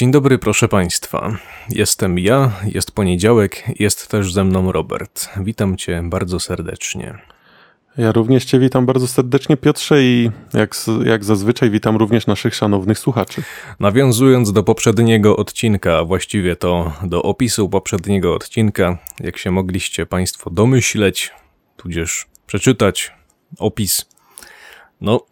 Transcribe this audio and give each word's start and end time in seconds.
Dzień 0.00 0.10
dobry, 0.10 0.38
proszę 0.38 0.68
Państwa. 0.68 1.36
Jestem 1.68 2.18
ja, 2.18 2.52
jest 2.64 2.92
poniedziałek, 2.92 3.64
jest 3.78 4.08
też 4.08 4.32
ze 4.32 4.44
mną 4.44 4.72
Robert. 4.72 5.28
Witam 5.40 5.76
Cię 5.76 6.02
bardzo 6.04 6.40
serdecznie. 6.40 7.18
Ja 7.96 8.12
również 8.12 8.44
Cię 8.44 8.58
witam 8.58 8.86
bardzo 8.86 9.08
serdecznie, 9.08 9.56
Piotrze, 9.56 10.02
i 10.02 10.30
jak, 10.54 10.74
jak 11.04 11.24
zazwyczaj 11.24 11.70
witam 11.70 11.96
również 11.96 12.26
naszych 12.26 12.54
szanownych 12.54 12.98
słuchaczy. 12.98 13.42
Nawiązując 13.80 14.52
do 14.52 14.62
poprzedniego 14.62 15.36
odcinka, 15.36 15.98
a 15.98 16.04
właściwie 16.04 16.56
to 16.56 16.92
do 17.02 17.22
opisu 17.22 17.68
poprzedniego 17.68 18.34
odcinka, 18.34 18.98
jak 19.20 19.38
się 19.38 19.50
mogliście 19.50 20.06
Państwo 20.06 20.50
domyśleć, 20.50 21.32
tudzież 21.76 22.26
przeczytać 22.46 23.12
opis, 23.58 24.06
no, 25.00 25.26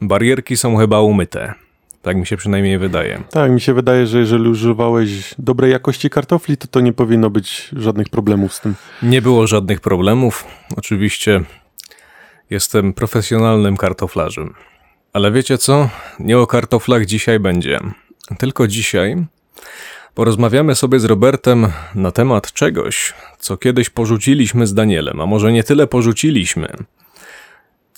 barierki 0.00 0.56
są 0.56 0.76
chyba 0.76 1.00
umyte. 1.00 1.67
Tak 2.08 2.16
mi 2.16 2.26
się 2.26 2.36
przynajmniej 2.36 2.78
wydaje. 2.78 3.22
Tak, 3.30 3.50
mi 3.50 3.60
się 3.60 3.74
wydaje, 3.74 4.06
że 4.06 4.18
jeżeli 4.18 4.48
używałeś 4.48 5.34
dobrej 5.38 5.72
jakości 5.72 6.10
kartofli, 6.10 6.56
to 6.56 6.66
to 6.66 6.80
nie 6.80 6.92
powinno 6.92 7.30
być 7.30 7.68
żadnych 7.76 8.08
problemów 8.08 8.54
z 8.54 8.60
tym. 8.60 8.74
Nie 9.02 9.22
było 9.22 9.46
żadnych 9.46 9.80
problemów. 9.80 10.44
Oczywiście 10.76 11.40
jestem 12.50 12.92
profesjonalnym 12.92 13.76
kartoflarzem. 13.76 14.54
Ale 15.12 15.32
wiecie 15.32 15.58
co? 15.58 15.88
Nie 16.18 16.38
o 16.38 16.46
kartoflach 16.46 17.06
dzisiaj 17.06 17.40
będzie. 17.40 17.80
Tylko 18.38 18.68
dzisiaj 18.68 19.24
porozmawiamy 20.14 20.74
sobie 20.74 21.00
z 21.00 21.04
Robertem 21.04 21.66
na 21.94 22.10
temat 22.10 22.52
czegoś, 22.52 23.14
co 23.38 23.56
kiedyś 23.56 23.90
porzuciliśmy 23.90 24.66
z 24.66 24.74
Danielem, 24.74 25.20
a 25.20 25.26
może 25.26 25.52
nie 25.52 25.64
tyle 25.64 25.86
porzuciliśmy, 25.86 26.68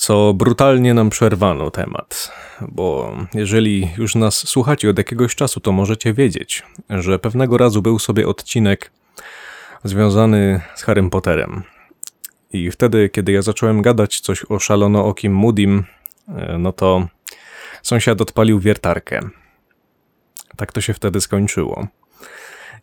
co 0.00 0.34
brutalnie 0.34 0.94
nam 0.94 1.10
przerwano 1.10 1.70
temat. 1.70 2.32
Bo 2.68 3.16
jeżeli 3.34 3.88
już 3.98 4.14
nas 4.14 4.48
słuchacie 4.48 4.90
od 4.90 4.98
jakiegoś 4.98 5.34
czasu, 5.34 5.60
to 5.60 5.72
możecie 5.72 6.14
wiedzieć, 6.14 6.62
że 6.90 7.18
pewnego 7.18 7.58
razu 7.58 7.82
był 7.82 7.98
sobie 7.98 8.28
odcinek 8.28 8.92
związany 9.84 10.60
z 10.74 10.82
Harrym 10.82 11.10
Potterem. 11.10 11.62
I 12.52 12.70
wtedy, 12.70 13.08
kiedy 13.08 13.32
ja 13.32 13.42
zacząłem 13.42 13.82
gadać 13.82 14.20
coś 14.20 14.44
o 14.48 14.58
szalonookim 14.58 15.32
Moodim, 15.32 15.84
e, 16.28 16.58
no 16.58 16.72
to 16.72 17.08
sąsiad 17.82 18.20
odpalił 18.20 18.60
wiertarkę. 18.60 19.20
Tak 20.56 20.72
to 20.72 20.80
się 20.80 20.94
wtedy 20.94 21.20
skończyło. 21.20 21.86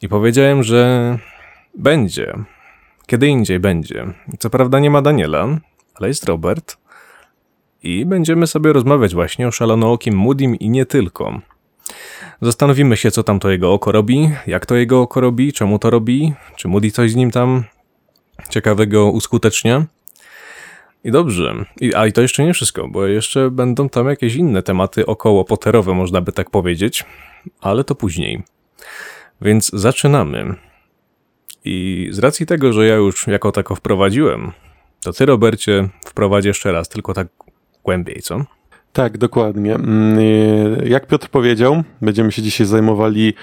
I 0.01 0.09
powiedziałem, 0.09 0.63
że 0.63 1.17
będzie. 1.75 2.33
Kiedy 3.07 3.27
indziej 3.27 3.59
będzie. 3.59 4.05
Co 4.39 4.49
prawda 4.49 4.79
nie 4.79 4.89
ma 4.89 5.01
Daniela, 5.01 5.47
ale 5.95 6.07
jest 6.07 6.25
Robert. 6.25 6.86
I 7.83 8.05
będziemy 8.05 8.47
sobie 8.47 8.73
rozmawiać 8.73 9.13
właśnie 9.13 9.47
o 9.47 9.51
szalonookim 9.51 10.15
Moodim 10.15 10.55
i 10.55 10.69
nie 10.69 10.85
tylko. 10.85 11.41
Zastanowimy 12.41 12.97
się, 12.97 13.11
co 13.11 13.23
tam 13.23 13.39
to 13.39 13.49
jego 13.49 13.73
oko 13.73 13.91
robi, 13.91 14.29
jak 14.47 14.65
to 14.65 14.75
jego 14.75 15.01
oko 15.01 15.21
robi, 15.21 15.53
czemu 15.53 15.79
to 15.79 15.89
robi, 15.89 16.33
czy 16.55 16.67
Moody 16.67 16.91
coś 16.91 17.11
z 17.11 17.15
nim 17.15 17.31
tam 17.31 17.63
ciekawego 18.49 19.11
uskutecznia. 19.11 19.85
I 21.03 21.11
dobrze. 21.11 21.65
I, 21.81 21.95
a 21.95 22.07
i 22.07 22.13
to 22.13 22.21
jeszcze 22.21 22.45
nie 22.45 22.53
wszystko, 22.53 22.87
bo 22.87 23.05
jeszcze 23.05 23.51
będą 23.51 23.89
tam 23.89 24.07
jakieś 24.07 24.35
inne 24.35 24.63
tematy 24.63 25.05
około 25.05 25.45
poterowe, 25.45 25.93
można 25.93 26.21
by 26.21 26.31
tak 26.31 26.49
powiedzieć, 26.49 27.05
ale 27.61 27.83
to 27.83 27.95
później. 27.95 28.43
Więc 29.41 29.69
zaczynamy. 29.73 30.55
I 31.65 32.07
z 32.11 32.19
racji 32.19 32.45
tego, 32.45 32.73
że 32.73 32.87
ja 32.87 32.95
już 32.95 33.27
jako 33.27 33.51
tako 33.51 33.75
wprowadziłem, 33.75 34.51
to 35.03 35.13
ty, 35.13 35.25
Robercie, 35.25 35.89
wprowadź 36.05 36.45
jeszcze 36.45 36.71
raz, 36.71 36.89
tylko 36.89 37.13
tak 37.13 37.27
głębiej, 37.87 38.21
co? 38.21 38.45
Tak, 38.93 39.17
dokładnie. 39.17 39.75
Mm, 39.75 40.19
jak 40.85 41.07
Piotr 41.07 41.29
powiedział, 41.29 41.83
będziemy 42.01 42.31
się 42.31 42.41
dzisiaj 42.41 42.67
zajmowali 42.67 43.33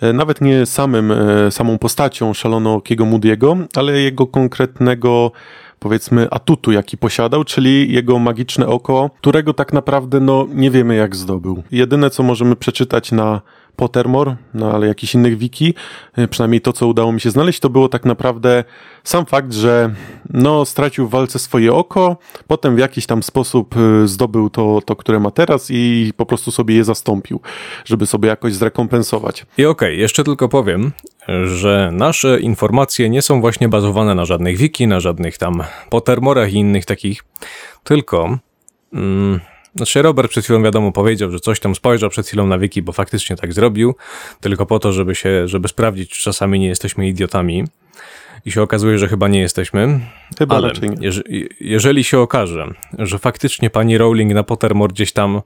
e, 0.00 0.12
nawet 0.12 0.40
nie 0.40 0.66
samym, 0.66 1.12
e, 1.12 1.50
samą 1.50 1.78
postacią 1.78 2.34
szalonokiego 2.34 3.04
Moody'ego, 3.04 3.66
ale 3.76 4.00
jego 4.00 4.26
konkretnego 4.26 5.32
powiedzmy 5.78 6.30
atutu, 6.30 6.72
jaki 6.72 6.98
posiadał, 6.98 7.44
czyli 7.44 7.92
jego 7.92 8.18
magiczne 8.18 8.66
oko, 8.66 9.10
którego 9.20 9.54
tak 9.54 9.72
naprawdę 9.72 10.20
no, 10.20 10.46
nie 10.54 10.70
wiemy 10.70 10.94
jak 10.94 11.16
zdobył. 11.16 11.62
Jedyne 11.70 12.10
co 12.10 12.22
możemy 12.22 12.56
przeczytać 12.56 13.12
na 13.12 13.40
Pottermore, 13.76 14.36
no 14.54 14.72
ale 14.72 14.86
jakichś 14.86 15.14
innych 15.14 15.38
wiki, 15.38 15.74
e, 16.16 16.28
przynajmniej 16.28 16.60
to, 16.60 16.72
co 16.72 16.86
udało 16.86 17.12
mi 17.12 17.20
się 17.20 17.30
znaleźć, 17.30 17.60
to 17.60 17.70
było 17.70 17.88
tak 17.88 18.04
naprawdę 18.04 18.64
sam 19.04 19.26
fakt, 19.26 19.52
że 19.52 19.94
no, 20.30 20.64
stracił 20.64 21.08
w 21.08 21.10
walce 21.10 21.38
swoje 21.38 21.72
oko, 21.72 22.16
potem 22.46 22.76
w 22.76 22.78
jakiś 22.78 23.06
tam 23.06 23.22
sposób 23.22 23.74
e, 23.76 24.08
zdobył 24.08 24.50
to, 24.50 24.80
to 24.84 24.96
które 24.96 25.20
ma 25.20 25.30
teraz 25.30 25.66
i 25.70 26.12
po 26.16 26.26
prostu 26.26 26.50
sobie 26.50 26.74
je 26.74 26.84
zastąpił, 26.84 27.40
żeby 27.84 28.06
sobie 28.06 28.28
jakoś 28.28 28.54
zrekompensować. 28.54 29.46
I 29.58 29.64
okej, 29.64 29.88
okay, 29.88 29.94
jeszcze 29.94 30.24
tylko 30.24 30.48
powiem, 30.48 30.92
że 31.44 31.90
nasze 31.92 32.40
informacje 32.40 33.10
nie 33.10 33.22
są 33.22 33.40
właśnie 33.40 33.68
bazowane 33.68 34.14
na 34.14 34.24
żadnych 34.24 34.56
wiki, 34.56 34.86
na 34.86 35.00
żadnych 35.00 35.38
tam 35.38 35.62
Pottermorach 35.90 36.52
i 36.52 36.56
innych 36.56 36.84
takich, 36.84 37.24
tylko... 37.84 38.38
Mm, 38.92 39.40
znaczy 39.74 40.02
Robert 40.02 40.30
przed 40.30 40.44
chwilą 40.44 40.62
wiadomo 40.62 40.92
powiedział, 40.92 41.30
że 41.30 41.40
coś 41.40 41.60
tam 41.60 41.74
spojrzał 41.74 42.10
przed 42.10 42.26
chwilą 42.26 42.46
na 42.46 42.58
wiki, 42.58 42.82
bo 42.82 42.92
faktycznie 42.92 43.36
tak 43.36 43.52
zrobił, 43.52 43.94
tylko 44.40 44.66
po 44.66 44.78
to, 44.78 44.92
żeby 44.92 45.14
się, 45.14 45.48
żeby 45.48 45.68
sprawdzić, 45.68 46.10
czy 46.10 46.22
czasami 46.22 46.60
nie 46.60 46.68
jesteśmy 46.68 47.08
idiotami. 47.08 47.64
I 48.46 48.52
się 48.52 48.62
okazuje, 48.62 48.98
że 48.98 49.08
chyba 49.08 49.28
nie 49.28 49.40
jesteśmy. 49.40 50.00
Chyba 50.38 50.56
Ale 50.56 50.68
raczej 50.68 50.90
nie. 50.90 51.10
jeżeli 51.60 52.04
się 52.04 52.18
okaże, 52.18 52.74
że 52.98 53.18
faktycznie 53.18 53.70
pani 53.70 53.98
Rowling 53.98 54.34
na 54.34 54.42
Pottermore 54.42 54.92
gdzieś 54.92 55.12
tam 55.12 55.42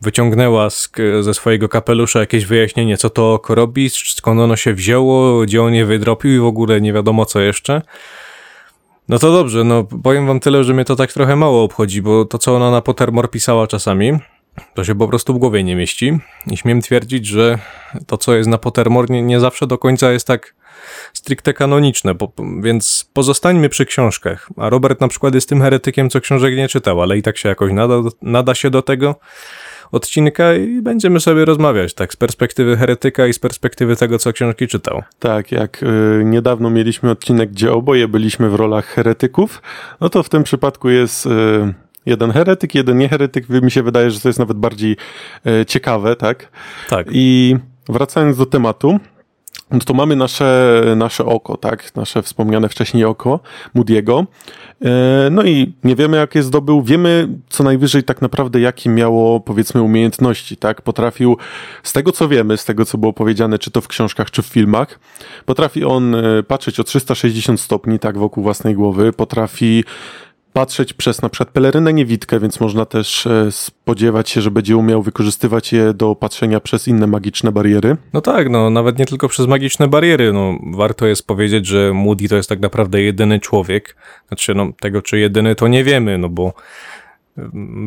wyciągnęła 0.00 0.70
z, 0.70 0.90
ze 1.20 1.34
swojego 1.34 1.68
kapelusza 1.68 2.20
jakieś 2.20 2.46
wyjaśnienie, 2.46 2.96
co 2.96 3.10
to 3.10 3.34
oko 3.34 3.54
robi, 3.54 3.90
skąd 3.90 4.40
ono 4.40 4.56
się 4.56 4.74
wzięło, 4.74 5.42
gdzie 5.42 5.62
on 5.62 5.74
je 5.74 5.84
wydropił 5.84 6.36
i 6.36 6.38
w 6.38 6.44
ogóle 6.44 6.80
nie 6.80 6.92
wiadomo 6.92 7.26
co 7.26 7.40
jeszcze, 7.40 7.82
no 9.08 9.18
to 9.18 9.32
dobrze, 9.32 9.64
no 9.64 9.84
powiem 9.84 10.26
wam 10.26 10.40
tyle, 10.40 10.64
że 10.64 10.74
mnie 10.74 10.84
to 10.84 10.96
tak 10.96 11.12
trochę 11.12 11.36
mało 11.36 11.62
obchodzi, 11.62 12.02
bo 12.02 12.24
to 12.24 12.38
co 12.38 12.56
ona 12.56 12.70
na 12.70 12.80
Pottermore 12.80 13.28
pisała 13.28 13.66
czasami, 13.66 14.18
to 14.74 14.84
się 14.84 14.94
po 14.94 15.08
prostu 15.08 15.34
w 15.34 15.38
głowie 15.38 15.64
nie 15.64 15.76
mieści. 15.76 16.18
I 16.50 16.56
śmiem 16.56 16.82
twierdzić, 16.82 17.26
że 17.26 17.58
to 18.06 18.18
co 18.18 18.34
jest 18.34 18.48
na 18.48 18.58
Pottermore 18.58 19.06
nie, 19.10 19.22
nie 19.22 19.40
zawsze 19.40 19.66
do 19.66 19.78
końca 19.78 20.12
jest 20.12 20.26
tak 20.26 20.54
stricte 21.12 21.54
kanoniczne, 21.54 22.14
bo, 22.14 22.32
więc 22.60 23.10
pozostańmy 23.12 23.68
przy 23.68 23.86
książkach. 23.86 24.48
A 24.56 24.70
Robert 24.70 25.00
na 25.00 25.08
przykład 25.08 25.34
jest 25.34 25.48
tym 25.48 25.62
heretykiem, 25.62 26.10
co 26.10 26.20
książek 26.20 26.56
nie 26.56 26.68
czytał, 26.68 27.02
ale 27.02 27.18
i 27.18 27.22
tak 27.22 27.38
się 27.38 27.48
jakoś 27.48 27.72
nada, 27.72 27.94
nada 28.22 28.54
się 28.54 28.70
do 28.70 28.82
tego 28.82 29.14
odcinka 29.92 30.54
i 30.54 30.82
będziemy 30.82 31.20
sobie 31.20 31.44
rozmawiać, 31.44 31.94
tak, 31.94 32.12
z 32.12 32.16
perspektywy 32.16 32.76
heretyka 32.76 33.26
i 33.26 33.32
z 33.32 33.38
perspektywy 33.38 33.96
tego, 33.96 34.18
co 34.18 34.32
książki 34.32 34.66
czytał. 34.66 35.02
Tak, 35.18 35.52
jak 35.52 35.82
y, 35.82 36.22
niedawno 36.24 36.70
mieliśmy 36.70 37.10
odcinek, 37.10 37.50
gdzie 37.50 37.72
oboje 37.72 38.08
byliśmy 38.08 38.50
w 38.50 38.54
rolach 38.54 38.86
heretyków, 38.86 39.62
no 40.00 40.08
to 40.08 40.22
w 40.22 40.28
tym 40.28 40.42
przypadku 40.42 40.88
jest... 40.88 41.26
Y, 41.26 41.74
jeden 42.06 42.32
heretyk, 42.32 42.74
jeden 42.74 42.98
nieheretyk. 42.98 43.48
Mi 43.48 43.70
się 43.70 43.82
wydaje, 43.82 44.10
że 44.10 44.20
to 44.20 44.28
jest 44.28 44.38
nawet 44.38 44.56
bardziej 44.56 44.96
y, 45.46 45.66
ciekawe, 45.66 46.16
tak? 46.16 46.48
Tak. 46.88 47.06
I 47.10 47.56
wracając 47.88 48.36
do 48.36 48.46
tematu, 48.46 49.00
no 49.70 49.78
to 49.78 49.94
mamy 49.94 50.16
nasze, 50.16 50.82
nasze 50.96 51.24
oko, 51.24 51.56
tak? 51.56 51.96
Nasze 51.96 52.22
wspomniane 52.22 52.68
wcześniej 52.68 53.04
oko 53.04 53.40
Moody'ego. 53.76 54.26
E, 54.84 55.28
no 55.30 55.42
i 55.42 55.72
nie 55.84 55.96
wiemy, 55.96 56.16
jak 56.16 56.34
je 56.34 56.42
zdobył. 56.42 56.82
Wiemy 56.82 57.28
co 57.48 57.64
najwyżej 57.64 58.04
tak 58.04 58.22
naprawdę, 58.22 58.60
jakie 58.60 58.90
miało, 58.90 59.40
powiedzmy, 59.40 59.82
umiejętności, 59.82 60.56
tak? 60.56 60.82
Potrafił, 60.82 61.36
z 61.82 61.92
tego 61.92 62.12
co 62.12 62.28
wiemy, 62.28 62.56
z 62.56 62.64
tego 62.64 62.84
co 62.84 62.98
było 62.98 63.12
powiedziane, 63.12 63.58
czy 63.58 63.70
to 63.70 63.80
w 63.80 63.88
książkach, 63.88 64.30
czy 64.30 64.42
w 64.42 64.46
filmach, 64.46 65.00
potrafi 65.46 65.84
on 65.84 66.14
e, 66.14 66.42
patrzeć 66.42 66.80
o 66.80 66.84
360 66.84 67.60
stopni, 67.60 67.98
tak, 67.98 68.18
wokół 68.18 68.42
własnej 68.42 68.74
głowy. 68.74 69.12
Potrafi 69.12 69.84
patrzeć 70.58 70.92
przez 70.92 71.22
na 71.22 71.28
przykład 71.28 71.48
pelerynę 71.48 71.92
niewidkę, 71.92 72.40
więc 72.40 72.60
można 72.60 72.86
też 72.86 73.26
e, 73.26 73.52
spodziewać 73.52 74.30
się, 74.30 74.40
że 74.40 74.50
będzie 74.50 74.76
umiał 74.76 75.02
wykorzystywać 75.02 75.72
je 75.72 75.94
do 75.94 76.14
patrzenia 76.14 76.60
przez 76.60 76.88
inne 76.88 77.06
magiczne 77.06 77.52
bariery. 77.52 77.96
No 78.12 78.20
tak, 78.20 78.50
no 78.50 78.70
nawet 78.70 78.98
nie 78.98 79.06
tylko 79.06 79.28
przez 79.28 79.46
magiczne 79.46 79.88
bariery. 79.88 80.32
No, 80.32 80.58
warto 80.72 81.06
jest 81.06 81.26
powiedzieć, 81.26 81.66
że 81.66 81.92
Moody 81.92 82.28
to 82.28 82.36
jest 82.36 82.48
tak 82.48 82.60
naprawdę 82.60 83.02
jedyny 83.02 83.40
człowiek. 83.40 83.96
Znaczy, 84.28 84.54
no 84.54 84.72
tego 84.80 85.02
czy 85.02 85.18
jedyny 85.18 85.54
to 85.54 85.68
nie 85.68 85.84
wiemy, 85.84 86.18
no 86.18 86.28
bo 86.28 86.52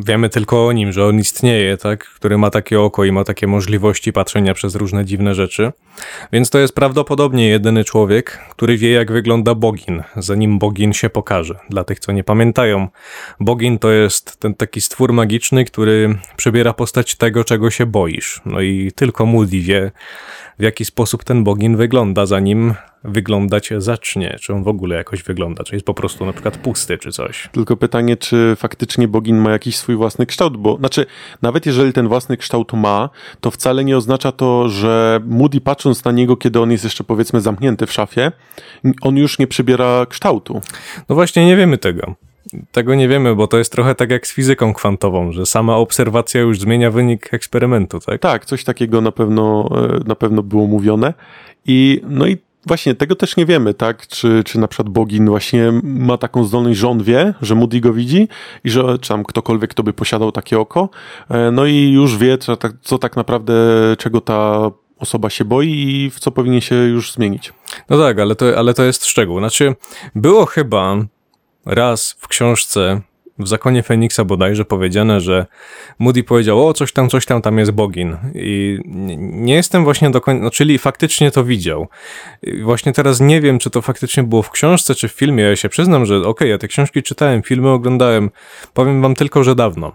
wiemy 0.04 0.28
tylko 0.28 0.66
o 0.66 0.72
nim, 0.72 0.92
że 0.92 1.06
on 1.06 1.18
istnieje, 1.18 1.76
tak? 1.76 2.04
Który 2.04 2.38
ma 2.38 2.50
takie 2.50 2.80
oko 2.80 3.04
i 3.04 3.12
ma 3.12 3.24
takie 3.24 3.46
możliwości 3.46 4.12
patrzenia 4.12 4.54
przez 4.54 4.74
różne 4.74 5.04
dziwne 5.04 5.34
rzeczy. 5.34 5.72
Więc 6.32 6.50
to 6.50 6.58
jest 6.58 6.74
prawdopodobnie 6.74 7.48
jedyny 7.48 7.84
człowiek, 7.84 8.38
który 8.50 8.76
wie, 8.76 8.90
jak 8.90 9.12
wygląda 9.12 9.54
Bogin, 9.54 10.02
zanim 10.16 10.58
Bogin 10.58 10.92
się 10.92 11.10
pokaże. 11.10 11.58
Dla 11.70 11.84
tych, 11.84 12.00
co 12.00 12.12
nie 12.12 12.24
pamiętają, 12.24 12.88
Bogin 13.40 13.78
to 13.78 13.90
jest 13.90 14.40
ten 14.40 14.54
taki 14.54 14.80
stwór 14.80 15.12
magiczny, 15.12 15.64
który 15.64 16.18
przybiera 16.36 16.72
postać 16.72 17.14
tego, 17.14 17.44
czego 17.44 17.70
się 17.70 17.86
boisz. 17.86 18.40
No 18.46 18.60
i 18.60 18.92
tylko 18.94 19.26
Moody 19.26 19.60
wie, 19.60 19.90
w 20.58 20.62
jaki 20.62 20.84
sposób 20.84 21.24
ten 21.24 21.44
Bogin 21.44 21.76
wygląda, 21.76 22.26
zanim 22.26 22.74
wyglądać 23.04 23.70
zacznie, 23.78 24.36
czy 24.40 24.54
on 24.54 24.62
w 24.62 24.68
ogóle 24.68 24.96
jakoś 24.96 25.22
wygląda, 25.22 25.64
czy 25.64 25.74
jest 25.74 25.86
po 25.86 25.94
prostu 25.94 26.26
na 26.26 26.32
przykład 26.32 26.56
pusty, 26.56 26.98
czy 26.98 27.12
coś. 27.12 27.48
Tylko 27.52 27.76
pytanie, 27.76 28.16
czy 28.16 28.56
faktycznie 28.56 29.08
bogin 29.08 29.38
ma 29.38 29.50
jakiś 29.50 29.76
swój 29.76 29.96
własny 29.96 30.26
kształt, 30.26 30.56
bo 30.56 30.76
znaczy, 30.76 31.06
nawet 31.42 31.66
jeżeli 31.66 31.92
ten 31.92 32.08
własny 32.08 32.36
kształt 32.36 32.72
ma, 32.72 33.10
to 33.40 33.50
wcale 33.50 33.84
nie 33.84 33.96
oznacza 33.96 34.32
to, 34.32 34.68
że 34.68 35.20
Moody 35.26 35.60
patrząc 35.60 36.04
na 36.04 36.12
niego, 36.12 36.36
kiedy 36.36 36.60
on 36.60 36.70
jest 36.70 36.84
jeszcze 36.84 37.04
powiedzmy 37.04 37.40
zamknięty 37.40 37.86
w 37.86 37.92
szafie, 37.92 38.32
on 39.02 39.16
już 39.16 39.38
nie 39.38 39.46
przybiera 39.46 40.06
kształtu. 40.06 40.60
No 41.08 41.14
właśnie 41.14 41.46
nie 41.46 41.56
wiemy 41.56 41.78
tego. 41.78 42.14
Tego 42.72 42.94
nie 42.94 43.08
wiemy, 43.08 43.34
bo 43.34 43.46
to 43.46 43.58
jest 43.58 43.72
trochę 43.72 43.94
tak 43.94 44.10
jak 44.10 44.26
z 44.26 44.34
fizyką 44.34 44.74
kwantową, 44.74 45.32
że 45.32 45.46
sama 45.46 45.76
obserwacja 45.76 46.40
już 46.40 46.60
zmienia 46.60 46.90
wynik 46.90 47.34
eksperymentu, 47.34 48.00
tak? 48.00 48.20
Tak, 48.20 48.44
coś 48.44 48.64
takiego 48.64 49.00
na 49.00 49.12
pewno, 49.12 49.68
e, 49.74 50.08
na 50.08 50.14
pewno 50.14 50.42
było 50.42 50.66
mówione. 50.66 51.14
I 51.66 52.00
no 52.08 52.26
i 52.26 52.36
właśnie 52.66 52.94
tego 52.94 53.16
też 53.16 53.36
nie 53.36 53.46
wiemy, 53.46 53.74
tak? 53.74 54.06
Czy, 54.06 54.42
czy 54.44 54.58
na 54.58 54.68
przykład 54.68 54.88
bogin 54.88 55.26
właśnie 55.26 55.72
ma 55.82 56.18
taką 56.18 56.44
zdolność, 56.44 56.78
że 56.78 56.88
on 56.88 57.02
wie, 57.02 57.34
że 57.42 57.54
Moody 57.54 57.80
go 57.80 57.92
widzi 57.92 58.28
i 58.64 58.70
że 58.70 58.98
czy 58.98 59.08
tam 59.08 59.24
ktokolwiek, 59.24 59.70
kto 59.70 59.82
by 59.82 59.92
posiadał 59.92 60.32
takie 60.32 60.58
oko, 60.58 60.88
e, 61.30 61.50
no 61.50 61.66
i 61.66 61.90
już 61.92 62.18
wie, 62.18 62.38
co 62.38 62.56
tak, 62.56 62.72
co 62.82 62.98
tak 62.98 63.16
naprawdę, 63.16 63.54
czego 63.98 64.20
ta 64.20 64.70
osoba 64.98 65.30
się 65.30 65.44
boi 65.44 65.68
i 65.68 66.10
w 66.10 66.20
co 66.20 66.30
powinien 66.30 66.60
się 66.60 66.74
już 66.74 67.12
zmienić. 67.12 67.52
No 67.90 67.98
tak, 67.98 68.18
ale 68.18 68.34
to, 68.34 68.58
ale 68.58 68.74
to 68.74 68.82
jest 68.82 69.06
szczegół. 69.06 69.38
Znaczy, 69.38 69.74
było 70.14 70.46
chyba 70.46 70.96
raz 71.66 72.16
w 72.18 72.28
książce 72.28 73.00
w 73.42 73.48
Zakonie 73.48 73.82
Feniksa 73.82 74.24
bodajże 74.24 74.64
powiedziane, 74.64 75.20
że 75.20 75.46
Moody 75.98 76.24
powiedział, 76.24 76.68
o 76.68 76.74
coś 76.74 76.92
tam, 76.92 77.08
coś 77.08 77.26
tam, 77.26 77.42
tam 77.42 77.58
jest 77.58 77.70
bogin. 77.70 78.16
I 78.34 78.78
nie, 79.18 79.54
jestem 79.54 79.84
właśnie 79.84 80.10
do 80.10 80.20
końca, 80.20 80.44
no, 80.44 80.50
czyli 80.50 80.78
faktycznie 80.78 81.30
to 81.30 81.44
widział. 81.44 81.88
I 82.42 82.62
właśnie 82.62 82.92
teraz 82.92 83.20
nie 83.20 83.40
wiem, 83.40 83.58
czy 83.58 83.70
to 83.70 83.82
faktycznie 83.82 84.22
było 84.22 84.42
w 84.42 84.50
książce, 84.50 84.94
czy 84.94 85.08
w 85.08 85.12
filmie. 85.12 85.44
Ja 85.44 85.56
się 85.56 85.68
przyznam, 85.68 86.06
że 86.06 86.16
okej, 86.16 86.30
okay, 86.30 86.48
ja 86.48 86.58
te 86.58 86.68
książki 86.68 87.02
czytałem, 87.02 87.42
filmy 87.42 87.68
oglądałem. 87.68 88.30
Powiem 88.74 89.02
wam 89.02 89.14
tylko, 89.14 89.44
że 89.44 89.54
dawno. 89.54 89.92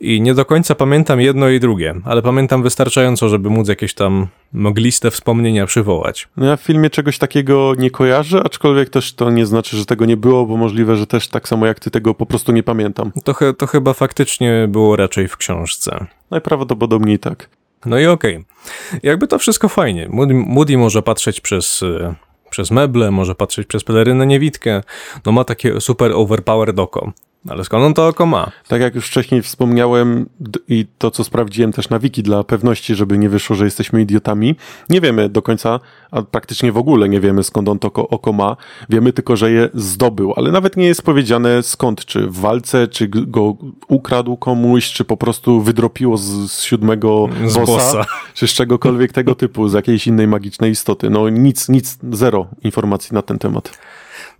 I 0.00 0.20
nie 0.20 0.34
do 0.34 0.44
końca 0.44 0.74
pamiętam 0.74 1.20
jedno 1.20 1.48
i 1.48 1.60
drugie, 1.60 1.94
ale 2.04 2.22
pamiętam 2.22 2.62
wystarczająco, 2.62 3.28
żeby 3.28 3.50
móc 3.50 3.68
jakieś 3.68 3.94
tam 3.94 4.26
mogliste 4.52 5.10
wspomnienia 5.10 5.66
przywołać. 5.66 6.28
No 6.36 6.46
ja 6.46 6.56
w 6.56 6.60
filmie 6.60 6.90
czegoś 6.90 7.18
takiego 7.18 7.74
nie 7.78 7.90
kojarzę, 7.90 8.42
aczkolwiek 8.44 8.90
też 8.90 9.14
to 9.14 9.30
nie 9.30 9.46
znaczy, 9.46 9.76
że 9.76 9.86
tego 9.86 10.04
nie 10.04 10.16
było, 10.16 10.46
bo 10.46 10.56
możliwe, 10.56 10.96
że 10.96 11.06
też 11.06 11.28
tak 11.28 11.48
samo 11.48 11.66
jak 11.66 11.80
ty 11.80 11.90
tego 11.90 12.14
po 12.14 12.26
prostu 12.26 12.52
nie 12.52 12.62
pamiętam. 12.62 13.12
To, 13.24 13.52
to 13.52 13.66
chyba 13.66 13.92
faktycznie 13.92 14.68
było 14.68 14.96
raczej 14.96 15.28
w 15.28 15.36
książce. 15.36 16.06
Najprawdopodobniej 16.30 17.18
tak. 17.18 17.48
No 17.86 17.98
i 17.98 18.06
okej. 18.06 18.36
Okay. 18.36 19.00
Jakby 19.02 19.26
to 19.26 19.38
wszystko 19.38 19.68
fajnie. 19.68 20.08
Moody, 20.08 20.34
Moody 20.34 20.78
może 20.78 21.02
patrzeć 21.02 21.40
przez 21.40 21.82
y, 21.82 22.14
przez 22.54 22.70
meble, 22.70 23.10
może 23.10 23.34
patrzeć 23.34 23.66
przez 23.66 23.84
pelerynę 23.84 24.26
niewidkę. 24.26 24.82
No 25.26 25.32
ma 25.32 25.44
takie 25.44 25.80
super 25.80 26.12
overpowered 26.12 26.78
oko. 26.78 27.12
Ale 27.48 27.64
skąd 27.64 27.84
on 27.84 27.94
to 27.94 28.08
oko 28.08 28.26
ma? 28.26 28.50
Tak 28.68 28.80
jak 28.80 28.94
już 28.94 29.06
wcześniej 29.06 29.42
wspomniałem 29.42 30.28
i 30.68 30.86
to, 30.98 31.10
co 31.10 31.24
sprawdziłem 31.24 31.72
też 31.72 31.88
na 31.88 31.98
wiki 31.98 32.22
dla 32.22 32.44
pewności, 32.44 32.94
żeby 32.94 33.18
nie 33.18 33.28
wyszło, 33.28 33.56
że 33.56 33.64
jesteśmy 33.64 34.02
idiotami, 34.02 34.56
nie 34.90 35.00
wiemy 35.00 35.28
do 35.28 35.42
końca, 35.42 35.80
a 36.10 36.22
praktycznie 36.22 36.72
w 36.72 36.76
ogóle 36.76 37.08
nie 37.08 37.20
wiemy 37.20 37.44
skąd 37.44 37.68
on 37.68 37.78
to 37.78 37.92
oko 37.92 38.32
ma. 38.32 38.56
Wiemy 38.88 39.12
tylko, 39.12 39.36
że 39.36 39.50
je 39.50 39.68
zdobył, 39.74 40.34
ale 40.36 40.52
nawet 40.52 40.76
nie 40.76 40.86
jest 40.86 41.02
powiedziane 41.02 41.62
skąd, 41.62 42.04
czy 42.04 42.26
w 42.26 42.40
walce, 42.40 42.88
czy 42.88 43.08
go 43.08 43.56
ukradł 43.88 44.36
komuś, 44.36 44.92
czy 44.92 45.04
po 45.04 45.16
prostu 45.16 45.60
wydropiło 45.60 46.16
z, 46.16 46.52
z 46.52 46.62
siódmego 46.62 47.28
z 47.46 47.54
bossa, 47.54 47.72
bossa, 47.72 48.04
czy 48.34 48.48
z 48.48 48.52
czegokolwiek 48.52 49.12
tego 49.12 49.34
typu, 49.34 49.68
z 49.68 49.72
jakiejś 49.72 50.06
innej 50.06 50.28
magicznej 50.28 50.70
istoty. 50.70 51.10
No 51.10 51.28
nic, 51.28 51.68
nic, 51.68 51.98
zero 52.12 52.46
informacji 52.62 53.14
na 53.14 53.22
ten 53.22 53.38
temat. 53.38 53.78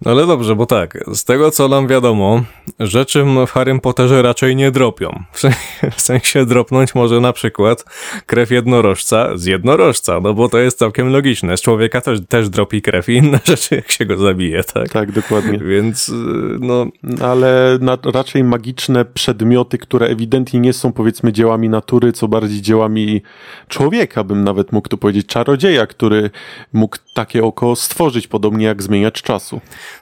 No 0.03 0.11
ale 0.11 0.27
dobrze, 0.27 0.57
bo 0.57 0.67
tak, 0.67 0.99
z 1.13 1.25
tego 1.25 1.51
co 1.51 1.69
nam 1.69 1.89
wiadomo, 1.89 2.43
rzeczy 2.81 3.25
w 3.47 3.51
Harrym 3.51 3.81
Potterze 3.81 4.23
raczej 4.23 4.57
nie 4.57 4.71
dropią. 4.71 5.23
W 5.33 5.41
sensie, 5.41 5.91
w 5.97 6.01
sensie 6.01 6.47
dropnąć 6.47 6.95
może 6.95 7.21
na 7.21 7.33
przykład 7.33 7.85
krew 8.27 8.51
jednorożca 8.51 9.37
z 9.37 9.45
jednorożca, 9.45 10.21
no 10.21 10.35
bo 10.35 10.49
to 10.49 10.59
jest 10.59 10.79
całkiem 10.79 11.13
logiczne. 11.13 11.57
Z 11.57 11.61
człowieka 11.61 12.01
też, 12.01 12.19
też 12.29 12.49
dropi 12.49 12.83
krew 12.83 13.09
i 13.09 13.13
inne 13.13 13.41
rzeczy, 13.47 13.75
jak 13.75 13.91
się 13.91 14.07
go 14.07 14.17
zabije, 14.17 14.65
tak? 14.65 14.89
Tak, 14.89 15.13
dokładnie. 15.13 15.59
Więc, 15.59 16.13
no... 16.61 16.87
Ale 17.23 17.79
na, 17.81 17.99
raczej 18.15 18.45
magiczne 18.45 19.05
przedmioty, 19.05 19.79
które 19.79 20.07
ewidentnie 20.07 20.61
nie 20.61 20.73
są 20.73 20.93
powiedzmy 20.93 21.33
dziełami 21.33 21.69
natury, 21.69 22.13
co 22.13 22.29
bardziej 22.29 22.63
dziełami 22.63 23.23
człowieka, 23.69 24.25
bym 24.25 24.45
nawet 24.45 24.73
mógł 24.73 24.89
tu 24.89 24.99
powiedzieć, 24.99 25.27
czarodzieja, 25.27 25.87
który 25.87 26.31
mógł 26.73 26.97
takie 27.15 27.45
oko 27.45 27.77
stworzyć, 27.77 28.27
podobnie 28.27 28.67
jak 28.67 28.83
zmieniać 28.83 29.23
czasu. 29.23 29.61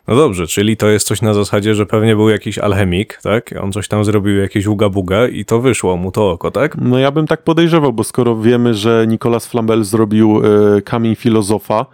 No 0.09 0.17
dobrze, 0.17 0.47
czyli 0.47 0.77
to 0.77 0.89
jest 0.89 1.07
coś 1.07 1.23
na 1.23 1.35
zasadzie, 1.35 1.75
że 1.75 1.87
pewnie 1.87 2.17
był 2.17 2.29
jakiś 2.29 2.59
alchemik, 2.59 3.19
tak? 3.23 3.55
On 3.63 3.73
coś 3.73 3.89
tam 3.89 4.05
zrobił, 4.05 4.37
jakieś 4.37 4.67
uga-buga 4.67 5.29
i 5.33 5.45
to 5.45 5.61
wyszło 5.61 5.97
mu 5.97 6.13
to 6.13 6.31
oko, 6.31 6.51
tak? 6.51 6.77
No 6.77 6.99
ja 6.99 7.11
bym 7.11 7.27
tak 7.27 7.43
podejrzewał, 7.43 7.93
bo 7.93 8.05
skoro 8.05 8.37
wiemy, 8.37 8.75
że 8.75 9.05
Nicolas 9.09 9.47
Flamel 9.47 9.85
zrobił 9.85 10.43
e, 10.77 10.83
kamień 10.83 11.15
filozofa, 11.15 11.87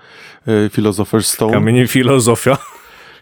e, 0.47 0.69
Philosopher's 0.69 1.23
Stone. 1.23 1.53
Kamień 1.53 1.87
filozofia. 1.87 2.59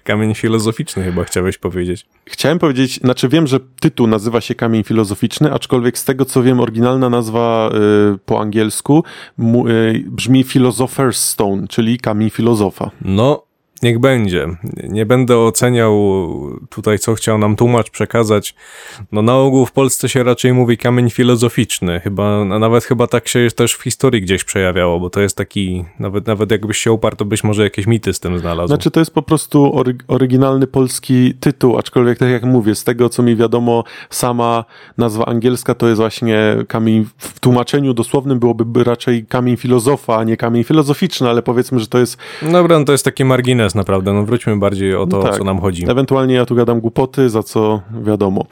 Kamień 0.07 0.35
filozoficzny 0.35 1.05
chyba 1.05 1.25
chciałeś 1.25 1.59
powiedzieć. 1.59 2.07
Chciałem 2.27 2.59
powiedzieć, 2.59 3.01
znaczy 3.01 3.29
wiem, 3.29 3.47
że 3.47 3.61
tytuł 3.81 4.07
nazywa 4.07 4.41
się 4.41 4.55
Kamień 4.55 4.85
Filozoficzny, 4.85 5.53
aczkolwiek 5.53 5.99
z 5.99 6.05
tego 6.05 6.25
co 6.25 6.43
wiem, 6.43 6.61
oryginalna 6.61 7.11
nazwa 7.11 7.71
y, 8.15 8.19
po 8.19 8.41
angielsku 8.41 9.05
mu, 9.39 9.69
y, 9.69 10.05
brzmi 10.07 10.45
Philosopher's 10.45 11.13
Stone, 11.13 11.69
czyli 11.69 11.99
Kamień 11.99 12.31
Filozofa. 12.31 12.91
No, 13.03 13.46
Niech 13.83 13.99
będzie. 13.99 14.49
Nie 14.89 15.07
będę 15.07 15.39
oceniał 15.39 15.93
tutaj, 16.71 16.99
co 16.99 17.15
chciał 17.15 17.39
nam 17.39 17.57
tłumacz 17.57 17.91
przekazać. 17.91 18.55
No 19.13 19.23
na 19.23 19.37
ogół 19.37 19.67
w 19.67 19.73
Polsce 19.73 20.09
się 20.09 20.23
raczej 20.23 20.53
mówi 20.53 20.79
kamień 20.79 21.11
filozoficzny. 21.11 22.01
Chyba, 22.01 22.45
nawet 22.45 22.85
chyba 22.85 23.07
tak 23.07 23.29
się 23.29 23.49
też 23.57 23.75
w 23.75 23.83
historii 23.83 24.23
gdzieś 24.23 24.45
przejawiało, 24.45 25.01
bo 25.01 25.11
to 25.11 25.21
jest 25.21 25.37
taki, 25.37 25.85
nawet, 25.99 26.27
nawet 26.27 26.51
jakbyś 26.51 26.79
się 26.79 26.93
uparł, 26.93 27.17
to 27.17 27.25
byś 27.25 27.45
może 27.45 27.63
jakieś 27.63 27.87
mity 27.87 28.13
z 28.13 28.21
tym 28.21 28.39
znalazł. 28.39 28.69
Znaczy 28.69 28.91
to 28.91 29.01
jest 29.01 29.15
po 29.15 29.23
prostu 29.23 29.77
ory 29.77 29.97
oryginalny 30.09 30.67
polski 30.67 31.35
tytuł, 31.35 31.79
aczkolwiek 31.79 32.19
tak 32.19 32.31
jak 32.31 32.45
mówię, 32.45 32.75
z 32.75 32.85
tego 32.85 33.09
co 33.09 33.23
mi 33.23 33.37
wiadomo, 33.37 33.85
sama 34.11 34.65
nazwa 34.99 35.25
angielska 35.25 35.75
to 35.75 35.89
jest 35.89 36.01
właśnie 36.01 36.57
kamień, 36.69 37.07
w 37.19 37.41
tłumaczeniu 37.41 37.95
dosłownym 37.95 38.39
byłoby 38.39 38.85
raczej 38.85 39.27
kamień 39.27 39.57
filozofa, 39.57 40.17
a 40.17 40.25
nie 40.25 40.37
kamień 40.37 40.65
filozoficzny, 40.65 41.29
ale 41.29 41.43
powiedzmy, 41.43 41.81
że 41.81 41.87
to 41.87 41.99
jest... 41.99 42.17
Dobra, 42.53 42.79
no 42.79 42.85
to 42.85 42.93
jest 42.93 43.05
taki 43.05 43.25
margines 43.25 43.66
jest 43.67 43.77
naprawdę. 43.77 44.13
No 44.13 44.25
wróćmy 44.25 44.57
bardziej 44.57 44.95
o 44.95 45.07
to, 45.07 45.17
no 45.17 45.23
tak. 45.23 45.39
co 45.39 45.45
nam 45.45 45.61
chodzi. 45.61 45.91
Ewentualnie 45.91 46.35
ja 46.35 46.47
tu 46.47 46.55
gadam 46.55 46.81
głupoty, 46.81 47.31
za 47.31 47.43
co 47.43 47.81
wiadomo. 48.03 48.47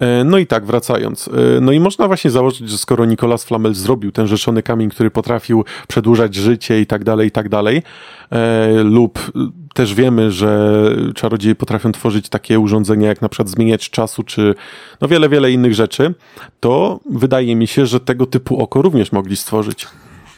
E, 0.00 0.24
no 0.24 0.38
i 0.38 0.46
tak, 0.46 0.66
wracając. 0.66 1.28
E, 1.28 1.60
no 1.60 1.72
i 1.72 1.80
można 1.80 2.06
właśnie 2.06 2.30
założyć, 2.30 2.68
że 2.68 2.78
skoro 2.78 3.04
Nicolas 3.04 3.44
Flamel 3.44 3.74
zrobił 3.74 4.12
ten 4.12 4.26
rzeszony 4.26 4.62
kamień, 4.62 4.90
który 4.90 5.10
potrafił 5.10 5.64
przedłużać 5.88 6.34
życie 6.34 6.80
i 6.80 6.86
tak 6.86 7.04
dalej, 7.04 7.28
i 7.28 7.30
tak 7.30 7.48
dalej, 7.48 7.82
e, 8.30 8.82
lub 8.84 9.32
też 9.74 9.94
wiemy, 9.94 10.32
że 10.32 10.84
czarodzieje 11.14 11.54
potrafią 11.54 11.92
tworzyć 11.92 12.28
takie 12.28 12.60
urządzenia, 12.60 13.08
jak 13.08 13.22
na 13.22 13.28
przykład 13.28 13.48
zmieniać 13.48 13.90
czasu, 13.90 14.22
czy 14.22 14.54
no 15.00 15.08
wiele, 15.08 15.28
wiele 15.28 15.52
innych 15.52 15.74
rzeczy, 15.74 16.14
to 16.60 17.00
wydaje 17.10 17.56
mi 17.56 17.66
się, 17.66 17.86
że 17.86 18.00
tego 18.00 18.26
typu 18.26 18.62
oko 18.62 18.82
również 18.82 19.12
mogli 19.12 19.36
stworzyć. 19.36 19.86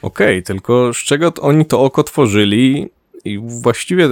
Okej, 0.02 0.38
okay, 0.38 0.42
tylko 0.42 0.94
z 0.94 0.96
czego 0.96 1.32
oni 1.40 1.64
to 1.64 1.80
oko 1.80 2.02
tworzyli 2.02 2.88
i 3.26 3.38
właściwie 3.38 4.08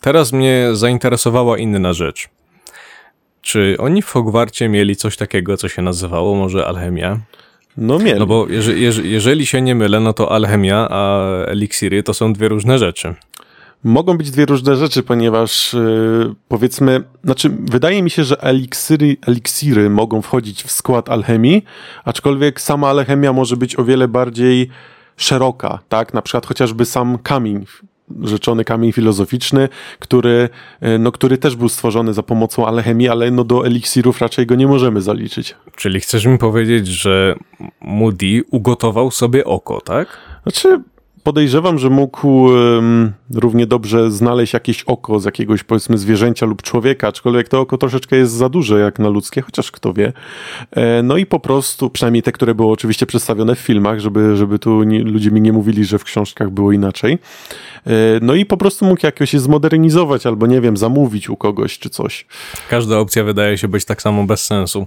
teraz 0.00 0.32
mnie 0.32 0.68
zainteresowała 0.72 1.58
inna 1.58 1.92
rzecz. 1.92 2.28
Czy 3.42 3.76
oni 3.78 4.02
w 4.02 4.10
Hogwarcie 4.10 4.68
mieli 4.68 4.96
coś 4.96 5.16
takiego, 5.16 5.56
co 5.56 5.68
się 5.68 5.82
nazywało 5.82 6.34
może 6.34 6.66
alchemia? 6.66 7.20
No 7.76 7.98
mieli. 7.98 8.18
No 8.18 8.26
bo 8.26 8.46
jeżeli, 8.48 9.10
jeżeli 9.10 9.46
się 9.46 9.62
nie 9.62 9.74
mylę, 9.74 10.00
no 10.00 10.12
to 10.12 10.32
alchemia, 10.32 10.88
a 10.90 11.26
eliksiry 11.46 12.02
to 12.02 12.14
są 12.14 12.32
dwie 12.32 12.48
różne 12.48 12.78
rzeczy. 12.78 13.14
Mogą 13.84 14.18
być 14.18 14.30
dwie 14.30 14.46
różne 14.46 14.76
rzeczy, 14.76 15.02
ponieważ 15.02 15.72
yy, 15.72 16.34
powiedzmy, 16.48 17.02
znaczy 17.24 17.50
wydaje 17.60 18.02
mi 18.02 18.10
się, 18.10 18.24
że 18.24 18.42
eliksiry, 18.42 19.16
eliksiry 19.26 19.90
mogą 19.90 20.22
wchodzić 20.22 20.62
w 20.62 20.70
skład 20.70 21.08
alchemii, 21.08 21.64
aczkolwiek 22.04 22.60
sama 22.60 22.88
alchemia 22.88 23.32
może 23.32 23.56
być 23.56 23.78
o 23.78 23.84
wiele 23.84 24.08
bardziej 24.08 24.68
szeroka, 25.16 25.78
tak? 25.88 26.14
Na 26.14 26.22
przykład 26.22 26.46
chociażby 26.46 26.84
sam 26.84 27.18
kamień 27.18 27.66
rzeczony 28.22 28.64
kamień 28.64 28.92
filozoficzny, 28.92 29.68
który, 29.98 30.48
e, 30.80 30.98
no, 30.98 31.12
który 31.12 31.38
też 31.38 31.56
był 31.56 31.68
stworzony 31.68 32.14
za 32.14 32.22
pomocą 32.22 32.66
alchemii, 32.66 33.08
ale 33.08 33.30
no, 33.30 33.44
do 33.44 33.66
eliksirów 33.66 34.20
raczej 34.20 34.46
go 34.46 34.54
nie 34.54 34.66
możemy 34.66 35.02
zaliczyć. 35.02 35.56
Czyli 35.76 36.00
chcesz 36.00 36.26
mi 36.26 36.38
powiedzieć, 36.38 36.86
że 36.86 37.34
Moody 37.80 38.42
ugotował 38.50 39.10
sobie 39.10 39.44
oko, 39.44 39.80
tak? 39.80 40.18
Znaczy, 40.42 40.82
podejrzewam, 41.22 41.78
że 41.78 41.90
mógł 41.90 42.28
um, 42.28 43.12
równie 43.34 43.66
dobrze 43.66 44.10
znaleźć 44.10 44.52
jakieś 44.52 44.82
oko 44.82 45.20
z 45.20 45.24
jakiegoś 45.24 45.62
powiedzmy 45.62 45.98
zwierzęcia 45.98 46.46
lub 46.46 46.62
człowieka, 46.62 47.08
aczkolwiek 47.08 47.48
to 47.48 47.60
oko 47.60 47.78
troszeczkę 47.78 48.16
jest 48.16 48.32
za 48.32 48.48
duże 48.48 48.80
jak 48.80 48.98
na 48.98 49.08
ludzkie, 49.08 49.42
chociaż 49.42 49.70
kto 49.70 49.92
wie. 49.92 50.12
E, 50.70 51.02
no 51.02 51.16
i 51.16 51.26
po 51.26 51.40
prostu, 51.40 51.90
przynajmniej 51.90 52.22
te, 52.22 52.32
które 52.32 52.54
było 52.54 52.72
oczywiście 52.72 53.06
przedstawione 53.06 53.54
w 53.54 53.58
filmach, 53.58 54.00
żeby, 54.00 54.36
żeby 54.36 54.58
tu 54.58 54.82
nie, 54.82 55.04
ludzie 55.04 55.30
mi 55.30 55.40
nie 55.40 55.52
mówili, 55.52 55.84
że 55.84 55.98
w 55.98 56.04
książkach 56.04 56.50
było 56.50 56.72
inaczej. 56.72 57.18
E, 57.86 57.90
no 58.22 58.34
i 58.34 58.46
po 58.46 58.56
prostu 58.56 58.84
mógł 58.84 59.06
jakoś 59.06 59.34
je 59.34 59.40
zmodernizować 59.40 60.26
albo 60.26 60.46
nie 60.46 60.60
wiem, 60.60 60.76
zamówić 60.76 61.28
u 61.30 61.36
kogoś 61.36 61.78
czy 61.78 61.90
coś. 61.90 62.26
Każda 62.68 62.98
opcja 62.98 63.24
wydaje 63.24 63.58
się 63.58 63.68
być 63.68 63.84
tak 63.84 64.02
samo 64.02 64.24
bez 64.24 64.44
sensu. 64.44 64.86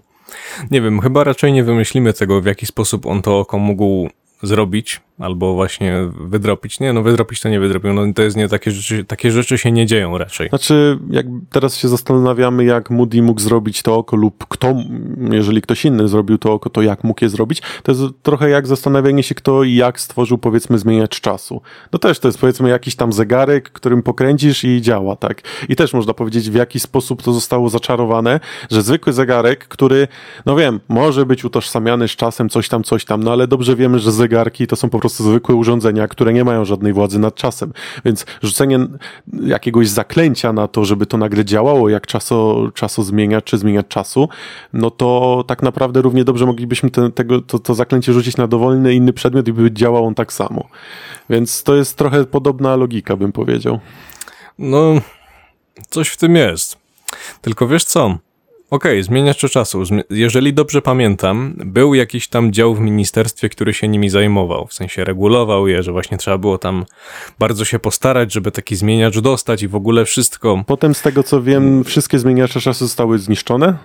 Nie 0.72 0.82
wiem, 0.82 1.02
chyba 1.02 1.24
raczej 1.24 1.54
nie 1.54 1.64
wymyślimy 1.64 2.14
tego, 2.14 2.42
w 2.42 2.46
jaki 2.46 2.66
sposób 2.66 3.06
on 3.06 3.22
to 3.22 3.40
oko 3.40 3.60
mógł 3.60 4.10
zrobić, 4.44 5.02
albo 5.20 5.54
właśnie 5.54 6.10
wydropić. 6.22 6.80
Nie, 6.80 6.94
no 6.94 7.04
wydropić 7.04 7.42
to 7.42 7.50
nie 7.50 7.60
wydropił, 7.60 7.94
no 7.94 8.02
to 8.16 8.22
jest 8.22 8.38
nie, 8.38 8.50
takie 8.50 8.72
rzeczy, 8.72 9.06
takie 9.06 9.32
rzeczy 9.32 9.58
się 9.58 9.72
nie 9.72 9.86
dzieją 9.86 10.18
raczej. 10.18 10.50
Znaczy, 10.50 11.00
jak 11.10 11.26
teraz 11.52 11.78
się 11.78 11.88
zastanawiamy, 11.88 12.66
jak 12.66 12.90
Moody 12.90 13.22
mógł 13.22 13.42
zrobić 13.42 13.82
to 13.82 13.96
oko 13.96 14.16
lub 14.16 14.46
kto, 14.50 14.76
jeżeli 15.32 15.62
ktoś 15.62 15.86
inny 15.86 16.08
zrobił 16.08 16.38
to 16.38 16.54
oko, 16.54 16.70
to 16.70 16.82
jak 16.82 17.04
mógł 17.04 17.24
je 17.24 17.30
zrobić, 17.30 17.62
to 17.84 17.92
jest 17.92 18.04
trochę 18.24 18.50
jak 18.50 18.68
zastanawianie 18.68 19.24
się, 19.24 19.36
kto 19.36 19.64
i 19.64 19.76
jak 19.76 20.00
stworzył, 20.00 20.38
powiedzmy, 20.38 20.78
zmieniacz 20.78 21.22
czasu. 21.22 21.62
No 21.92 22.00
też 22.00 22.20
to 22.20 22.28
jest, 22.28 22.40
powiedzmy, 22.40 22.70
jakiś 22.70 22.96
tam 22.96 23.14
zegarek, 23.14 23.72
którym 23.72 24.04
pokręcisz 24.04 24.64
i 24.64 24.82
działa, 24.82 25.16
tak? 25.16 25.42
I 25.70 25.76
też 25.76 25.94
można 25.94 26.14
powiedzieć, 26.14 26.50
w 26.50 26.56
jaki 26.56 26.80
sposób 26.80 27.24
to 27.24 27.34
zostało 27.34 27.70
zaczarowane, 27.70 28.40
że 28.72 28.82
zwykły 28.82 29.14
zegarek, 29.14 29.68
który, 29.68 30.08
no 30.46 30.56
wiem, 30.56 30.80
może 30.88 31.26
być 31.26 31.46
utożsamiany 31.46 32.08
z 32.08 32.12
czasem, 32.12 32.50
coś 32.50 32.70
tam, 32.70 32.84
coś 32.84 33.06
tam, 33.06 33.24
no 33.24 33.32
ale 33.32 33.48
dobrze 33.48 33.76
wiemy, 33.76 34.00
że 34.00 34.12
zegarki 34.12 34.68
to 34.68 34.76
są 34.76 34.90
po 34.90 35.00
prostu 35.00 35.05
zwykłe 35.10 35.56
urządzenia, 35.56 36.08
które 36.08 36.34
nie 36.34 36.44
mają 36.44 36.66
żadnej 36.66 36.94
władzy 36.94 37.20
nad 37.20 37.36
czasem. 37.36 37.74
Więc 38.06 38.26
rzucenie 38.42 38.80
jakiegoś 39.42 39.90
zaklęcia 39.90 40.54
na 40.54 40.68
to, 40.68 40.86
żeby 40.86 41.06
to 41.06 41.18
nagle 41.18 41.46
działało, 41.46 41.90
jak 41.90 42.08
czaso, 42.08 42.70
czaso 42.74 43.04
zmieniać, 43.04 43.44
czy 43.44 43.58
zmieniać 43.58 43.88
czasu, 43.88 44.30
no 44.74 44.92
to 44.92 45.44
tak 45.48 45.64
naprawdę 45.64 46.02
równie 46.02 46.24
dobrze 46.24 46.46
moglibyśmy 46.46 46.92
te, 46.92 47.12
tego, 47.12 47.42
to, 47.42 47.60
to 47.60 47.74
zaklęcie 47.74 48.14
rzucić 48.14 48.38
na 48.38 48.48
dowolny 48.48 48.96
inny 48.96 49.14
przedmiot 49.14 49.48
i 49.48 49.54
by 49.54 49.72
działał 49.72 50.06
on 50.06 50.16
tak 50.16 50.34
samo. 50.34 50.68
Więc 51.30 51.64
to 51.64 51.76
jest 51.76 51.98
trochę 51.98 52.26
podobna 52.26 52.76
logika, 52.76 53.16
bym 53.16 53.32
powiedział. 53.32 53.80
No, 54.60 55.02
coś 55.90 56.10
w 56.10 56.18
tym 56.18 56.36
jest. 56.36 56.78
Tylko 57.42 57.68
wiesz 57.68 57.84
co? 57.84 58.18
Okej, 58.70 59.02
okay, 59.02 59.50
czasu. 59.50 59.84
Jeżeli 60.10 60.54
dobrze 60.54 60.82
pamiętam, 60.82 61.54
był 61.58 61.94
jakiś 61.94 62.28
tam 62.28 62.54
dział 62.54 62.76
w 62.76 62.80
ministerstwie, 62.80 63.50
który 63.50 63.74
się 63.74 63.88
nimi 63.88 64.10
zajmował, 64.10 64.68
w 64.68 64.74
sensie 64.74 65.04
regulował 65.04 65.68
je, 65.68 65.84
że 65.84 65.92
właśnie 65.92 66.18
trzeba 66.18 66.38
było 66.38 66.58
tam 66.58 66.86
bardzo 67.40 67.66
się 67.66 67.80
postarać, 67.80 68.34
żeby 68.34 68.52
taki 68.52 68.76
zmieniacz 68.76 69.20
dostać 69.20 69.64
i 69.64 69.68
w 69.68 69.76
ogóle 69.76 70.06
wszystko. 70.06 70.64
Potem 70.68 70.96
z 70.96 71.02
tego 71.02 71.24
co 71.24 71.42
wiem, 71.42 71.84
wszystkie 71.84 72.20
zmieniacze 72.20 72.62
czasu 72.62 72.86
zostały 72.86 73.20
zniszczone? 73.20 73.78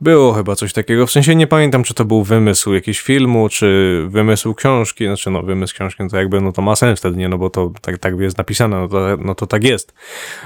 Było 0.00 0.32
chyba 0.32 0.56
coś 0.56 0.72
takiego. 0.72 1.06
W 1.06 1.10
sensie 1.10 1.34
nie 1.34 1.46
pamiętam, 1.46 1.82
czy 1.82 1.94
to 1.94 2.04
był 2.04 2.22
wymysł 2.22 2.74
jakiegoś 2.74 3.00
filmu, 3.00 3.48
czy 3.48 4.00
wymysł 4.08 4.54
książki. 4.54 5.06
Znaczy, 5.06 5.30
no, 5.30 5.42
wymysł 5.42 5.74
książki, 5.74 6.02
no 6.02 6.08
to 6.08 6.16
jakby, 6.16 6.40
no 6.40 6.52
to 6.52 6.62
ma 6.62 6.76
sens 6.76 6.98
wtedy, 6.98 7.16
nie? 7.16 7.28
No 7.28 7.38
bo 7.38 7.50
to 7.50 7.72
tak, 7.80 7.98
tak 7.98 8.20
jest 8.20 8.38
napisane, 8.38 8.76
no 8.76 8.88
to, 8.88 9.16
no 9.16 9.34
to 9.34 9.46
tak 9.46 9.64
jest. 9.64 9.94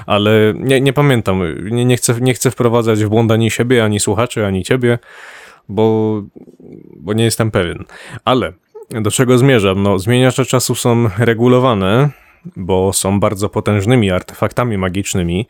Ale 0.05 0.53
nie, 0.55 0.81
nie 0.81 0.93
pamiętam. 0.93 1.41
Nie, 1.71 1.85
nie, 1.85 1.97
chcę, 1.97 2.21
nie 2.21 2.33
chcę 2.33 2.51
wprowadzać 2.51 3.03
w 3.03 3.09
błąd 3.09 3.31
ani 3.31 3.51
siebie, 3.51 3.83
ani 3.83 3.99
słuchaczy, 3.99 4.45
ani 4.45 4.63
ciebie, 4.63 4.99
bo, 5.69 6.21
bo 6.95 7.13
nie 7.13 7.23
jestem 7.23 7.51
pewien. 7.51 7.83
Ale 8.25 8.53
do 8.91 9.11
czego 9.11 9.37
zmierzam? 9.37 9.83
No, 9.83 9.99
zmieniacze 9.99 10.45
czasu 10.45 10.75
są 10.75 11.09
regulowane, 11.17 12.09
bo 12.55 12.93
są 12.93 13.19
bardzo 13.19 13.49
potężnymi 13.49 14.11
artefaktami 14.11 14.77
magicznymi, 14.77 15.47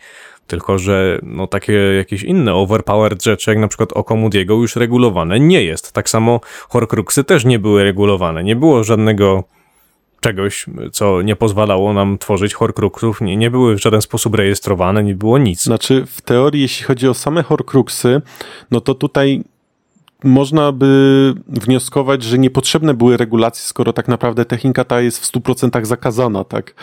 tylko, 0.49 0.77
że 0.77 1.19
no 1.23 1.47
takie 1.47 1.73
jakieś 1.73 2.23
inne 2.23 2.53
overpowered 2.53 3.23
rzeczy, 3.23 3.51
jak 3.51 3.59
na 3.59 3.67
przykład 3.67 3.93
oko 3.93 4.15
Moody'ego 4.15 4.61
już 4.61 4.75
regulowane 4.75 5.39
nie 5.39 5.63
jest. 5.63 5.91
Tak 5.91 6.09
samo 6.09 6.39
Horcruxy 6.69 7.23
też 7.23 7.45
nie 7.45 7.59
były 7.59 7.83
regulowane. 7.83 8.43
Nie 8.43 8.55
było 8.55 8.83
żadnego 8.83 9.43
czegoś, 10.19 10.65
co 10.91 11.21
nie 11.21 11.35
pozwalało 11.35 11.93
nam 11.93 12.17
tworzyć 12.17 12.53
Horcruxów, 12.53 13.21
nie, 13.21 13.37
nie 13.37 13.51
były 13.51 13.75
w 13.75 13.81
żaden 13.81 14.01
sposób 14.01 14.35
rejestrowane, 14.35 15.03
nie 15.03 15.15
było 15.15 15.37
nic. 15.37 15.63
Znaczy, 15.63 16.05
w 16.07 16.21
teorii, 16.21 16.61
jeśli 16.61 16.85
chodzi 16.85 17.07
o 17.07 17.13
same 17.13 17.43
Horcruxy, 17.43 18.21
no 18.71 18.81
to 18.81 18.95
tutaj 18.95 19.43
można 20.23 20.71
by 20.71 21.33
wnioskować, 21.47 22.23
że 22.23 22.37
niepotrzebne 22.37 22.93
były 22.93 23.17
regulacje, 23.17 23.63
skoro 23.63 23.93
tak 23.93 24.07
naprawdę 24.07 24.45
technika 24.45 24.83
ta 24.83 25.01
jest 25.01 25.19
w 25.19 25.31
100% 25.31 25.85
zakazana, 25.85 26.43
tak? 26.43 26.73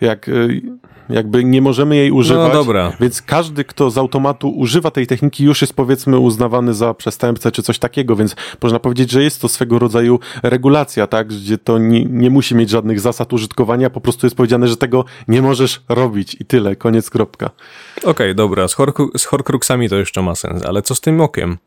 Jak 0.00 0.28
y, 0.28 0.62
jakby 1.08 1.44
nie 1.44 1.62
możemy 1.62 1.96
jej 1.96 2.10
używać. 2.10 2.52
No 2.52 2.54
dobra. 2.54 2.92
Więc 3.00 3.22
każdy, 3.22 3.64
kto 3.64 3.90
z 3.90 3.98
automatu 3.98 4.50
używa 4.50 4.90
tej 4.90 5.06
techniki, 5.06 5.44
już 5.44 5.60
jest 5.60 5.74
powiedzmy 5.74 6.18
uznawany 6.18 6.74
za 6.74 6.94
przestępcę 6.94 7.52
czy 7.52 7.62
coś 7.62 7.78
takiego, 7.78 8.16
więc 8.16 8.36
można 8.62 8.78
powiedzieć, 8.78 9.10
że 9.10 9.22
jest 9.22 9.40
to 9.40 9.48
swego 9.48 9.78
rodzaju 9.78 10.18
regulacja, 10.42 11.06
tak? 11.06 11.28
Gdzie 11.28 11.58
to 11.58 11.78
nie, 11.78 12.04
nie 12.04 12.30
musi 12.30 12.54
mieć 12.54 12.70
żadnych 12.70 13.00
zasad 13.00 13.32
użytkowania, 13.32 13.90
po 13.90 14.00
prostu 14.00 14.26
jest 14.26 14.36
powiedziane, 14.36 14.68
że 14.68 14.76
tego 14.76 15.04
nie 15.28 15.42
możesz 15.42 15.82
robić 15.88 16.36
i 16.40 16.44
tyle, 16.44 16.76
koniec, 16.76 17.10
kropka. 17.10 17.50
Okej, 17.96 18.10
okay, 18.10 18.34
dobra, 18.34 18.68
z, 18.68 18.74
Horcru 18.74 19.10
z 19.18 19.24
Horcruxami 19.24 19.88
to 19.88 19.96
jeszcze 19.96 20.22
ma 20.22 20.34
sens, 20.34 20.62
ale 20.66 20.82
co 20.82 20.94
z 20.94 21.00
tym 21.00 21.20
okiem? 21.20 21.58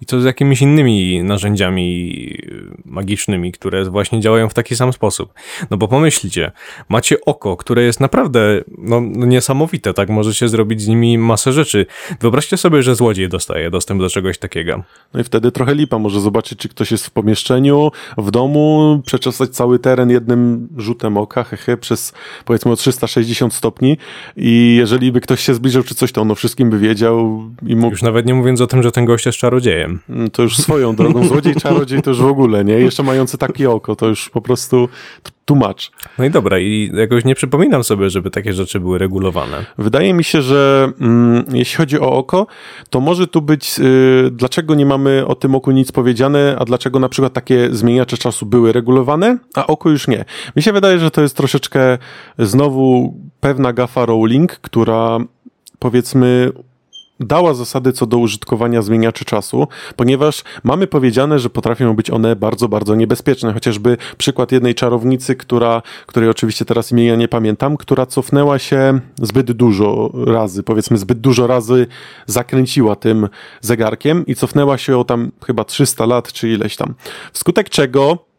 I 0.00 0.06
to 0.06 0.20
z 0.20 0.24
jakimiś 0.24 0.62
innymi 0.62 1.22
narzędziami 1.22 2.38
magicznymi, 2.84 3.52
które 3.52 3.84
właśnie 3.84 4.20
działają 4.20 4.48
w 4.48 4.54
taki 4.54 4.76
sam 4.76 4.92
sposób. 4.92 5.32
No 5.70 5.76
bo 5.76 5.88
pomyślcie, 5.88 6.52
macie 6.88 7.16
oko, 7.20 7.56
które 7.56 7.82
jest 7.82 8.00
naprawdę 8.00 8.40
no, 8.78 9.00
no, 9.00 9.26
niesamowite, 9.26 9.94
tak? 9.94 10.08
Możecie 10.08 10.48
zrobić 10.48 10.82
z 10.82 10.88
nimi 10.88 11.18
masę 11.18 11.52
rzeczy. 11.52 11.86
Wyobraźcie 12.20 12.56
sobie, 12.56 12.82
że 12.82 12.94
złodziej 12.94 13.28
dostaje 13.28 13.70
dostęp 13.70 14.00
do 14.00 14.10
czegoś 14.10 14.38
takiego. 14.38 14.82
No 15.14 15.20
i 15.20 15.24
wtedy 15.24 15.52
trochę 15.52 15.74
lipa, 15.74 15.98
może 15.98 16.20
zobaczyć, 16.20 16.58
czy 16.58 16.68
ktoś 16.68 16.90
jest 16.90 17.06
w 17.06 17.10
pomieszczeniu, 17.10 17.90
w 18.18 18.30
domu, 18.30 19.00
przeczesać 19.06 19.50
cały 19.50 19.78
teren 19.78 20.10
jednym 20.10 20.68
rzutem 20.76 21.16
oka, 21.16 21.44
hehe, 21.44 21.76
przez 21.76 22.12
powiedzmy 22.44 22.72
o 22.72 22.76
360 22.76 23.54
stopni 23.54 23.98
i 24.36 24.74
jeżeli 24.78 25.12
by 25.12 25.20
ktoś 25.20 25.40
się 25.40 25.54
zbliżył 25.54 25.82
czy 25.82 25.94
coś, 25.94 26.12
to 26.12 26.22
on 26.22 26.30
o 26.30 26.34
wszystkim 26.34 26.70
by 26.70 26.78
wiedział 26.78 27.44
i 27.66 27.76
mógł... 27.76 27.90
Już 27.90 28.02
nawet 28.02 28.26
nie 28.26 28.34
mówiąc 28.34 28.60
o 28.60 28.66
tym, 28.66 28.82
że 28.82 28.92
ten 28.92 29.04
gość 29.04 29.26
jest 29.26 29.38
czarodziejem 29.38 29.61
czarodziejem. 29.62 30.00
Mm, 30.08 30.30
to 30.30 30.42
już 30.42 30.56
swoją 30.56 30.96
drogą. 30.96 31.24
Złodziej, 31.28 31.54
czarodziej 31.54 32.02
to 32.02 32.10
już 32.10 32.20
w 32.20 32.26
ogóle, 32.26 32.64
nie? 32.64 32.74
Jeszcze 32.74 33.02
mający 33.02 33.38
takie 33.38 33.70
oko, 33.70 33.96
to 33.96 34.06
już 34.06 34.30
po 34.30 34.40
prostu 34.40 34.88
tłumacz. 35.44 35.90
No 36.18 36.24
i 36.24 36.30
dobra, 36.30 36.58
i 36.58 36.90
jakoś 36.94 37.24
nie 37.24 37.34
przypominam 37.34 37.84
sobie, 37.84 38.10
żeby 38.10 38.30
takie 38.30 38.52
rzeczy 38.52 38.80
były 38.80 38.98
regulowane. 38.98 39.64
Wydaje 39.78 40.14
mi 40.14 40.24
się, 40.24 40.42
że 40.42 40.92
mm, 41.00 41.44
jeśli 41.52 41.76
chodzi 41.76 42.00
o 42.00 42.12
oko, 42.12 42.46
to 42.90 43.00
może 43.00 43.26
tu 43.26 43.42
być, 43.42 43.78
y, 43.78 44.30
dlaczego 44.32 44.74
nie 44.74 44.86
mamy 44.86 45.26
o 45.26 45.34
tym 45.34 45.54
oku 45.54 45.70
nic 45.70 45.92
powiedziane, 45.92 46.56
a 46.58 46.64
dlaczego 46.64 46.98
na 46.98 47.08
przykład 47.08 47.32
takie 47.32 47.68
zmieniacze 47.72 48.16
czasu 48.16 48.46
były 48.46 48.72
regulowane, 48.72 49.38
a 49.54 49.66
oko 49.66 49.90
już 49.90 50.08
nie. 50.08 50.24
Mi 50.56 50.62
się 50.62 50.72
wydaje, 50.72 50.98
że 50.98 51.10
to 51.10 51.22
jest 51.22 51.36
troszeczkę 51.36 51.98
znowu 52.38 53.14
pewna 53.40 53.72
gafa 53.72 54.06
Rowling, 54.06 54.52
która 54.52 55.18
powiedzmy 55.78 56.52
dała 57.20 57.54
zasady 57.54 57.92
co 57.92 58.06
do 58.06 58.18
użytkowania 58.18 58.82
zmieniaczy 58.82 59.24
czasu, 59.24 59.68
ponieważ 59.96 60.44
mamy 60.64 60.86
powiedziane, 60.86 61.38
że 61.38 61.50
potrafią 61.50 61.96
być 61.96 62.10
one 62.10 62.36
bardzo, 62.36 62.68
bardzo 62.68 62.94
niebezpieczne. 62.94 63.52
Chociażby 63.52 63.96
przykład 64.18 64.52
jednej 64.52 64.74
czarownicy, 64.74 65.36
która, 65.36 65.82
której 66.06 66.28
oczywiście 66.28 66.64
teraz 66.64 66.92
imienia 66.92 67.16
nie 67.16 67.28
pamiętam, 67.28 67.76
która 67.76 68.06
cofnęła 68.06 68.58
się 68.58 69.00
zbyt 69.22 69.52
dużo 69.52 70.10
razy, 70.26 70.62
powiedzmy 70.62 70.98
zbyt 70.98 71.20
dużo 71.20 71.46
razy 71.46 71.86
zakręciła 72.26 72.96
tym 72.96 73.28
zegarkiem 73.60 74.26
i 74.26 74.34
cofnęła 74.34 74.78
się 74.78 74.98
o 74.98 75.04
tam 75.04 75.32
chyba 75.46 75.64
300 75.64 76.06
lat, 76.06 76.32
czy 76.32 76.48
ileś 76.48 76.76
tam. 76.76 76.94
Wskutek 77.32 77.68
czego 77.68 78.31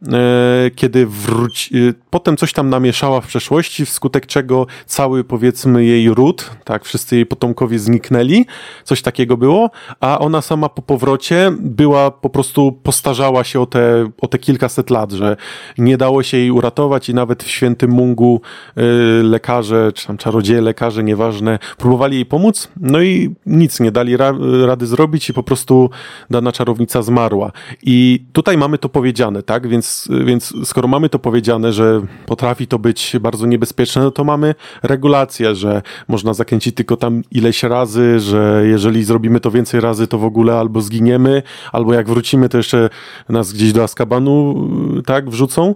kiedy 0.76 1.06
wróci, 1.06 1.78
e, 1.78 1.94
potem 2.10 2.38
coś 2.38 2.54
tam 2.54 2.70
namieszała 2.70 3.22
w 3.22 3.28
przeszłości, 3.28 3.86
wskutek 3.86 4.26
czego 4.26 4.68
cały 4.86 5.24
powiedzmy 5.24 5.86
jej 5.86 6.10
ród, 6.10 6.52
tak, 6.64 6.86
wszyscy 6.86 7.16
jej 7.16 7.26
potomkowie 7.26 7.80
zniknęli, 7.80 8.46
coś 8.84 9.02
takiego 9.02 9.38
było, 9.38 9.70
a 10.00 10.20
ona 10.20 10.42
sama 10.42 10.70
po 10.70 10.82
powrocie 10.82 11.52
była 11.60 12.12
po 12.12 12.30
prostu 12.30 12.72
postarzała 12.72 13.44
się 13.44 13.60
o 13.62 13.66
te, 13.66 14.10
o 14.22 14.28
te 14.28 14.40
kilkaset 14.40 14.90
lat, 14.90 15.12
że 15.12 15.38
nie 15.78 15.98
dało 15.98 16.24
się 16.24 16.38
jej 16.38 16.52
uratować 16.52 17.10
i 17.10 17.14
nawet 17.14 17.44
w 17.44 17.50
świętym 17.50 17.92
Mungu 17.92 18.42
y, 18.78 19.24
lekarze, 19.24 19.92
czy 19.96 20.08
tam 20.08 20.18
czarodzieje, 20.18 20.62
lekarze, 20.62 21.04
nieważne, 21.04 21.60
próbowali 21.78 22.16
jej 22.16 22.26
pomóc, 22.26 22.68
no 22.78 23.02
i 23.02 23.36
nic 23.46 23.80
nie 23.80 23.92
dali 23.92 24.18
ra 24.18 24.34
rady 24.66 24.88
zrobić 24.88 25.30
i 25.30 25.34
po 25.34 25.44
prostu 25.44 25.90
dana 26.30 26.52
czarownica 26.52 27.02
zmarła. 27.02 27.52
I 27.84 28.26
tutaj 28.34 28.58
mamy 28.58 28.78
to 28.78 28.90
powiedziane, 28.90 29.44
tak, 29.44 29.68
więc 29.68 29.93
więc, 30.26 30.54
skoro 30.64 30.88
mamy 30.88 31.10
to 31.10 31.20
powiedziane, 31.20 31.74
że 31.74 32.02
potrafi 32.26 32.68
to 32.68 32.80
być 32.80 33.16
bardzo 33.22 33.46
niebezpieczne, 33.46 34.02
no 34.02 34.12
to 34.12 34.24
mamy 34.24 34.56
regulację, 34.84 35.56
że 35.56 35.82
można 36.08 36.34
zakręcić 36.34 36.76
tylko 36.76 36.98
tam 36.98 37.22
ileś 37.32 37.64
razy, 37.64 38.20
że 38.20 38.64
jeżeli 38.66 39.04
zrobimy 39.04 39.40
to 39.40 39.52
więcej 39.52 39.82
razy, 39.82 40.08
to 40.08 40.18
w 40.18 40.26
ogóle 40.26 40.60
albo 40.60 40.82
zginiemy, 40.82 41.44
albo 41.72 41.94
jak 41.94 42.10
wrócimy, 42.10 42.50
to 42.50 42.58
jeszcze 42.58 42.90
nas 43.30 43.54
gdzieś 43.54 43.74
do 43.74 43.84
Azkabanu 43.84 44.56
tak 45.06 45.30
wrzucą. 45.30 45.74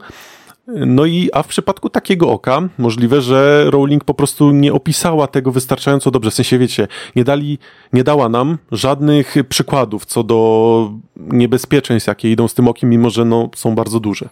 No 0.68 1.06
i, 1.06 1.30
a 1.34 1.44
w 1.44 1.48
przypadku 1.48 1.90
takiego 1.90 2.32
oka, 2.32 2.70
możliwe, 2.78 3.22
że 3.22 3.66
Rowling 3.70 4.04
po 4.04 4.14
prostu 4.14 4.52
nie 4.52 4.74
opisała 4.74 5.28
tego 5.28 5.52
wystarczająco 5.52 6.12
dobrze. 6.12 6.32
W 6.32 6.34
sensie, 6.34 6.58
wiecie, 6.58 6.88
nie 7.16 7.24
dali, 7.24 7.60
nie 7.94 8.04
dała 8.04 8.30
nam 8.30 8.58
żadnych 8.72 9.36
przykładów 9.50 10.06
co 10.06 10.24
do 10.24 10.92
niebezpieczeństw, 11.16 12.08
jakie 12.08 12.32
idą 12.32 12.48
z 12.48 12.54
tym 12.54 12.68
okiem, 12.68 12.90
mimo 12.90 13.10
że 13.10 13.26
no, 13.26 13.50
są 13.56 13.76
bardzo 13.76 14.00
duże. 14.00 14.30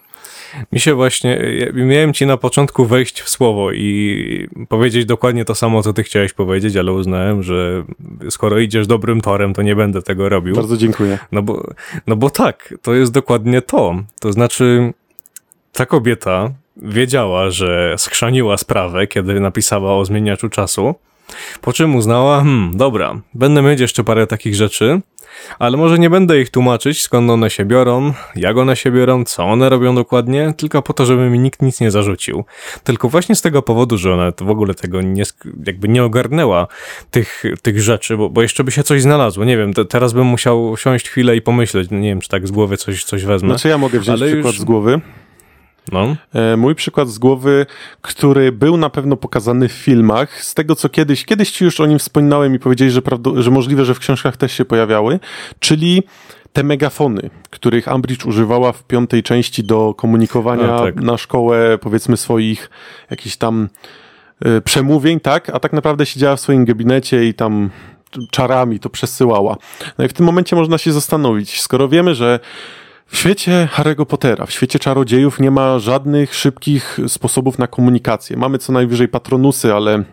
Mi 0.72 0.80
się 0.80 0.94
właśnie, 0.94 1.42
ja 1.76 1.86
miałem 1.86 2.14
ci 2.14 2.26
na 2.26 2.38
początku 2.38 2.86
wejść 2.86 3.22
w 3.22 3.30
słowo 3.30 3.72
i 3.72 4.48
powiedzieć 4.70 5.06
dokładnie 5.06 5.46
to 5.46 5.56
samo, 5.56 5.84
co 5.84 5.94
ty 5.94 6.04
chciałeś 6.04 6.34
powiedzieć, 6.34 6.76
ale 6.76 6.94
uznałem, 6.94 7.44
że 7.44 7.84
skoro 8.30 8.60
idziesz 8.60 8.88
dobrym 8.88 9.22
torem, 9.22 9.54
to 9.54 9.62
nie 9.62 9.76
będę 9.76 10.02
tego 10.02 10.30
robił. 10.30 10.56
Bardzo 10.56 10.78
dziękuję. 10.78 11.20
No 11.32 11.42
bo, 11.42 11.68
no 12.08 12.16
bo 12.16 12.30
tak, 12.30 12.74
to 12.82 12.94
jest 12.94 13.12
dokładnie 13.12 13.62
to. 13.62 13.96
To 14.20 14.34
znaczy, 14.34 14.94
ta 15.76 15.86
kobieta 15.86 16.52
wiedziała, 16.78 17.50
że 17.50 17.96
skrzaniła 17.98 18.58
sprawę, 18.58 19.08
kiedy 19.08 19.40
napisała 19.40 19.98
o 19.98 20.06
zmieniaczu 20.06 20.50
czasu, 20.50 20.96
po 21.62 21.74
czym 21.74 21.96
uznała, 21.96 22.38
hmm, 22.38 22.78
dobra, 22.78 23.22
będę 23.34 23.62
mieć 23.62 23.80
jeszcze 23.80 24.04
parę 24.04 24.28
takich 24.28 24.56
rzeczy, 24.56 25.02
ale 25.60 25.78
może 25.78 26.00
nie 26.00 26.10
będę 26.10 26.42
ich 26.42 26.50
tłumaczyć, 26.50 27.02
skąd 27.02 27.32
one 27.32 27.50
się 27.50 27.66
biorą, 27.66 28.14
jak 28.36 28.58
one 28.58 28.76
się 28.76 28.92
biorą, 28.92 29.26
co 29.26 29.44
one 29.44 29.70
robią 29.70 29.96
dokładnie, 29.96 30.54
tylko 30.58 30.82
po 30.82 30.94
to, 30.94 31.06
żeby 31.06 31.30
mi 31.30 31.40
nikt 31.40 31.62
nic 31.62 31.82
nie 31.82 31.92
zarzucił. 31.92 32.46
Tylko 32.84 33.10
właśnie 33.10 33.36
z 33.36 33.42
tego 33.42 33.62
powodu, 33.62 33.98
że 33.98 34.14
ona 34.14 34.32
w 34.42 34.50
ogóle 34.50 34.74
tego 34.74 35.02
nie, 35.02 35.24
jakby 35.66 35.88
nie 35.88 36.04
ogarnęła 36.04 36.68
tych, 37.12 37.44
tych 37.62 37.82
rzeczy, 37.82 38.18
bo, 38.18 38.30
bo 38.30 38.42
jeszcze 38.42 38.64
by 38.64 38.72
się 38.72 38.84
coś 38.84 39.02
znalazło. 39.02 39.46
Nie 39.46 39.58
wiem, 39.58 39.74
te, 39.74 39.86
teraz 39.86 40.14
bym 40.14 40.26
musiał 40.28 40.78
siąść 40.78 41.10
chwilę 41.10 41.36
i 41.36 41.42
pomyśleć, 41.42 41.92
nie 41.92 42.10
wiem, 42.10 42.22
czy 42.22 42.30
tak 42.30 42.48
z 42.48 42.52
głowy 42.52 42.78
coś, 42.78 43.04
coś 43.04 43.26
wezmę. 43.26 43.50
Znaczy 43.50 43.68
ja 43.68 43.78
mogę 43.78 44.00
wziąć 44.00 44.22
ale 44.22 44.32
przykład 44.32 44.54
już... 44.54 44.62
z 44.62 44.64
głowy. 44.64 45.02
No. 45.92 46.16
E, 46.34 46.58
mój 46.58 46.76
przykład 46.76 47.10
z 47.10 47.18
głowy, 47.18 47.66
który 48.02 48.52
był 48.52 48.78
na 48.78 48.90
pewno 48.90 49.18
pokazany 49.18 49.70
w 49.70 49.72
filmach, 49.72 50.44
z 50.44 50.54
tego 50.54 50.76
co 50.76 50.90
kiedyś, 50.90 51.26
kiedyś 51.26 51.52
ci 51.52 51.64
już 51.64 51.80
o 51.80 51.86
nim 51.86 52.00
wspominałem 52.00 52.56
i 52.56 52.60
powiedzieli, 52.60 52.92
że, 52.92 53.02
że 53.36 53.52
możliwe, 53.52 53.86
że 53.86 53.94
w 53.94 54.00
książkach 54.00 54.38
też 54.38 54.52
się 54.52 54.66
pojawiały, 54.66 55.20
czyli 55.60 56.04
te 56.54 56.64
megafony, 56.64 57.30
których 57.50 57.88
Ambridge 57.88 58.26
używała 58.26 58.72
w 58.72 58.84
piątej 58.84 59.24
części 59.24 59.64
do 59.64 59.94
komunikowania 59.94 60.80
tak. 60.80 60.96
na 60.96 61.18
szkołę, 61.18 61.78
powiedzmy, 61.82 62.18
swoich 62.18 62.70
jakichś 63.12 63.36
tam 63.36 63.70
y, 64.46 64.62
przemówień, 64.62 65.20
tak? 65.20 65.50
A 65.50 65.60
tak 65.60 65.74
naprawdę 65.74 66.06
siedziała 66.06 66.36
w 66.36 66.40
swoim 66.40 66.66
gabinecie 66.66 67.26
i 67.26 67.34
tam 67.34 67.70
czarami 68.32 68.80
to 68.80 68.90
przesyłała. 68.90 69.58
No 69.98 70.06
i 70.06 70.08
w 70.08 70.14
tym 70.14 70.26
momencie 70.26 70.56
można 70.56 70.78
się 70.78 70.92
zastanowić, 70.92 71.62
skoro 71.62 71.88
wiemy, 71.88 72.16
że 72.16 72.40
w 73.08 73.18
świecie 73.18 73.68
Harry'ego 73.72 74.06
Pottera, 74.06 74.46
w 74.46 74.52
świecie 74.52 74.80
czarodziejów 74.80 75.40
nie 75.40 75.52
ma 75.52 75.80
żadnych 75.80 76.36
szybkich 76.36 77.00
sposobów 77.08 77.60
na 77.60 77.68
komunikację. 77.68 78.38
Mamy 78.38 78.58
co 78.58 78.74
najwyżej 78.74 79.08
patronusy, 79.08 79.74
ale 79.74 80.04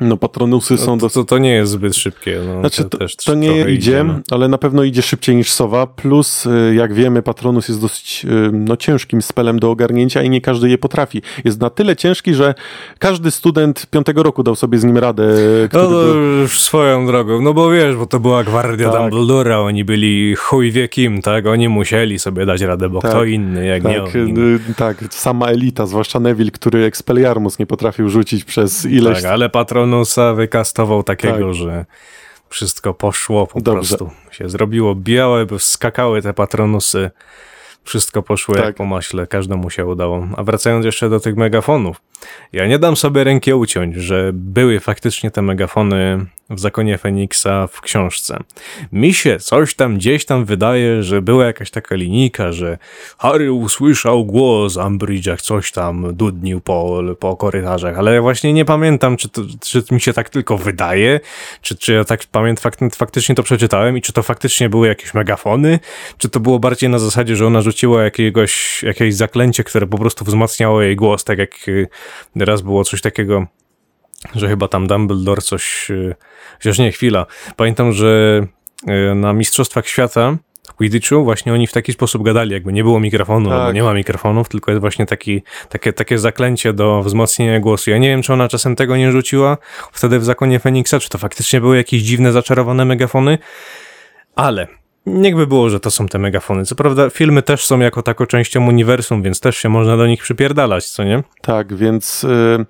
no 0.00 0.16
patronusy 0.16 0.78
są... 0.78 0.96
No, 0.96 1.00
to, 1.00 1.10
to, 1.10 1.24
to 1.24 1.38
nie 1.38 1.52
jest 1.52 1.72
zbyt 1.72 1.96
szybkie. 1.96 2.40
No, 2.46 2.60
znaczy 2.60 2.84
to, 2.84 2.98
to, 2.98 3.06
to 3.24 3.34
nie 3.34 3.70
idzie, 3.70 4.04
no. 4.04 4.20
ale 4.30 4.48
na 4.48 4.58
pewno 4.58 4.82
idzie 4.82 5.02
szybciej 5.02 5.36
niż 5.36 5.52
sowa, 5.52 5.86
plus 5.86 6.46
y, 6.46 6.74
jak 6.74 6.94
wiemy 6.94 7.22
patronus 7.22 7.68
jest 7.68 7.80
dosyć 7.80 8.24
y, 8.24 8.50
no, 8.52 8.76
ciężkim 8.76 9.22
spelem 9.22 9.58
do 9.58 9.70
ogarnięcia 9.70 10.22
i 10.22 10.30
nie 10.30 10.40
każdy 10.40 10.70
je 10.70 10.78
potrafi. 10.78 11.22
Jest 11.44 11.60
na 11.60 11.70
tyle 11.70 11.96
ciężki, 11.96 12.34
że 12.34 12.54
każdy 12.98 13.30
student 13.30 13.86
piątego 13.86 14.22
roku 14.22 14.42
dał 14.42 14.56
sobie 14.56 14.78
z 14.78 14.84
nim 14.84 14.98
radę. 14.98 15.28
No 15.72 15.86
to 15.86 16.02
już 16.42 16.60
swoją 16.60 17.06
drogą, 17.06 17.40
no 17.40 17.54
bo 17.54 17.70
wiesz, 17.70 17.96
bo 17.96 18.06
to 18.06 18.20
była 18.20 18.44
gwardia 18.44 18.90
tak. 18.90 19.00
Dumbledora, 19.00 19.60
oni 19.60 19.84
byli 19.84 20.34
chuj 20.36 20.70
wie 20.70 20.88
kim, 20.88 21.22
tak? 21.22 21.46
Oni 21.46 21.68
musieli 21.68 22.18
sobie 22.18 22.46
dać 22.46 22.60
radę, 22.60 22.88
bo 22.88 23.00
tak, 23.00 23.10
kto 23.10 23.24
inny, 23.24 23.66
jak 23.66 23.82
tak, 23.82 23.92
nie 23.92 24.02
oni. 24.02 24.40
Y, 24.40 24.74
tak, 24.76 25.04
sama 25.10 25.46
elita, 25.46 25.86
zwłaszcza 25.86 26.20
Neville, 26.20 26.50
który 26.50 26.84
Expelliarmus 26.84 27.58
nie 27.58 27.66
potrafił 27.66 28.08
rzucić 28.08 28.44
przez 28.44 28.84
ileś... 28.84 29.22
Tak, 29.22 29.32
ale 29.32 29.48
patron 29.48 29.89
Kronosa 29.90 30.34
wykastował 30.34 31.02
takiego, 31.02 31.46
tak. 31.46 31.54
że 31.54 31.84
wszystko 32.48 32.94
poszło 32.94 33.46
po 33.46 33.60
Dobrze. 33.60 33.96
prostu. 33.96 34.10
Się 34.30 34.48
zrobiło 34.48 34.94
białe, 34.94 35.46
skakały 35.58 36.22
te 36.22 36.34
patronusy. 36.34 37.10
Wszystko 37.84 38.22
poszło 38.22 38.54
tak. 38.54 38.64
jak 38.64 38.76
po 38.76 38.84
maśle, 38.84 39.26
każdemu 39.26 39.70
się 39.70 39.86
udało. 39.86 40.26
A 40.36 40.42
wracając 40.42 40.84
jeszcze 40.84 41.08
do 41.08 41.20
tych 41.20 41.36
megafonów. 41.36 42.00
Ja 42.52 42.66
nie 42.66 42.78
dam 42.78 42.96
sobie 42.96 43.24
ręki 43.24 43.54
uciąć, 43.54 43.94
że 43.96 44.30
były 44.34 44.80
faktycznie 44.80 45.30
te 45.30 45.42
megafony 45.42 46.26
w 46.50 46.60
Zakonie 46.60 46.98
Feniksa 46.98 47.66
w 47.66 47.80
książce. 47.80 48.38
Mi 48.92 49.14
się 49.14 49.38
coś 49.38 49.74
tam 49.74 49.96
gdzieś 49.96 50.24
tam 50.24 50.44
wydaje, 50.44 51.02
że 51.02 51.22
była 51.22 51.44
jakaś 51.44 51.70
taka 51.70 51.94
linijka, 51.94 52.52
że 52.52 52.78
Harry 53.18 53.52
usłyszał 53.52 54.24
głos 54.24 54.76
Umbridge, 54.76 55.26
jak 55.26 55.42
coś 55.42 55.72
tam 55.72 56.14
dudnił 56.14 56.60
po, 56.60 57.02
po 57.18 57.36
korytarzach, 57.36 57.98
ale 57.98 58.20
właśnie 58.20 58.52
nie 58.52 58.64
pamiętam, 58.64 59.16
czy, 59.16 59.28
to, 59.28 59.42
czy 59.60 59.82
mi 59.90 60.00
się 60.00 60.12
tak 60.12 60.28
tylko 60.28 60.58
wydaje, 60.58 61.20
czy, 61.62 61.76
czy 61.76 61.92
ja 61.92 62.04
tak 62.04 62.20
pamiętam, 62.32 62.72
faktycznie 62.96 63.34
to 63.34 63.42
przeczytałem 63.42 63.96
i 63.96 64.02
czy 64.02 64.12
to 64.12 64.22
faktycznie 64.22 64.68
były 64.68 64.88
jakieś 64.88 65.14
megafony, 65.14 65.78
czy 66.18 66.28
to 66.28 66.40
było 66.40 66.58
bardziej 66.58 66.90
na 66.90 66.98
zasadzie, 66.98 67.36
że 67.36 67.46
ona 67.46 67.60
rzuciła 67.60 68.02
jakiegoś, 68.02 68.82
jakieś 68.82 69.14
zaklęcie, 69.14 69.64
które 69.64 69.86
po 69.86 69.98
prostu 69.98 70.24
wzmacniało 70.24 70.82
jej 70.82 70.96
głos, 70.96 71.24
tak 71.24 71.38
jak 71.38 71.68
y, 71.68 71.88
raz 72.36 72.62
było 72.62 72.84
coś 72.84 73.00
takiego, 73.00 73.46
że 74.34 74.48
chyba 74.48 74.68
tam 74.68 74.86
Dumbledore 74.86 75.42
coś... 75.42 75.90
Y, 75.90 76.14
chociaż 76.58 76.78
nie, 76.78 76.92
chwila. 76.92 77.26
Pamiętam, 77.56 77.92
że 77.92 78.40
y, 78.88 79.14
na 79.14 79.32
Mistrzostwach 79.32 79.86
Świata 79.86 80.36
w 80.68 80.74
Quidditchu 80.74 81.24
właśnie 81.24 81.52
oni 81.52 81.66
w 81.66 81.72
taki 81.72 81.92
sposób 81.92 82.22
gadali, 82.22 82.52
jakby 82.52 82.72
nie 82.72 82.82
było 82.82 83.00
mikrofonu, 83.00 83.50
tak. 83.50 83.74
nie 83.74 83.82
ma 83.82 83.94
mikrofonów, 83.94 84.48
tylko 84.48 84.70
jest 84.70 84.80
właśnie 84.80 85.06
taki, 85.06 85.42
takie, 85.68 85.92
takie 85.92 86.18
zaklęcie 86.18 86.72
do 86.72 87.02
wzmocnienia 87.02 87.60
głosu. 87.60 87.90
Ja 87.90 87.98
nie 87.98 88.08
wiem, 88.08 88.22
czy 88.22 88.32
ona 88.32 88.48
czasem 88.48 88.76
tego 88.76 88.96
nie 88.96 89.12
rzuciła 89.12 89.56
wtedy 89.92 90.18
w 90.18 90.24
Zakonie 90.24 90.58
Feniksa, 90.58 91.00
czy 91.00 91.08
to 91.08 91.18
faktycznie 91.18 91.60
były 91.60 91.76
jakieś 91.76 92.02
dziwne, 92.02 92.32
zaczarowane 92.32 92.84
megafony, 92.84 93.38
ale 94.36 94.79
Niechby 95.06 95.46
było, 95.46 95.70
że 95.70 95.80
to 95.80 95.90
są 95.90 96.08
te 96.08 96.18
megafony. 96.18 96.64
Co 96.64 96.74
prawda, 96.74 97.10
filmy 97.10 97.42
też 97.42 97.64
są 97.64 97.78
jako 97.78 98.02
taką 98.02 98.26
częścią 98.26 98.66
uniwersum, 98.66 99.22
więc 99.22 99.40
też 99.40 99.56
się 99.56 99.68
można 99.68 99.96
do 99.96 100.06
nich 100.06 100.22
przypierdalać, 100.22 100.90
co 100.90 101.04
nie? 101.04 101.22
Tak, 101.42 101.74
więc 101.74 102.24
y, 102.24 102.66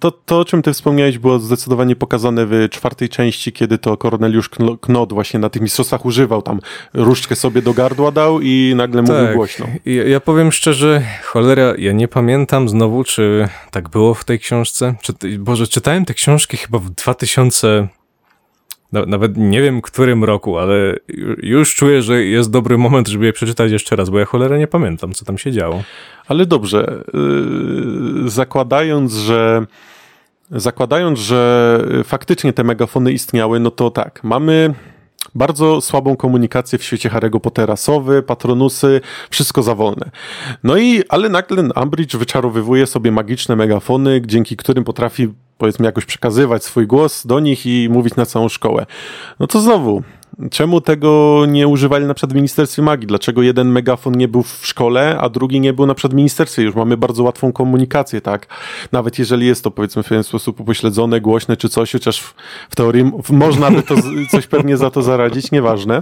to, 0.00 0.10
to, 0.10 0.40
o 0.40 0.44
czym 0.44 0.62
ty 0.62 0.72
wspomniałeś, 0.72 1.18
było 1.18 1.38
zdecydowanie 1.38 1.96
pokazane 1.96 2.46
w 2.46 2.68
czwartej 2.70 3.08
części, 3.08 3.52
kiedy 3.52 3.78
to 3.78 3.96
Korneliusz 3.96 4.50
Knot 4.80 5.12
właśnie 5.12 5.40
na 5.40 5.50
tych 5.50 5.62
mistrzostwach 5.62 6.04
używał 6.06 6.42
tam 6.42 6.60
różdżkę 6.94 7.36
sobie 7.36 7.62
do 7.62 7.74
gardła 7.74 8.12
dał 8.12 8.40
i 8.40 8.74
nagle 8.76 9.04
tak. 9.04 9.16
mówił 9.16 9.34
głośno. 9.34 9.66
Ja, 9.84 10.04
ja 10.04 10.20
powiem 10.20 10.52
szczerze, 10.52 11.02
cholera, 11.22 11.74
ja 11.78 11.92
nie 11.92 12.08
pamiętam 12.08 12.68
znowu, 12.68 13.04
czy 13.04 13.48
tak 13.70 13.88
było 13.88 14.14
w 14.14 14.24
tej 14.24 14.38
książce. 14.38 14.94
Czy, 15.02 15.38
Boże, 15.38 15.66
czytałem 15.66 16.04
te 16.04 16.14
książki 16.14 16.56
chyba 16.56 16.78
w 16.78 16.90
2000 16.90 17.88
nawet 18.92 19.36
nie 19.36 19.62
wiem, 19.62 19.82
którym 19.82 20.24
roku, 20.24 20.58
ale 20.58 20.96
już 21.42 21.74
czuję, 21.74 22.02
że 22.02 22.24
jest 22.24 22.50
dobry 22.50 22.78
moment, 22.78 23.08
żeby 23.08 23.24
je 23.24 23.32
przeczytać 23.32 23.72
jeszcze 23.72 23.96
raz, 23.96 24.10
bo 24.10 24.18
ja 24.18 24.24
cholerę 24.24 24.58
nie 24.58 24.66
pamiętam, 24.66 25.12
co 25.12 25.24
tam 25.24 25.38
się 25.38 25.52
działo. 25.52 25.82
Ale 26.26 26.46
dobrze, 26.46 27.04
yy, 28.22 28.30
zakładając, 28.30 29.12
że 29.12 29.66
zakładając, 30.50 31.18
że 31.18 31.80
faktycznie 32.04 32.52
te 32.52 32.64
megafony 32.64 33.12
istniały, 33.12 33.60
no 33.60 33.70
to 33.70 33.90
tak, 33.90 34.24
mamy 34.24 34.74
bardzo 35.34 35.80
słabą 35.80 36.16
komunikację 36.16 36.78
w 36.78 36.82
świecie 36.82 37.08
Harry'ego 37.08 37.40
Pottera. 37.40 37.76
Sowy, 37.76 38.22
patronusy, 38.22 39.00
wszystko 39.30 39.62
za 39.62 39.74
wolne. 39.74 40.10
No 40.64 40.76
i, 40.76 41.02
ale 41.08 41.28
nagle 41.28 41.68
Umbridge 41.82 42.16
wyczarowywuje 42.16 42.86
sobie 42.86 43.12
magiczne 43.12 43.56
megafony, 43.56 44.22
dzięki 44.26 44.56
którym 44.56 44.84
potrafi 44.84 45.28
powiedzmy 45.62 45.86
jakoś 45.86 46.04
przekazywać 46.04 46.64
swój 46.64 46.86
głos 46.86 47.26
do 47.26 47.40
nich 47.40 47.66
i 47.66 47.88
mówić 47.90 48.16
na 48.16 48.26
całą 48.26 48.48
szkołę. 48.48 48.86
No 49.40 49.46
to 49.46 49.60
znowu, 49.60 50.02
Czemu 50.50 50.80
tego 50.80 51.42
nie 51.48 51.68
używali 51.68 52.06
na 52.06 52.14
przykład 52.14 52.32
w 52.32 52.36
Ministerstwie 52.36 52.82
Magii? 52.82 53.06
Dlaczego 53.06 53.42
jeden 53.42 53.68
megafon 53.68 54.14
nie 54.14 54.28
był 54.28 54.42
w 54.42 54.60
szkole, 54.62 55.18
a 55.20 55.28
drugi 55.28 55.60
nie 55.60 55.72
był 55.72 55.86
na 55.86 55.94
przykład 55.94 56.12
w 56.12 56.16
ministerstwie? 56.16 56.62
Już 56.62 56.74
mamy 56.74 56.96
bardzo 56.96 57.22
łatwą 57.22 57.52
komunikację, 57.52 58.20
tak? 58.20 58.46
Nawet 58.92 59.18
jeżeli 59.18 59.46
jest 59.46 59.64
to 59.64 59.70
powiedzmy 59.70 60.02
w 60.02 60.08
pewien 60.08 60.24
sposób 60.24 60.60
upośledzone, 60.60 61.20
głośne 61.20 61.56
czy 61.56 61.68
coś, 61.68 61.92
chociaż 61.92 62.20
w, 62.20 62.34
w 62.70 62.76
teorii 62.76 63.10
można 63.30 63.70
by 63.70 63.82
to 63.82 63.94
coś 64.30 64.46
pewnie 64.46 64.76
za 64.76 64.90
to 64.90 65.02
zaradzić, 65.02 65.52
nieważne, 65.52 66.00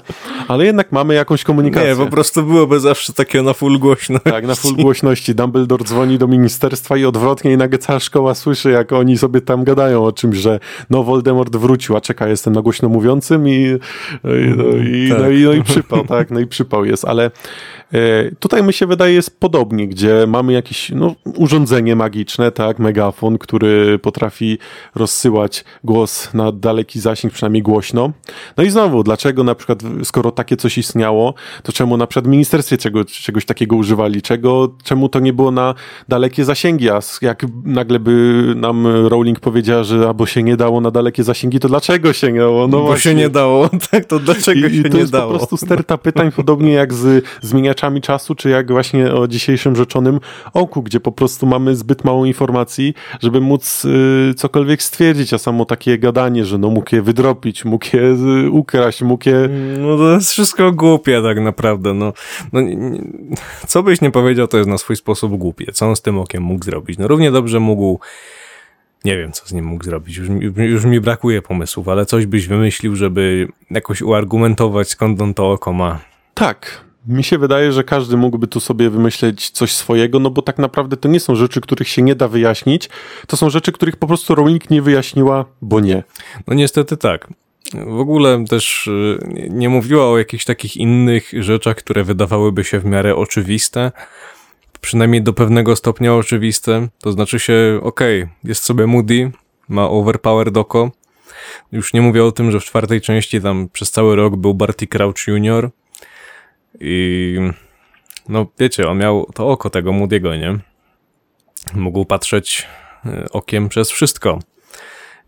ale 0.49 0.67
jednak 0.67 0.93
mamy 0.93 1.15
jakąś 1.15 1.45
komunikację. 1.45 1.91
Nie, 1.91 1.97
po 1.97 2.07
prostu 2.07 2.43
byłoby 2.43 2.81
zawsze 2.81 3.13
takie 3.13 3.43
na 3.43 3.53
full 3.53 3.79
głośności. 3.79 4.31
Tak, 4.31 4.47
na 4.47 4.55
full 4.55 4.77
głośności. 4.77 5.35
Dumbledore 5.35 5.85
dzwoni 5.85 6.19
do 6.19 6.27
ministerstwa 6.27 6.97
i 6.97 7.05
odwrotnie 7.05 7.53
i 7.53 7.57
nagle 7.57 7.79
cała 7.79 8.01
szkoła 8.01 8.35
słyszy, 8.35 8.71
jak 8.71 8.93
oni 8.93 9.19
sobie 9.19 9.41
tam 9.41 9.65
gadają 9.65 10.05
o 10.05 10.13
czymś, 10.13 10.37
że 10.37 10.61
no 10.91 11.03
Voldemort 11.03 11.57
wrócił, 11.57 11.97
a 11.97 12.01
czeka, 12.01 12.29
jestem 12.29 12.53
na 12.53 12.63
głośno 12.63 12.89
mówiącym 12.89 13.49
i 13.49 13.79
No 14.25 14.35
i, 14.37 14.49
no, 14.57 14.65
i, 14.77 15.09
Tak. 15.09 15.19
no, 15.19 15.31
i, 15.31 15.45
no 15.45 15.53
i 15.53 15.63
przypał, 15.63 16.05
tak, 16.05 16.31
no 16.31 16.41
i 16.41 16.47
przypał 16.47 16.85
jest, 16.85 17.05
ale 17.05 17.31
tutaj 18.39 18.63
mi 18.63 18.73
się 18.73 18.87
wydaje 18.87 19.15
jest 19.15 19.41
podobnie, 19.41 19.89
gdzie 19.89 20.27
mamy 20.29 20.53
jakieś 20.53 20.91
no, 20.91 21.15
urządzenie 21.37 21.97
magiczne, 21.97 22.53
tak, 22.53 22.79
megafon, 22.79 23.39
który 23.39 23.99
potrafi 23.99 24.59
rozsyłać 24.95 25.65
głos 25.85 26.35
na 26.35 26.53
daleki 26.53 27.01
zasięg, 27.01 27.35
przynajmniej 27.35 27.63
głośno. 27.63 28.11
No 28.57 28.65
i 28.65 28.71
znowu, 28.71 29.03
dlaczego 29.03 29.45
na 29.45 29.55
przykład, 29.55 29.83
skoro 30.05 30.31
takie 30.31 30.57
coś 30.57 30.79
istniało, 30.79 31.35
to 31.63 31.73
czemu 31.73 31.97
na 31.97 32.07
przykład 32.07 32.27
ministerstwie 32.27 32.79
czego, 32.79 33.05
czegoś 33.05 33.45
takiego 33.45 33.77
używali? 33.77 34.23
Czego, 34.23 34.69
czemu 34.85 35.09
to 35.09 35.21
nie 35.21 35.33
było 35.33 35.51
na 35.51 35.75
dalekie 36.09 36.45
zasięgi? 36.45 36.91
A 36.91 37.01
jak 37.23 37.47
nagle 37.65 38.01
by 38.01 38.45
nam 38.57 38.87
Rowling 38.87 39.41
powiedziała, 39.41 39.85
że 39.85 40.09
albo 40.09 40.27
się 40.27 40.43
nie 40.43 40.57
dało 40.57 40.81
na 40.81 40.91
dalekie 40.91 41.25
zasięgi, 41.25 41.61
to 41.61 41.69
dlaczego 41.69 42.13
się 42.13 42.33
nie 42.33 42.41
dało? 42.41 42.69
No 42.69 42.79
Bo 42.79 42.85
właśnie. 42.85 43.11
się 43.11 43.15
nie 43.15 43.29
dało, 43.29 43.71
tak, 43.91 44.05
to 44.05 44.19
dlaczego 44.19 44.67
I, 44.69 44.71
się 44.71 44.81
i 44.81 44.83
to 44.83 44.89
nie 44.89 44.99
jest 45.01 45.13
dało? 45.13 45.33
po 45.33 45.39
prostu 45.39 45.57
sterta 45.57 45.99
pytań, 45.99 46.33
podobnie 46.33 46.73
jak 46.73 46.95
z 46.95 47.25
zmieniaczami 47.81 48.01
czasu, 48.01 48.35
czy 48.35 48.51
jak 48.51 48.73
właśnie 48.73 49.13
o 49.13 49.29
dzisiejszym 49.29 49.77
rzeczonym 49.77 50.21
oku, 50.53 50.83
gdzie 50.83 51.01
po 51.01 51.13
prostu 51.13 51.47
mamy 51.47 51.77
zbyt 51.77 52.05
mało 52.05 52.27
informacji, 52.27 52.95
żeby 53.23 53.41
móc 53.41 53.85
y, 53.85 54.35
cokolwiek 54.37 54.83
stwierdzić, 54.83 55.35
a 55.35 55.39
samo 55.39 55.65
takie 55.65 55.99
gadanie, 55.99 56.45
że 56.45 56.59
no 56.59 56.71
mógł 56.71 56.95
je 56.95 57.03
wydropić, 57.03 57.65
mógł 57.65 57.97
je 57.97 58.03
y, 58.03 58.51
ukraść, 58.51 59.03
mógł 59.03 59.29
je... 59.29 59.49
No 59.79 59.97
to 59.97 60.15
jest 60.15 60.31
wszystko 60.31 60.73
głupie 60.73 61.23
tak 61.23 61.41
naprawdę, 61.41 61.95
no. 61.95 62.13
no 62.53 62.61
nie, 62.61 62.77
nie, 62.77 63.03
co 63.67 63.83
byś 63.83 64.01
nie 64.01 64.11
powiedział, 64.11 64.49
to 64.49 64.57
jest 64.59 64.71
na 64.71 64.79
swój 64.79 64.97
sposób 64.97 65.37
głupie. 65.37 65.73
Co 65.73 65.89
on 65.89 65.97
z 65.97 66.03
tym 66.03 66.19
okiem 66.19 66.43
mógł 66.43 66.65
zrobić? 66.65 66.99
No 66.99 67.09
równie 67.09 67.31
dobrze 67.31 67.61
mógł, 67.61 68.01
nie 69.05 69.17
wiem 69.17 69.33
co 69.33 69.47
z 69.47 69.53
nim 69.53 69.65
mógł 69.65 69.85
zrobić, 69.85 70.17
już, 70.17 70.29
już 70.57 70.85
mi 70.85 71.01
brakuje 71.01 71.43
pomysłów, 71.43 71.89
ale 71.89 72.07
coś 72.07 72.27
byś 72.27 72.47
wymyślił, 72.47 72.97
żeby 72.97 73.49
jakoś 73.71 74.03
uargumentować 74.03 74.89
skąd 74.89 75.21
on 75.21 75.35
to 75.35 75.53
oko 75.53 75.73
ma. 75.73 75.99
Tak, 76.35 76.90
mi 77.07 77.25
się 77.25 77.39
wydaje, 77.39 77.73
że 77.73 77.85
każdy 77.85 78.17
mógłby 78.17 78.47
tu 78.47 78.61
sobie 78.61 78.91
wymyśleć 78.91 79.51
coś 79.51 79.73
swojego, 79.73 80.19
no 80.19 80.31
bo 80.31 80.43
tak 80.43 80.59
naprawdę 80.59 80.97
to 80.97 81.09
nie 81.09 81.21
są 81.21 81.35
rzeczy, 81.35 81.61
których 81.61 81.89
się 81.89 82.03
nie 82.03 82.15
da 82.15 82.29
wyjaśnić, 82.29 82.89
to 83.27 83.37
są 83.37 83.51
rzeczy, 83.51 83.73
których 83.73 83.97
po 83.97 84.07
prostu 84.07 84.35
Rowling 84.35 84.71
nie 84.71 84.83
wyjaśniła, 84.83 85.45
bo 85.63 85.81
nie. 85.81 86.03
No 86.47 86.55
niestety 86.55 86.97
tak. 86.97 87.29
W 87.75 87.99
ogóle 88.01 88.45
też 88.49 88.87
y, 88.87 89.19
nie- 89.51 89.69
mówiła 89.69 90.09
o 90.09 90.19
jakichś 90.19 90.45
takich 90.45 90.77
innych 90.77 91.31
rzeczach, 91.33 91.77
które 91.77 92.05
wydawałyby 92.05 92.65
się 92.65 92.79
w 92.79 92.85
miarę 92.85 93.17
oczywiste, 93.17 93.93
przynajmniej 94.81 95.23
do 95.23 95.33
pewnego 95.33 95.77
stopnia 95.77 96.15
oczywiste. 96.15 96.89
To 97.01 97.13
znaczy 97.13 97.39
się, 97.39 97.81
okej, 97.83 98.29
jest 98.45 98.63
sobie 98.65 98.87
Moody, 98.87 99.31
ma 99.69 99.89
overpowered 99.89 100.57
oko. 100.57 100.91
Już 101.73 101.93
nie 101.95 102.01
mówię 102.03 102.25
o 102.25 102.33
tym, 102.33 102.51
że 102.51 102.61
w 102.61 102.65
czwartej 102.65 103.01
części 103.01 103.41
tam 103.41 103.69
przez 103.73 103.91
cały 103.91 104.17
rok 104.17 104.37
był 104.37 104.55
Barty 104.55 104.87
Crouch 104.87 105.27
Jr. 105.27 105.71
I 106.81 107.37
no 108.29 108.47
wiecie, 108.59 108.89
on 108.89 108.99
miał 108.99 109.27
to 109.35 109.49
oko 109.49 109.71
tego 109.71 109.93
Moody'ego, 109.93 110.39
nie? 110.39 110.59
Mógł 111.75 112.05
patrzeć 112.05 112.67
y, 113.07 113.31
okiem 113.31 113.69
przez 113.69 113.91
wszystko. 113.91 114.39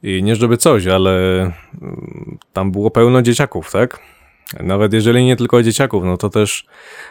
I 0.02 0.22
nie 0.22 0.36
żeby 0.36 0.56
coś, 0.56 0.86
ale 0.86 1.40
mm, 1.82 2.38
tam 2.52 2.72
było 2.72 2.90
pełno 2.90 3.22
dzieciaków, 3.22 3.72
tak? 3.72 4.00
Nawet 4.60 4.92
jeżeli 4.92 5.24
nie 5.24 5.36
tylko 5.36 5.62
dzieciaków, 5.62 6.04
no 6.04 6.16
to 6.16 6.30
też 6.30 6.66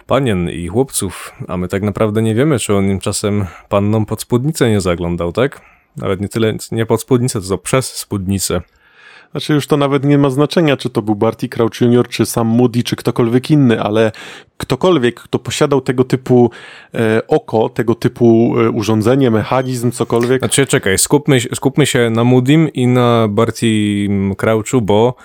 panien 0.07 0.49
i 0.49 0.67
chłopców, 0.67 1.35
a 1.47 1.57
my 1.57 1.67
tak 1.67 1.83
naprawdę 1.83 2.21
nie 2.21 2.35
wiemy, 2.35 2.59
czy 2.59 2.75
on 2.75 2.85
im 2.85 2.99
czasem 2.99 3.45
pannom 3.69 4.05
pod 4.05 4.21
spódnicę 4.21 4.69
nie 4.69 4.81
zaglądał, 4.81 5.31
tak? 5.31 5.61
Nawet 5.97 6.21
nie 6.21 6.29
tyle, 6.29 6.57
nie 6.71 6.85
pod 6.85 7.01
spódnicę, 7.01 7.41
to 7.41 7.57
przez 7.57 7.95
spódnicę. 7.95 8.61
Znaczy 9.31 9.53
już 9.53 9.67
to 9.67 9.77
nawet 9.77 10.03
nie 10.05 10.17
ma 10.17 10.29
znaczenia, 10.29 10.77
czy 10.77 10.89
to 10.89 11.01
był 11.01 11.15
Barty 11.15 11.49
Crouch 11.49 11.81
Jr., 11.81 12.07
czy 12.07 12.25
sam 12.25 12.47
Moody, 12.47 12.83
czy 12.83 12.95
ktokolwiek 12.95 13.51
inny, 13.51 13.81
ale 13.81 14.11
ktokolwiek, 14.57 15.19
kto 15.19 15.39
posiadał 15.39 15.81
tego 15.81 16.03
typu 16.03 16.51
e, 16.93 17.21
oko, 17.27 17.69
tego 17.69 17.95
typu 17.95 18.53
e, 18.59 18.69
urządzenie, 18.69 19.31
mechanizm, 19.31 19.91
cokolwiek, 19.91 20.39
Znaczy, 20.41 20.65
czekaj, 20.65 20.97
skupmy, 20.97 21.41
się- 21.41 21.49
skupmy 21.55 21.85
się 21.85 22.09
na 22.09 22.23
Moodim 22.23 22.69
i 22.73 22.87
na 22.87 23.27
Barty 23.27 23.67
Crouchu, 24.37 24.81
bo 24.81 25.15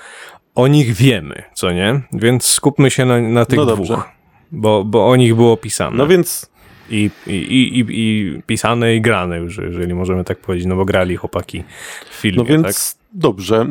o 0.54 0.66
nich 0.66 0.92
wiemy, 0.94 1.42
co 1.54 1.70
nie? 1.72 2.00
Więc 2.12 2.46
skupmy 2.46 2.90
się 2.90 3.04
na, 3.04 3.20
na 3.20 3.44
tych 3.44 3.58
No 3.58 3.66
dwóch. 3.66 4.08
Bo, 4.52 4.84
bo 4.84 5.08
o 5.08 5.16
nich 5.16 5.34
było 5.34 5.56
pisane. 5.56 5.96
no 5.96 6.06
więc 6.06 6.50
I, 6.90 7.10
i, 7.26 7.32
i, 7.32 7.84
i, 7.88 8.42
pisane 8.46 8.96
i 8.96 9.00
grane 9.00 9.38
już, 9.38 9.58
jeżeli 9.58 9.94
możemy 9.94 10.24
tak 10.24 10.38
powiedzieć, 10.38 10.66
no 10.66 10.76
bo 10.76 10.84
grali 10.84 11.16
chłopaki 11.16 11.64
w 12.10 12.14
filmie, 12.14 12.38
No 12.38 12.44
więc 12.44 12.94
tak? 12.94 13.02
dobrze. 13.12 13.66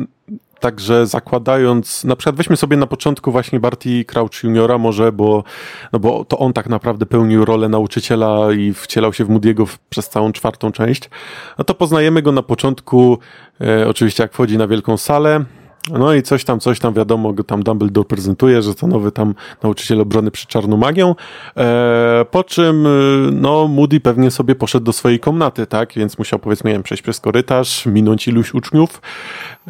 Także 0.60 1.06
zakładając, 1.06 2.04
na 2.04 2.16
przykład 2.16 2.36
weźmy 2.36 2.56
sobie 2.56 2.76
na 2.76 2.86
początku 2.86 3.32
właśnie 3.32 3.60
Barty 3.60 4.04
Crouch 4.04 4.42
Juniora 4.44 4.78
może, 4.78 5.12
bo, 5.12 5.44
no 5.92 5.98
bo 5.98 6.24
to 6.24 6.38
on 6.38 6.52
tak 6.52 6.68
naprawdę 6.68 7.06
pełnił 7.06 7.44
rolę 7.44 7.68
nauczyciela 7.68 8.52
i 8.52 8.72
wcielał 8.74 9.12
się 9.12 9.24
w 9.24 9.28
Moody'ego 9.28 9.76
przez 9.90 10.08
całą 10.08 10.32
czwartą 10.32 10.72
część. 10.72 11.10
No 11.58 11.64
to 11.64 11.74
poznajemy 11.74 12.22
go 12.22 12.32
na 12.32 12.42
początku, 12.42 13.18
e, 13.60 13.88
oczywiście 13.88 14.22
jak 14.22 14.32
wchodzi 14.32 14.58
na 14.58 14.68
wielką 14.68 14.96
salę, 14.96 15.44
no 15.90 16.14
i 16.14 16.22
coś 16.22 16.44
tam, 16.44 16.60
coś 16.60 16.78
tam, 16.78 16.94
wiadomo, 16.94 17.32
go 17.32 17.44
tam 17.44 17.62
Dumbledore 17.62 18.08
prezentuje, 18.08 18.62
że 18.62 18.74
to 18.74 18.86
nowy 18.86 19.12
tam 19.12 19.34
nauczyciel 19.62 20.00
obrony 20.00 20.30
przed 20.30 20.48
czarną 20.48 20.76
magią, 20.76 21.14
e, 21.56 22.26
po 22.30 22.44
czym, 22.44 22.86
y, 22.86 23.30
no, 23.32 23.68
Moody 23.68 24.00
pewnie 24.00 24.30
sobie 24.30 24.54
poszedł 24.54 24.86
do 24.86 24.92
swojej 24.92 25.20
komnaty, 25.20 25.66
tak, 25.66 25.92
więc 25.96 26.18
musiał, 26.18 26.38
powiedzmy, 26.38 26.70
nie 26.70 26.74
wiem, 26.74 26.82
przejść 26.82 27.02
przez 27.02 27.20
korytarz, 27.20 27.86
minąć 27.86 28.28
iluś 28.28 28.54
uczniów. 28.54 29.00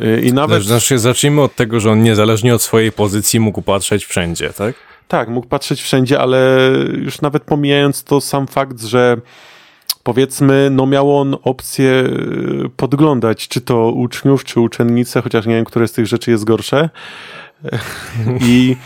Y, 0.03 0.21
i 0.21 0.33
nawet... 0.33 0.63
Znaczy, 0.63 0.99
zacznijmy 0.99 1.43
od 1.43 1.55
tego, 1.55 1.81
że 1.81 1.91
on 1.91 2.03
niezależnie 2.03 2.55
od 2.55 2.63
swojej 2.63 2.93
pozycji 2.93 3.41
mógł 3.41 3.63
patrzeć 3.63 4.05
wszędzie, 4.05 4.51
tak? 4.53 4.75
Tak, 5.09 5.29
mógł 5.29 5.47
patrzeć 5.47 5.83
wszędzie, 5.83 6.21
ale 6.21 6.71
już 6.93 7.21
nawet 7.21 7.43
pomijając 7.43 8.05
to 8.05 8.21
sam 8.21 8.47
fakt, 8.47 8.83
że 8.83 9.17
powiedzmy, 10.07 10.69
no 10.71 10.87
miał 10.87 11.19
on 11.19 11.37
opcję 11.43 11.91
y, 11.91 12.71
podglądać, 12.77 13.49
czy 13.49 13.61
to 13.61 13.91
uczniów, 13.91 14.45
czy 14.45 14.61
uczennice, 14.61 15.23
chociaż 15.23 15.47
nie 15.47 15.55
wiem, 15.55 15.65
które 15.65 15.89
z 15.89 15.93
tych 15.93 16.07
rzeczy 16.07 16.31
jest 16.31 16.45
gorsze. 16.45 16.91
I 18.49 18.77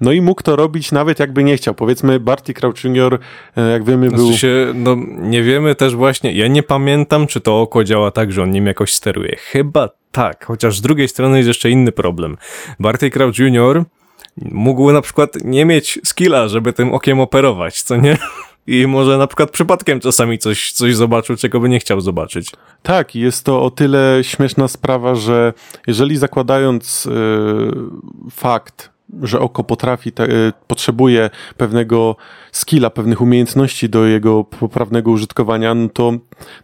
no 0.00 0.12
i 0.12 0.20
mógł 0.20 0.42
to 0.42 0.56
robić 0.56 0.92
nawet 0.92 1.18
jakby 1.20 1.44
nie 1.44 1.56
chciał. 1.56 1.74
Powiedzmy, 1.74 2.20
Barty 2.20 2.54
Crouch 2.54 2.84
Jr., 2.84 3.18
e, 3.56 3.70
jak 3.70 3.84
wiemy, 3.84 4.10
był... 4.10 4.26
Znaczy 4.26 4.38
się, 4.38 4.72
no 4.74 4.96
nie 5.08 5.42
wiemy 5.42 5.74
też 5.74 5.94
właśnie, 5.94 6.32
ja 6.32 6.48
nie 6.48 6.62
pamiętam, 6.62 7.26
czy 7.26 7.40
to 7.40 7.60
oko 7.60 7.84
działa 7.84 8.10
tak, 8.10 8.32
że 8.32 8.42
on 8.42 8.50
nim 8.50 8.66
jakoś 8.66 8.94
steruje. 8.94 9.36
Chyba 9.36 9.88
tak, 10.12 10.44
chociaż 10.44 10.78
z 10.78 10.80
drugiej 10.80 11.08
strony 11.08 11.36
jest 11.36 11.48
jeszcze 11.48 11.70
inny 11.70 11.92
problem. 11.92 12.36
Barty 12.80 13.10
Crouch 13.10 13.38
Jr. 13.38 13.84
mógł 14.36 14.92
na 14.92 15.00
przykład 15.00 15.30
nie 15.44 15.64
mieć 15.64 15.98
skilla, 16.04 16.48
żeby 16.48 16.72
tym 16.72 16.94
okiem 16.94 17.20
operować, 17.20 17.82
co 17.82 17.96
nie? 17.96 18.18
I 18.66 18.86
może 18.86 19.18
na 19.18 19.26
przykład 19.26 19.50
przypadkiem 19.50 20.00
czasami 20.00 20.38
coś, 20.38 20.72
coś 20.72 20.96
zobaczył, 20.96 21.36
czego 21.36 21.60
by 21.60 21.68
nie 21.68 21.78
chciał 21.78 22.00
zobaczyć. 22.00 22.50
Tak, 22.82 23.14
jest 23.14 23.44
to 23.44 23.62
o 23.62 23.70
tyle 23.70 24.18
śmieszna 24.22 24.68
sprawa, 24.68 25.14
że 25.14 25.52
jeżeli 25.86 26.16
zakładając 26.16 27.06
y, 27.06 27.10
fakt, 28.30 28.90
że 29.22 29.40
oko 29.40 29.64
potrafi, 29.64 30.12
te, 30.12 30.24
y, 30.24 30.52
potrzebuje 30.66 31.30
pewnego 31.56 32.16
skilla, 32.52 32.90
pewnych 32.90 33.20
umiejętności 33.20 33.88
do 33.88 34.06
jego 34.06 34.44
poprawnego 34.44 35.10
użytkowania, 35.10 35.74
no 35.74 35.88
to 35.88 36.12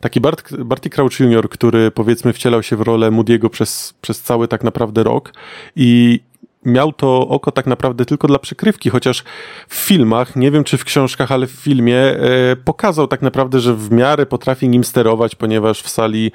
taki 0.00 0.20
Bart, 0.20 0.56
Barty 0.56 0.90
Crouch 0.90 1.20
Jr., 1.20 1.48
który 1.48 1.90
powiedzmy 1.90 2.32
wcielał 2.32 2.62
się 2.62 2.76
w 2.76 2.80
rolę 2.80 3.10
Moody'ego 3.10 3.48
przez, 3.48 3.94
przez 4.00 4.22
cały 4.22 4.48
tak 4.48 4.64
naprawdę 4.64 5.02
rok 5.02 5.32
i 5.76 6.20
miał 6.64 6.92
to 6.92 7.28
oko 7.28 7.52
tak 7.52 7.66
naprawdę 7.66 8.04
tylko 8.04 8.28
dla 8.28 8.38
przykrywki, 8.38 8.90
chociaż 8.90 9.24
w 9.68 9.74
filmach, 9.74 10.36
nie 10.36 10.50
wiem 10.50 10.64
czy 10.64 10.78
w 10.78 10.84
książkach, 10.84 11.32
ale 11.32 11.46
w 11.46 11.50
filmie 11.50 11.98
e, 11.98 12.56
pokazał 12.64 13.08
tak 13.08 13.22
naprawdę, 13.22 13.60
że 13.60 13.74
w 13.74 13.92
miarę 13.92 14.26
potrafi 14.26 14.68
nim 14.68 14.84
sterować, 14.84 15.34
ponieważ 15.34 15.82
w 15.82 15.88
sali 15.88 16.32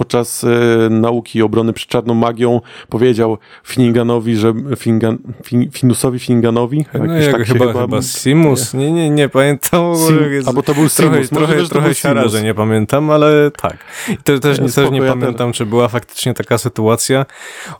podczas 0.00 0.44
e, 0.44 0.48
nauki 0.90 1.42
obrony 1.42 1.72
przed 1.72 1.88
czarną 1.88 2.14
magią 2.14 2.60
powiedział 2.88 3.38
Finneganowi, 3.64 4.36
że 4.36 4.54
Fingan, 4.76 5.18
fin, 5.44 5.70
Finusowi 5.70 6.18
Finneganowi, 6.18 6.86
No 6.94 7.14
jak 7.14 7.32
tak 7.32 7.46
chyba, 7.46 7.72
chyba 7.72 8.02
Simus, 8.02 8.74
nie, 8.74 8.92
nie, 8.92 9.10
nie 9.10 9.28
pamiętam. 9.28 9.96
Sim, 9.96 10.18
albo 10.46 10.62
to 10.62 10.74
był 10.74 10.88
trochę, 10.88 11.14
Simus, 11.14 11.28
trochę, 11.28 11.40
możliwe, 11.40 11.62
że 11.62 11.68
to 11.68 11.74
trochę 11.74 11.94
siara, 11.94 12.28
że 12.28 12.42
nie 12.42 12.54
pamiętam, 12.54 13.10
ale 13.10 13.50
tak. 13.50 13.76
I 14.08 14.16
to, 14.16 14.38
też, 14.38 14.58
E, 14.58 14.62
też 14.62 14.72
spoko, 14.72 14.90
nie 14.90 15.00
ja 15.00 15.12
pamiętam, 15.12 15.52
czy 15.52 15.66
była 15.66 15.88
faktycznie 15.88 16.34
taka 16.34 16.58
sytuacja. 16.58 17.26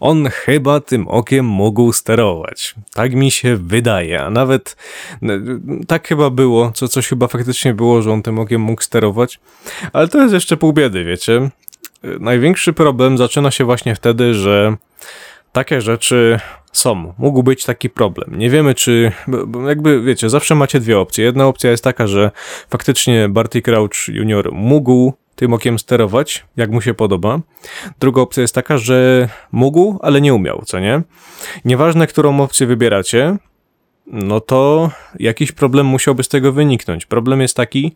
On 0.00 0.28
chyba 0.28 0.80
tym 0.80 1.08
okiem 1.08 1.46
mógł 1.46 1.92
sterować. 1.92 2.74
Tak 2.94 3.14
mi 3.14 3.30
się 3.30 3.56
wydaje, 3.56 4.22
a 4.22 4.30
nawet 4.30 4.76
tak 5.86 6.08
chyba 6.08 6.30
było, 6.30 6.70
co, 6.74 6.88
coś 6.88 7.08
chyba 7.08 7.28
faktycznie 7.28 7.74
było, 7.74 8.02
że 8.02 8.12
on 8.12 8.22
tym 8.22 8.38
okiem 8.38 8.60
mógł 8.60 8.82
sterować. 8.82 9.40
Ale 9.92 10.08
to 10.08 10.22
jest 10.22 10.34
jeszcze 10.34 10.56
pół 10.56 10.72
biedy, 10.72 11.04
wiecie. 11.04 11.50
Największy 12.02 12.72
problem 12.72 13.18
zaczyna 13.18 13.50
się 13.50 13.64
właśnie 13.64 13.94
wtedy, 13.94 14.34
że 14.34 14.76
takie 15.52 15.80
rzeczy 15.80 16.40
są. 16.72 17.14
Mógł 17.18 17.42
być 17.42 17.64
taki 17.64 17.90
problem. 17.90 18.38
Nie 18.38 18.50
wiemy, 18.50 18.74
czy. 18.74 19.12
Jakby 19.66 20.02
wiecie, 20.02 20.30
zawsze 20.30 20.54
macie 20.54 20.80
dwie 20.80 20.98
opcje. 20.98 21.24
Jedna 21.24 21.46
opcja 21.46 21.70
jest 21.70 21.84
taka, 21.84 22.06
że 22.06 22.30
faktycznie 22.70 23.28
Barty 23.28 23.62
Crouch 23.62 24.08
Jr. 24.08 24.52
mógł 24.52 25.12
tym 25.34 25.52
okiem 25.52 25.78
sterować, 25.78 26.44
jak 26.56 26.70
mu 26.70 26.80
się 26.80 26.94
podoba. 26.94 27.40
Druga 28.00 28.22
opcja 28.22 28.40
jest 28.40 28.54
taka, 28.54 28.78
że 28.78 29.28
mógł, 29.52 29.98
ale 30.02 30.20
nie 30.20 30.34
umiał, 30.34 30.62
co 30.66 30.80
nie? 30.80 31.02
Nieważne, 31.64 32.06
którą 32.06 32.40
opcję 32.40 32.66
wybieracie, 32.66 33.36
no 34.06 34.40
to 34.40 34.90
jakiś 35.18 35.52
problem 35.52 35.86
musiałby 35.86 36.22
z 36.22 36.28
tego 36.28 36.52
wyniknąć. 36.52 37.06
Problem 37.06 37.40
jest 37.40 37.56
taki, 37.56 37.94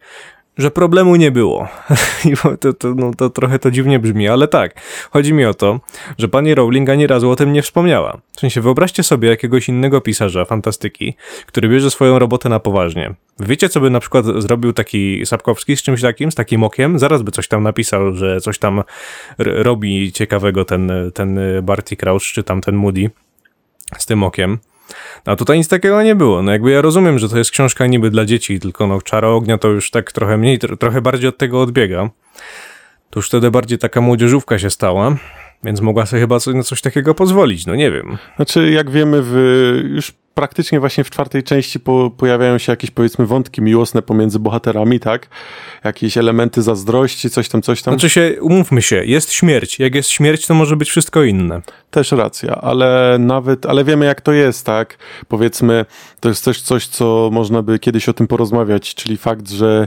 że 0.58 0.70
problemu 0.70 1.16
nie 1.16 1.30
było. 1.30 1.68
I 2.24 2.56
to, 2.60 2.72
to, 2.72 2.94
no, 2.94 3.10
to 3.14 3.30
trochę 3.30 3.58
to 3.58 3.70
dziwnie 3.70 3.98
brzmi, 3.98 4.28
ale 4.28 4.48
tak. 4.48 4.80
Chodzi 5.10 5.32
mi 5.32 5.44
o 5.44 5.54
to, 5.54 5.80
że 6.18 6.28
pani 6.28 6.54
Rowling 6.54 6.90
ani 6.90 7.06
razu 7.06 7.30
o 7.30 7.36
tym 7.36 7.52
nie 7.52 7.62
wspomniała. 7.62 8.18
W 8.36 8.40
sensie, 8.40 8.60
wyobraźcie 8.60 9.02
sobie 9.02 9.28
jakiegoś 9.28 9.68
innego 9.68 10.00
pisarza 10.00 10.44
fantastyki, 10.44 11.14
który 11.46 11.68
bierze 11.68 11.90
swoją 11.90 12.18
robotę 12.18 12.48
na 12.48 12.60
poważnie. 12.60 13.14
Wiecie, 13.40 13.68
co 13.68 13.80
by 13.80 13.90
na 13.90 14.00
przykład 14.00 14.24
zrobił 14.38 14.72
taki 14.72 15.26
Sapkowski 15.26 15.76
z 15.76 15.82
czymś 15.82 16.02
takim, 16.02 16.32
z 16.32 16.34
takim 16.34 16.64
okiem? 16.64 16.98
Zaraz 16.98 17.22
by 17.22 17.30
coś 17.30 17.48
tam 17.48 17.62
napisał, 17.62 18.14
że 18.14 18.40
coś 18.40 18.58
tam 18.58 18.82
robi 19.38 20.12
ciekawego 20.12 20.64
ten, 20.64 20.92
ten 21.14 21.38
Barty 21.62 21.96
Crouch, 21.96 22.22
czy 22.22 22.42
tam 22.42 22.60
ten 22.60 22.74
Moody 22.74 23.10
z 23.98 24.06
tym 24.06 24.22
okiem. 24.22 24.58
A 25.25 25.37
tutaj 25.37 25.59
nic 25.59 25.68
takiego 25.68 26.03
nie 26.03 26.14
było. 26.14 26.42
No 26.42 26.53
jakby 26.53 26.70
ja 26.70 26.83
rozumiem, 26.83 27.18
że 27.18 27.29
to 27.29 27.38
jest 27.38 27.51
książka 27.51 27.87
niby 27.87 28.11
dla 28.11 28.25
dzieci, 28.25 28.61
tylko 28.61 28.87
no 28.87 29.03
Czara 29.03 29.29
Ognia 29.29 29.59
to 29.59 29.68
już 29.68 29.90
tak 29.90 30.12
trochę 30.12 30.37
mniej, 30.37 30.59
trochę 30.59 31.01
bardziej 31.01 31.29
od 31.29 31.38
tego 31.38 31.62
odbiega. 31.62 32.11
To 33.11 33.18
już 33.18 33.29
wtedy 33.29 33.51
bardziej 33.51 33.79
taka 33.79 34.01
młodzieżówka 34.01 34.59
się 34.59 34.70
stała, 34.70 35.16
więc 35.64 35.81
mogła 35.81 36.07
sobie 36.07 36.20
chyba 36.20 36.40
coś, 36.40 36.55
na 36.55 36.62
coś 36.62 36.81
takiego 36.81 37.14
pozwolić, 37.14 37.66
no 37.66 37.75
nie 37.75 37.90
wiem. 37.90 38.18
Znaczy, 38.37 38.70
jak 38.70 38.90
wiemy, 38.90 39.23
w, 39.23 39.35
już 39.94 40.12
praktycznie 40.35 40.81
właśnie 40.81 41.05
w 41.05 41.11
czwartej 41.11 41.42
części 41.42 41.81
po, 41.81 42.11
pojawiają 42.16 42.59
się 42.59 42.73
jakieś 42.73 42.90
powiedzmy 42.90 43.27
wątki 43.27 43.62
miłosne 43.62 44.03
pomiędzy 44.03 44.38
bohaterami, 44.38 45.01
tak? 45.01 45.29
Jakieś 45.85 46.16
elementy 46.16 46.62
zazdrości, 46.62 47.31
coś 47.31 47.49
tam, 47.49 47.62
coś 47.62 47.83
tam. 47.83 47.94
Znaczy 47.94 48.11
się, 48.11 48.37
umówmy 48.40 48.83
się, 48.83 49.05
jest 49.05 49.33
śmierć. 49.33 49.79
Jak 49.79 49.94
jest 49.94 50.09
śmierć, 50.09 50.47
to 50.47 50.55
może 50.55 50.77
być 50.77 50.90
wszystko 50.90 51.23
inne. 51.23 51.62
Też 51.90 52.12
racja, 52.12 52.55
ale 52.55 53.16
nawet, 53.18 53.66
ale 53.66 53.85
wiemy 53.85 54.07
jak 54.07 54.20
to 54.20 54.33
jest, 54.33 54.66
tak? 54.66 54.99
Powiedzmy, 55.29 55.87
to 56.24 56.28
jest 56.28 56.44
też 56.44 56.62
coś, 56.62 56.87
co 56.87 57.28
można 57.32 57.62
by 57.62 57.78
kiedyś 57.78 58.08
o 58.08 58.12
tym 58.12 58.26
porozmawiać, 58.26 58.94
czyli 58.94 59.16
fakt, 59.16 59.50
że 59.50 59.87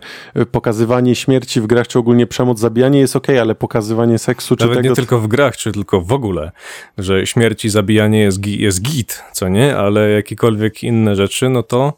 pokazywanie 0.52 1.16
śmierci 1.16 1.62
w 1.62 1.68
grach, 1.68 1.88
czy 1.88 2.00
ogólnie 2.00 2.28
przemoc, 2.28 2.60
zabijanie 2.60 3.00
jest 3.00 3.16
ok, 3.16 3.28
ale 3.30 3.56
pokazywanie 3.56 4.18
seksu, 4.18 4.56
czy 4.56 4.64
Nawet 4.64 4.78
tego... 4.78 4.90
nie 4.90 4.96
tylko 4.96 5.20
w 5.20 5.28
grach, 5.28 5.58
czy 5.58 5.72
tylko 5.72 6.02
w 6.02 6.12
ogóle, 6.12 6.52
że 6.98 7.28
śmierć 7.28 7.66
i 7.66 7.70
zabijanie 7.70 8.20
jest, 8.20 8.40
gi- 8.42 8.60
jest 8.60 8.82
git, 8.82 9.24
co 9.32 9.50
nie? 9.50 9.78
Ale 9.78 10.10
jakiekolwiek 10.10 10.84
inne 10.84 11.16
rzeczy, 11.16 11.50
no 11.50 11.64
to, 11.64 11.94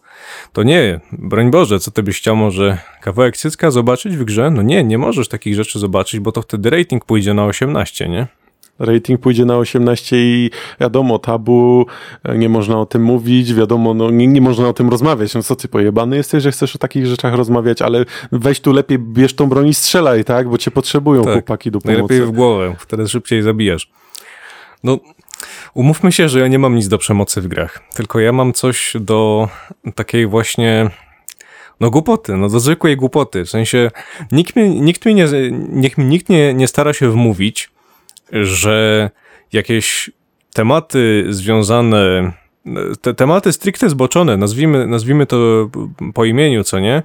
to 0.54 0.64
nie. 0.64 1.00
Broń 1.12 1.52
Boże, 1.52 1.80
co 1.80 1.92
ty 1.92 2.04
byś 2.04 2.18
chciał 2.18 2.36
może 2.36 2.78
kawałek 3.02 3.38
cycka 3.38 3.72
zobaczyć 3.72 4.18
w 4.18 4.24
grze? 4.24 4.52
No 4.52 4.62
nie, 4.62 4.84
nie 4.84 4.98
możesz 4.98 5.28
takich 5.28 5.56
rzeczy 5.56 5.80
zobaczyć, 5.80 6.20
bo 6.20 6.32
to 6.32 6.42
wtedy 6.42 6.70
rating 6.70 7.06
pójdzie 7.06 7.34
na 7.34 7.46
18, 7.46 8.10
nie? 8.10 8.28
Rating 8.80 9.22
pójdzie 9.22 9.46
na 9.46 9.58
18 9.58 10.18
i 10.20 10.52
wiadomo, 10.80 11.20
tabu, 11.20 11.86
nie 12.36 12.50
można 12.50 12.80
o 12.80 12.86
tym 12.86 13.04
mówić, 13.04 13.54
wiadomo, 13.54 13.94
no 13.94 14.10
nie, 14.12 14.28
nie 14.28 14.42
można 14.42 14.68
o 14.68 14.74
tym 14.74 14.90
rozmawiać. 14.90 15.34
No 15.34 15.44
co 15.44 15.56
ty 15.56 15.68
pojebany 15.68 16.16
jesteś, 16.16 16.44
że 16.44 16.52
chcesz 16.52 16.76
o 16.76 16.80
takich 16.80 17.06
rzeczach 17.06 17.34
rozmawiać, 17.34 17.82
ale 17.82 18.06
weź 18.32 18.60
tu 18.60 18.74
lepiej, 18.74 19.00
bierz 19.00 19.34
tą 19.34 19.50
broń 19.50 19.68
i 19.68 19.74
strzelaj, 19.74 20.26
tak? 20.26 20.50
Bo 20.50 20.58
cię 20.58 20.72
potrzebują 20.72 21.24
Tak. 21.24 21.34
chłopaki 21.34 21.72
do 21.72 21.82
pomocy. 21.82 22.02
Najlepiej 22.02 22.22
w 22.28 22.32
głowę, 22.32 22.76
wtedy 22.80 23.08
szybciej 23.08 23.42
zabijasz. 23.42 23.92
No, 24.84 24.98
umówmy 25.74 26.12
się, 26.12 26.30
że 26.30 26.40
ja 26.40 26.48
nie 26.48 26.60
mam 26.60 26.76
nic 26.76 26.88
do 26.88 26.98
przemocy 26.98 27.42
w 27.42 27.48
grach, 27.48 27.80
tylko 27.94 28.20
ja 28.20 28.32
mam 28.32 28.54
coś 28.54 28.94
do 29.00 29.50
takiej 29.96 30.28
właśnie, 30.28 30.90
no 31.80 31.90
głupoty, 31.90 32.38
no 32.38 32.50
do 32.50 32.60
zwykłej 32.60 32.98
głupoty. 32.98 33.46
W 33.46 33.50
sensie 33.50 33.92
nikt 34.32 34.56
mi, 34.56 34.82
nikt 34.82 35.06
mi, 35.06 35.16
nie, 35.16 35.28
niech 35.70 35.98
nikt 35.98 36.30
nie, 36.30 36.54
nie 36.54 36.68
stara 36.68 36.94
się 36.94 37.12
wmówić, 37.12 37.70
że 38.32 39.10
jakieś 39.54 40.12
tematy 40.54 41.26
związane, 41.30 42.32
te 43.02 43.14
tematy 43.14 43.54
stricte 43.54 43.90
zboczone, 43.90 44.38
nazwijmy, 44.38 44.88
nazwijmy 44.88 45.26
to 45.26 45.70
po 46.14 46.26
imieniu, 46.26 46.64
co 46.64 46.80
nie? 46.80 47.04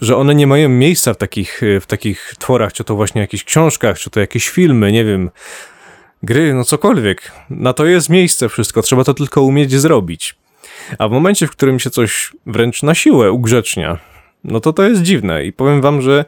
Że 0.00 0.16
one 0.16 0.34
nie 0.34 0.46
mają 0.46 0.68
miejsca 0.68 1.14
w 1.14 1.16
takich, 1.16 1.60
w 1.80 1.86
takich 1.86 2.34
tworach, 2.38 2.72
czy 2.72 2.84
to 2.84 2.94
właśnie 2.94 3.20
jakichś 3.20 3.44
książkach, 3.44 3.98
czy 3.98 4.10
to 4.10 4.20
jakieś 4.20 4.48
filmy, 4.48 4.92
nie 4.92 5.04
wiem, 5.04 5.30
gry, 6.22 6.54
no 6.54 6.64
cokolwiek. 6.64 7.32
Na 7.50 7.72
to 7.72 7.86
jest 7.86 8.08
miejsce 8.08 8.48
wszystko, 8.48 8.82
trzeba 8.82 9.04
to 9.04 9.14
tylko 9.14 9.42
umieć 9.42 9.72
zrobić. 9.72 10.36
A 10.98 11.08
w 11.08 11.10
momencie, 11.10 11.46
w 11.46 11.50
którym 11.50 11.80
się 11.80 11.90
coś 11.90 12.32
wręcz 12.46 12.82
na 12.82 12.94
siłę 12.94 13.32
ugrzecznia, 13.32 13.98
no 14.44 14.60
to 14.60 14.72
to 14.72 14.82
jest 14.82 15.02
dziwne 15.02 15.44
i 15.44 15.52
powiem 15.52 15.80
wam, 15.80 16.02
że 16.02 16.24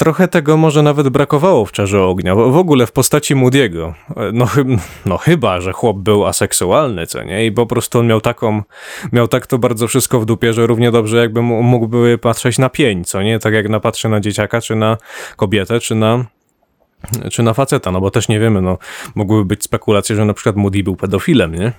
trochę 0.00 0.28
tego 0.28 0.56
może 0.56 0.82
nawet 0.82 1.08
brakowało 1.08 1.64
w 1.64 1.72
Czarze 1.72 2.02
Ognia, 2.02 2.34
w 2.34 2.56
ogóle 2.56 2.86
w 2.86 2.92
postaci 2.92 3.34
Moody'ego. 3.36 3.92
No, 4.32 4.46
chy- 4.46 4.78
no 5.06 5.18
chyba, 5.18 5.60
że 5.60 5.72
chłop 5.72 5.98
był 5.98 6.26
aseksualny, 6.26 7.06
co 7.06 7.22
nie? 7.22 7.46
I 7.46 7.52
po 7.52 7.66
prostu 7.66 7.98
on 7.98 8.06
miał 8.06 8.20
taką, 8.20 8.62
miał 9.12 9.28
tak 9.28 9.46
to 9.46 9.58
bardzo 9.58 9.88
wszystko 9.88 10.20
w 10.20 10.24
dupie, 10.24 10.52
że 10.52 10.66
równie 10.66 10.90
dobrze 10.90 11.16
jakby 11.16 11.42
mógłby 11.42 12.18
patrzeć 12.18 12.58
na 12.58 12.68
pień, 12.68 13.04
co 13.04 13.22
nie? 13.22 13.38
Tak 13.38 13.54
jak 13.54 13.68
na 13.68 13.80
patrzy 13.80 14.08
na 14.08 14.20
dzieciaka, 14.20 14.60
czy 14.60 14.76
na 14.76 14.96
kobietę, 15.36 15.80
czy 15.80 15.94
na 15.94 16.24
czy 17.30 17.42
na 17.42 17.54
faceta, 17.54 17.90
no 17.92 18.00
bo 18.00 18.10
też 18.10 18.28
nie 18.28 18.40
wiemy, 18.40 18.62
no 18.62 18.78
mogłyby 19.14 19.44
być 19.44 19.64
spekulacje, 19.64 20.16
że 20.16 20.24
na 20.24 20.34
przykład 20.34 20.56
Moody 20.56 20.82
był 20.82 20.96
pedofilem, 20.96 21.54
nie? 21.54 21.72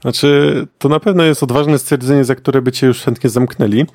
Znaczy, 0.00 0.66
to 0.78 0.88
na 0.88 1.00
pewno 1.00 1.24
jest 1.24 1.42
odważne 1.42 1.78
stwierdzenie, 1.78 2.24
za 2.24 2.34
które 2.34 2.62
by 2.62 2.72
cię 2.72 2.86
już 2.86 3.00
chętnie 3.00 3.30
zamknęli, 3.30 3.86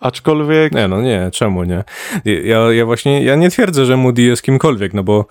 aczkolwiek 0.00 0.72
Nie, 0.72 0.88
no 0.88 1.02
nie, 1.02 1.30
czemu 1.32 1.64
nie? 1.64 1.84
Ja, 2.24 2.72
ja 2.72 2.86
właśnie, 2.86 3.24
ja 3.24 3.36
nie 3.36 3.50
twierdzę, 3.50 3.86
że 3.86 3.96
Moody 3.96 4.22
jest 4.22 4.42
kimkolwiek, 4.42 4.94
no 4.94 5.02
bo 5.02 5.26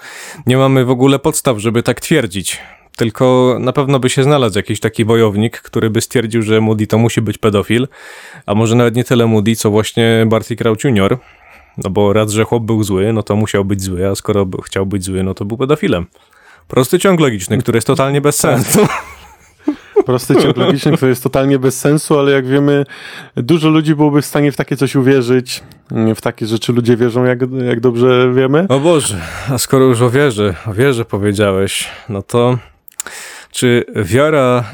nie 0.46 0.58
mamy 0.58 0.86
w 0.86 0.90
ogóle 0.90 1.20
podstaw, 1.20 1.58
żeby 1.58 1.84
tak 1.84 2.02
twierdzić. 2.02 2.62
Tylko 2.98 3.58
na 3.60 3.74
pewno 3.74 4.00
by 4.00 4.10
się 4.10 4.24
znalazł 4.24 4.58
jakiś 4.58 4.80
taki 4.80 5.06
wojownik, 5.06 5.62
który 5.62 5.90
by 5.90 6.02
stwierdził, 6.02 6.42
że 6.42 6.62
Moody 6.62 6.88
to 6.88 6.98
musi 6.98 7.22
być 7.22 7.38
pedofil, 7.38 7.88
a 8.46 8.56
może 8.56 8.76
nawet 8.76 8.96
nie 8.96 9.04
tyle 9.04 9.28
Moody, 9.28 9.56
co 9.56 9.72
właśnie 9.72 10.26
Barty 10.28 10.56
Crouch 10.56 10.84
Jr., 10.84 11.18
no 11.84 11.90
bo 11.90 12.14
raz, 12.14 12.32
że 12.32 12.44
chłop 12.44 12.64
był 12.64 12.84
zły, 12.84 13.14
no 13.14 13.24
to 13.24 13.36
musiał 13.36 13.66
być 13.66 13.82
zły, 13.82 14.08
a 14.08 14.16
skoro 14.16 14.48
chciał 14.64 14.86
być 14.86 15.04
zły, 15.04 15.24
no 15.24 15.34
to 15.34 15.46
był 15.46 15.58
pedofilem. 15.58 16.06
Prosty 16.68 17.00
ciąg 17.00 17.20
logiczny, 17.20 17.58
który 17.58 17.78
jest 17.78 17.88
totalnie 17.88 18.22
bez 18.22 18.40
sensu. 18.40 18.88
prosty 20.06 20.36
ciąg 20.36 20.58
logiczny, 20.58 20.98
który 20.98 21.10
jest 21.10 21.24
totalnie 21.24 21.60
bez 21.60 21.80
sensu, 21.80 22.20
ale 22.20 22.32
jak 22.32 22.48
wiemy, 22.48 22.86
dużo 23.36 23.70
ludzi 23.70 23.96
byłoby 23.96 24.22
w 24.22 24.26
stanie 24.26 24.52
w 24.52 24.56
takie 24.56 24.78
coś 24.78 24.96
uwierzyć. 24.96 25.64
W 26.16 26.22
takie 26.22 26.46
rzeczy 26.46 26.74
ludzie 26.74 26.98
wierzą, 26.98 27.24
jak, 27.24 27.40
jak 27.68 27.80
dobrze 27.80 28.34
wiemy. 28.34 28.66
O 28.70 28.80
Boże, 28.80 29.22
a 29.50 29.58
skoro 29.58 29.86
już 29.86 30.02
o 30.02 30.10
wierze, 30.10 30.56
o 30.68 30.74
wierze 30.74 31.06
powiedziałeś, 31.06 31.88
no 32.10 32.22
to 32.22 32.58
czy 33.52 33.86
wiara, 33.96 34.72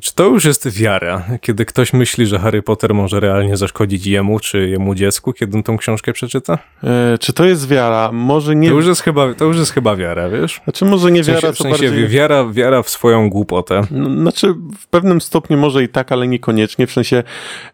czy, 0.00 0.14
to 0.14 0.24
już 0.24 0.44
jest 0.44 0.68
wiara, 0.70 1.22
kiedy 1.40 1.64
ktoś 1.64 1.92
myśli, 1.92 2.26
że 2.26 2.38
Harry 2.38 2.62
Potter 2.62 2.94
może 2.94 3.20
realnie 3.20 3.56
zaszkodzić 3.56 4.06
jemu 4.06 4.40
czy 4.40 4.68
jemu 4.68 4.94
dziecku, 4.94 5.32
kiedy 5.32 5.56
on 5.56 5.62
tą 5.62 5.78
książkę 5.78 6.12
przeczyta? 6.12 6.58
E, 6.84 7.18
czy 7.18 7.32
to 7.32 7.44
jest 7.44 7.68
wiara? 7.68 8.12
Może 8.12 8.56
nie. 8.56 8.68
To 8.68 8.74
już 8.74 8.86
jest 8.86 9.00
chyba, 9.00 9.34
to 9.34 9.44
już 9.44 9.56
jest 9.56 9.72
chyba 9.72 9.96
wiara, 9.96 10.28
wiesz? 10.30 10.60
Znaczy, 10.64 10.84
może 10.84 11.10
nie 11.10 11.22
W 11.22 11.26
sensie, 11.26 11.40
wiara, 11.42 11.52
w 11.52 11.58
sensie 11.58 11.86
bardziej. 11.86 12.08
wiara, 12.08 12.44
wiara 12.44 12.82
w 12.82 12.90
swoją 12.90 13.30
głupotę. 13.30 13.82
No, 13.90 14.20
Znaczy, 14.22 14.54
w 14.78 14.86
pewnym 14.86 15.20
stopniu 15.20 15.58
może 15.58 15.82
i 15.82 15.88
tak, 15.88 16.12
ale 16.12 16.28
niekoniecznie. 16.28 16.86
W 16.86 16.92
sensie, 16.92 17.22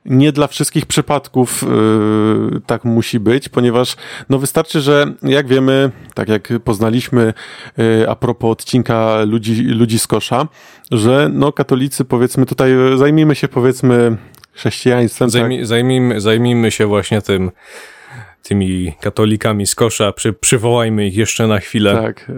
nie 0.05 0.33
dla 0.33 0.47
wszystkich 0.47 0.87
przypadków 0.87 1.63
yy, 2.53 2.61
tak 2.67 2.85
musi 2.85 3.21
być, 3.21 3.49
ponieważ 3.49 3.97
no 4.29 4.39
wystarczy, 4.39 4.81
że 4.81 5.13
jak 5.23 5.47
wiemy, 5.49 5.91
tak 6.15 6.29
jak 6.29 6.49
poznaliśmy 6.65 7.33
yy, 7.77 8.11
a 8.11 8.17
propos 8.17 8.51
odcinka 8.51 9.23
ludzi, 9.27 9.63
ludzi 9.63 9.99
z 9.99 10.07
kosza, 10.07 10.44
że 10.91 11.31
no 11.33 11.53
katolicy, 11.53 12.05
powiedzmy 12.05 12.47
tutaj, 12.47 12.71
yy, 12.71 12.99
zajmijmy 12.99 13.35
się 13.35 13.49
powiedzmy 13.49 14.17
chrześcijaństwem. 14.53 15.29
tak? 15.29 15.33
Zajmij, 15.33 15.65
zajmijmy, 15.65 16.21
zajmijmy 16.21 16.71
się 16.71 16.87
właśnie 16.87 17.23
tym, 17.23 17.51
tymi 18.43 18.93
katolikami 19.01 19.67
z 19.67 19.75
kosza, 19.75 20.13
przy, 20.13 20.33
przywołajmy 20.33 21.07
ich 21.07 21.17
jeszcze 21.17 21.47
na 21.47 21.59
chwilę. 21.59 21.95
Tak, 21.95 22.31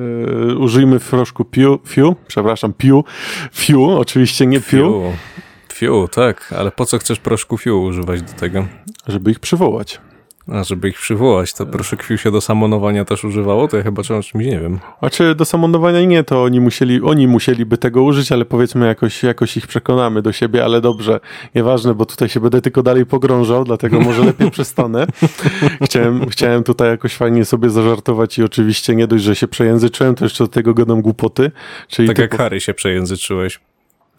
yy, 0.47 0.59
użyjmy 0.59 1.01
proszku 1.01 1.45
piu, 1.45 1.79
fiu, 1.87 2.17
przepraszam, 2.27 2.73
piu, 2.73 3.05
fiu, 3.53 3.91
oczywiście 3.91 4.47
nie 4.47 4.61
piu, 4.61 4.67
Fiu. 4.67 5.13
Fiu, 5.73 6.09
tak, 6.09 6.53
ale 6.59 6.71
po 6.71 6.87
co 6.87 6.99
chcesz 6.99 7.19
proszku 7.19 7.59
fiu 7.59 7.83
używać 7.83 8.23
do 8.23 8.33
tego? 8.33 8.67
żeby 9.09 9.31
ich 9.31 9.41
przywołać. 9.41 10.01
A 10.53 10.65
żeby 10.65 10.89
ich 10.89 10.99
przywołać, 10.99 11.53
to 11.53 11.67
proszek 11.67 12.03
fiu 12.03 12.19
się 12.19 12.31
do 12.31 12.41
samonowania 12.41 13.05
też 13.05 13.25
używało? 13.25 13.69
To 13.69 13.77
ja 13.77 13.83
chyba 13.83 14.03
czymś 14.03 14.35
nie 14.35 14.61
wiem. 14.61 14.79
Znaczy 14.99 15.35
do 15.35 15.45
samonowania 15.45 16.05
nie, 16.05 16.25
to 16.25 16.43
oni 16.43 16.61
musieli, 16.61 17.03
oni 17.03 17.29
musieliby 17.29 17.79
tego 17.79 18.03
użyć, 18.03 18.33
ale 18.33 18.45
powiedzmy 18.45 18.87
jakoś, 18.87 19.23
jakoś 19.23 19.57
ich 19.57 19.67
przekonamy 19.67 20.23
do 20.23 20.33
siebie, 20.33 20.65
ale 20.65 20.81
dobrze, 20.81 21.21
nieważne, 21.55 21.95
bo 21.95 22.07
tutaj 22.07 22.29
się 22.29 22.41
będę 22.41 22.61
tylko 22.61 22.83
dalej 22.83 23.07
pogrążał, 23.07 23.65
dlatego 23.65 24.01
może 24.01 24.25
lepiej 24.25 24.51
przestanę. 24.51 25.07
Chciałem, 25.87 26.29
chciałem 26.29 26.63
tutaj 26.63 26.89
jakoś 26.89 27.15
fajnie 27.15 27.45
sobie 27.45 27.71
zażartować 27.71 28.39
i 28.39 28.43
oczywiście 28.43 28.95
nie 28.95 29.07
dość, 29.07 29.25
że 29.25 29.37
się 29.37 29.49
przejęzyczyłem, 29.49 30.15
to 30.15 30.25
jeszcze 30.25 30.45
do 30.45 30.49
tego 30.49 30.75
gadam 30.75 31.03
głupoty, 31.03 31.51
czyli 31.89 32.09
Tak 32.09 32.19
jak 32.19 32.37
Harry 32.37 32.61
się 32.61 32.75
przejęzyczyłeś. 32.75 33.61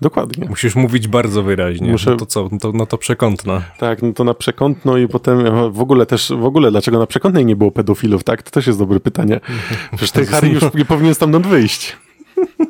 Dokładnie. 0.01 0.47
Musisz 0.49 0.75
mówić 0.75 1.07
bardzo 1.07 1.43
wyraźnie. 1.43 1.91
Muszę- 1.91 2.11
No 2.11 2.17
to 2.17 2.25
co? 2.25 2.49
No 2.51 2.57
to, 2.59 2.71
no 2.71 2.85
to 2.85 2.97
przekątna. 2.97 3.61
Tak, 3.79 4.01
no 4.01 4.13
to 4.13 4.23
na 4.23 4.33
przekątno 4.33 4.97
i 4.97 5.07
potem 5.07 5.71
w 5.71 5.81
ogóle 5.81 6.05
też, 6.05 6.31
w 6.39 6.45
ogóle 6.45 6.71
dlaczego 6.71 6.99
na 6.99 7.07
przekątnej 7.07 7.45
nie 7.45 7.55
było 7.55 7.71
pedofilów, 7.71 8.23
tak? 8.23 8.43
To 8.43 8.51
też 8.51 8.67
jest 8.67 8.79
dobre 8.79 8.99
pytanie. 8.99 9.39
Przecież 9.95 10.11
ten 10.11 10.25
Harry 10.25 10.49
już 10.49 10.63
nie 10.73 10.85
powinien 10.85 11.15
stamtąd 11.15 11.47
wyjść. 11.47 11.97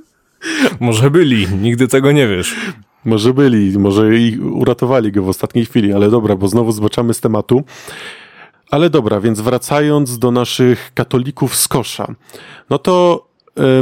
Może 0.79 1.11
byli, 1.11 1.47
nigdy 1.61 1.87
tego 1.87 2.11
nie 2.11 2.27
wiesz. 2.27 2.55
Może 3.05 3.33
byli, 3.33 3.79
może 3.79 4.17
i 4.17 4.39
uratowali 4.39 5.11
go 5.11 5.23
w 5.23 5.29
ostatniej 5.29 5.65
chwili, 5.65 5.93
ale 5.93 6.09
dobra, 6.09 6.35
bo 6.35 6.47
znowu 6.47 6.71
zboczamy 6.71 7.13
z 7.13 7.19
tematu. 7.21 7.63
Ale 8.71 8.89
dobra, 8.89 9.19
więc 9.19 9.41
wracając 9.41 10.19
do 10.19 10.31
naszych 10.31 10.91
katolików 10.93 11.55
z 11.55 11.67
kosza, 11.67 12.15
no 12.69 12.77
to 12.77 13.26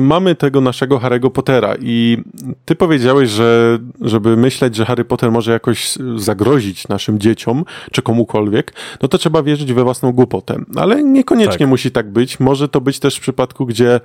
mamy 0.01 0.35
tego 0.35 0.61
naszego 0.61 0.97
Harry'ego 0.97 1.29
Pottera 1.29 1.75
i 1.79 2.17
ty 2.65 2.75
powiedziałeś, 2.75 3.29
że 3.29 3.79
żeby 4.01 4.37
myśleć, 4.37 4.75
że 4.75 4.85
Harry 4.85 5.05
Potter 5.05 5.31
może 5.31 5.51
jakoś 5.51 5.93
zagrozić 6.15 6.87
naszym 6.87 7.19
dzieciom 7.19 7.65
czy 7.91 8.01
komukolwiek, 8.01 8.73
no 9.01 9.07
to 9.07 9.17
trzeba 9.17 9.43
wierzyć 9.43 9.73
we 9.73 9.83
własną 9.83 10.11
głupotę. 10.11 10.57
Ale 10.75 11.03
niekoniecznie 11.03 11.57
Tak. 11.57 11.67
musi 11.67 11.91
tak 11.91 12.11
być. 12.11 12.39
Może 12.39 12.69
to 12.69 12.81
być 12.81 12.99
też 12.99 13.15
w 13.17 13.19
przypadku, 13.19 13.65
gdzie 13.65 13.99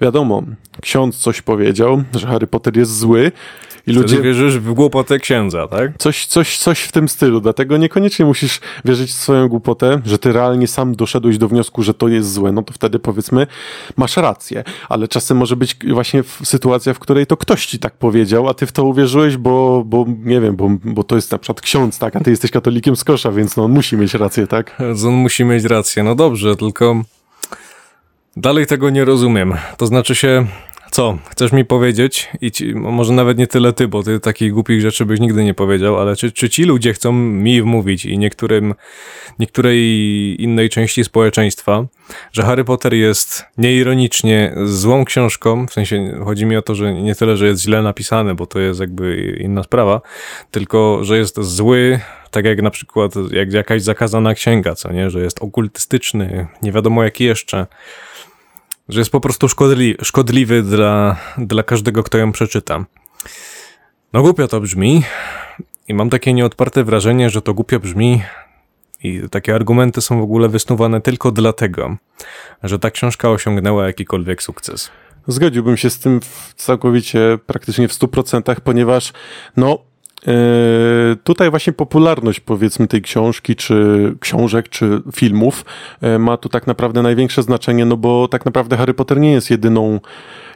wiadomo, 0.00 0.42
ksiądz 0.80 1.16
coś 1.16 1.42
powiedział, 1.42 2.02
że 2.14 2.26
Harry 2.26 2.46
Potter 2.46 2.76
jest 2.76 2.98
zły 2.98 3.32
i 3.86 3.92
Ludzie... 3.92 4.16
ludzie 4.16 4.22
wierzysz 4.28 4.58
w 4.58 4.72
głupotę 4.72 5.18
księdza, 5.18 5.68
tak? 5.68 5.92
Coś, 5.98 6.26
coś, 6.26 6.58
coś 6.58 6.80
w 6.80 6.92
tym 6.92 7.08
stylu, 7.08 7.40
dlatego 7.40 7.76
niekoniecznie 7.76 8.24
musisz 8.24 8.60
wierzyć 8.84 9.10
w 9.10 9.14
swoją 9.14 9.48
głupotę, 9.48 10.00
że 10.04 10.18
ty 10.18 10.32
realnie 10.32 10.66
sam 10.66 10.94
doszedłeś 10.94 11.38
do 11.38 11.48
wniosku, 11.48 11.82
że 11.82 11.94
to 11.94 12.08
jest 12.08 12.32
złe, 12.32 12.52
no 12.52 12.62
to 12.62 12.72
wtedy 12.72 12.98
powiedzmy 12.98 13.46
masz 13.96 14.16
rację, 14.16 14.64
ale 14.88 15.08
czasem 15.12 15.36
może 15.36 15.56
być 15.56 15.76
właśnie 15.92 16.22
sytuacja, 16.44 16.94
w 16.94 16.98
której 16.98 17.26
to 17.26 17.36
ktoś 17.36 17.66
ci 17.66 17.78
tak 17.78 17.94
powiedział, 17.94 18.48
a 18.48 18.54
ty 18.54 18.66
w 18.66 18.72
to 18.72 18.84
uwierzyłeś, 18.84 19.36
bo, 19.36 19.82
bo 19.86 20.06
nie 20.24 20.40
wiem, 20.40 20.56
bo, 20.56 20.68
bo 20.84 21.04
to 21.04 21.16
jest 21.16 21.32
na 21.32 21.38
przykład 21.38 21.60
ksiądz, 21.60 21.98
tak, 21.98 22.16
a 22.16 22.20
ty 22.20 22.30
jesteś 22.30 22.50
katolikiem 22.50 22.96
z 22.96 23.04
kosza, 23.04 23.32
więc 23.32 23.56
no 23.56 23.64
on 23.64 23.72
musi 23.72 23.96
mieć 23.96 24.14
rację, 24.14 24.46
tak? 24.46 24.78
On 25.06 25.14
musi 25.14 25.44
mieć 25.44 25.64
rację. 25.64 26.02
No 26.02 26.14
dobrze, 26.14 26.56
tylko 26.56 27.02
dalej 28.36 28.66
tego 28.66 28.90
nie 28.90 29.04
rozumiem. 29.04 29.54
To 29.76 29.86
znaczy 29.86 30.14
się, 30.14 30.46
co? 30.92 31.18
Chcesz 31.30 31.52
mi 31.52 31.64
powiedzieć? 31.64 32.30
I 32.40 32.50
ci, 32.50 32.74
może 32.74 33.12
nawet 33.12 33.38
nie 33.38 33.46
tyle 33.46 33.72
ty, 33.72 33.88
bo 33.88 34.02
ty 34.02 34.20
takich 34.20 34.52
głupich 34.52 34.80
rzeczy 34.80 35.06
byś 35.06 35.20
nigdy 35.20 35.44
nie 35.44 35.54
powiedział, 35.54 35.98
ale 36.00 36.16
czy, 36.16 36.32
czy 36.32 36.50
ci 36.50 36.64
ludzie 36.64 36.92
chcą 36.92 37.12
mi 37.12 37.62
wmówić 37.62 38.04
i 38.04 38.18
niektórym, 38.18 38.74
niektórej 39.38 39.78
innej 40.42 40.68
części 40.68 41.04
społeczeństwa, 41.04 41.84
że 42.32 42.42
Harry 42.42 42.64
Potter 42.64 42.94
jest 42.94 43.44
nieironicznie 43.58 44.54
złą 44.64 45.04
książką, 45.04 45.66
w 45.66 45.72
sensie 45.72 46.20
chodzi 46.24 46.46
mi 46.46 46.56
o 46.56 46.62
to, 46.62 46.74
że 46.74 46.94
nie 46.94 47.14
tyle, 47.14 47.36
że 47.36 47.46
jest 47.46 47.62
źle 47.62 47.82
napisany, 47.82 48.34
bo 48.34 48.46
to 48.46 48.60
jest 48.60 48.80
jakby 48.80 49.36
inna 49.40 49.62
sprawa, 49.62 50.00
tylko, 50.50 51.04
że 51.04 51.18
jest 51.18 51.40
zły, 51.40 52.00
tak 52.30 52.44
jak 52.44 52.62
na 52.62 52.70
przykład 52.70 53.12
jak 53.30 53.52
jakaś 53.52 53.82
zakazana 53.82 54.34
księga, 54.34 54.74
co 54.74 54.92
nie, 54.92 55.10
że 55.10 55.20
jest 55.20 55.42
okultystyczny, 55.42 56.46
nie 56.62 56.72
wiadomo 56.72 57.04
jaki 57.04 57.24
jeszcze, 57.24 57.66
że 58.88 59.00
jest 59.00 59.10
po 59.10 59.20
prostu 59.20 59.48
szkodli, 59.48 59.94
szkodliwy 60.02 60.62
dla, 60.62 61.16
dla 61.38 61.62
każdego, 61.62 62.02
kto 62.02 62.18
ją 62.18 62.32
przeczyta. 62.32 62.84
No 64.12 64.22
głupio 64.22 64.48
to 64.48 64.60
brzmi 64.60 65.02
i 65.88 65.94
mam 65.94 66.10
takie 66.10 66.32
nieodparte 66.32 66.84
wrażenie, 66.84 67.30
że 67.30 67.42
to 67.42 67.54
głupio 67.54 67.80
brzmi 67.80 68.22
i 69.02 69.22
takie 69.30 69.54
argumenty 69.54 70.00
są 70.00 70.18
w 70.18 70.22
ogóle 70.22 70.48
wysnuwane 70.48 71.00
tylko 71.00 71.30
dlatego, 71.30 71.96
że 72.62 72.78
ta 72.78 72.90
książka 72.90 73.30
osiągnęła 73.30 73.86
jakikolwiek 73.86 74.42
sukces. 74.42 74.90
Zgodziłbym 75.26 75.76
się 75.76 75.90
z 75.90 75.98
tym 75.98 76.20
całkowicie, 76.56 77.38
praktycznie 77.46 77.88
w 77.88 77.92
100%, 77.92 78.60
ponieważ 78.60 79.12
no 79.56 79.78
tutaj 81.24 81.50
właśnie 81.50 81.72
popularność 81.72 82.40
powiedzmy 82.40 82.86
tej 82.86 83.02
książki, 83.02 83.56
czy 83.56 84.14
książek, 84.20 84.68
czy 84.68 85.02
filmów 85.14 85.64
e, 86.00 86.18
ma 86.18 86.36
tu 86.36 86.48
tak 86.48 86.66
naprawdę 86.66 87.02
największe 87.02 87.42
znaczenie, 87.42 87.84
no 87.84 87.96
bo 87.96 88.28
tak 88.28 88.44
naprawdę 88.44 88.76
Harry 88.76 88.94
Potter 88.94 89.20
nie 89.20 89.32
jest 89.32 89.50
jedyną, 89.50 90.00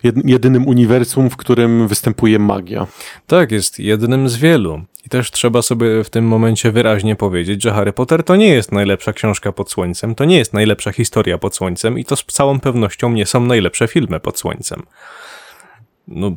jed, 0.03 0.17
jedynym 0.25 0.67
uniwersum, 0.67 1.31
w 1.31 1.37
którym 1.37 1.89
występuje 1.89 2.39
magia. 2.39 2.87
Tak, 3.27 3.53
jest 3.53 3.79
jednym 3.79 4.29
z 4.29 4.37
wielu. 4.37 4.81
I 5.07 5.09
też 5.09 5.31
trzeba 5.31 5.63
sobie 5.63 6.05
w 6.05 6.11
tym 6.11 6.25
momencie 6.25 6.73
wyraźnie 6.73 7.17
powiedzieć, 7.17 7.63
że 7.63 7.73
Harry 7.73 7.93
Potter 7.93 8.25
to 8.25 8.37
nie 8.37 8.49
jest 8.49 8.73
najlepsza 8.73 9.13
książka 9.13 9.53
pod 9.53 9.71
słońcem, 9.71 10.15
to 10.15 10.25
nie 10.25 10.39
jest 10.39 10.53
najlepsza 10.53 10.93
historia 10.93 11.39
pod 11.39 11.57
słońcem 11.57 11.99
i 11.99 12.05
to 12.05 12.17
z 12.17 12.25
całą 12.25 12.61
pewnością 12.61 13.11
nie 13.11 13.27
są 13.27 13.41
najlepsze 13.41 13.89
filmy 13.89 14.21
pod 14.21 14.39
słońcem. 14.39 14.83
No, 16.09 16.37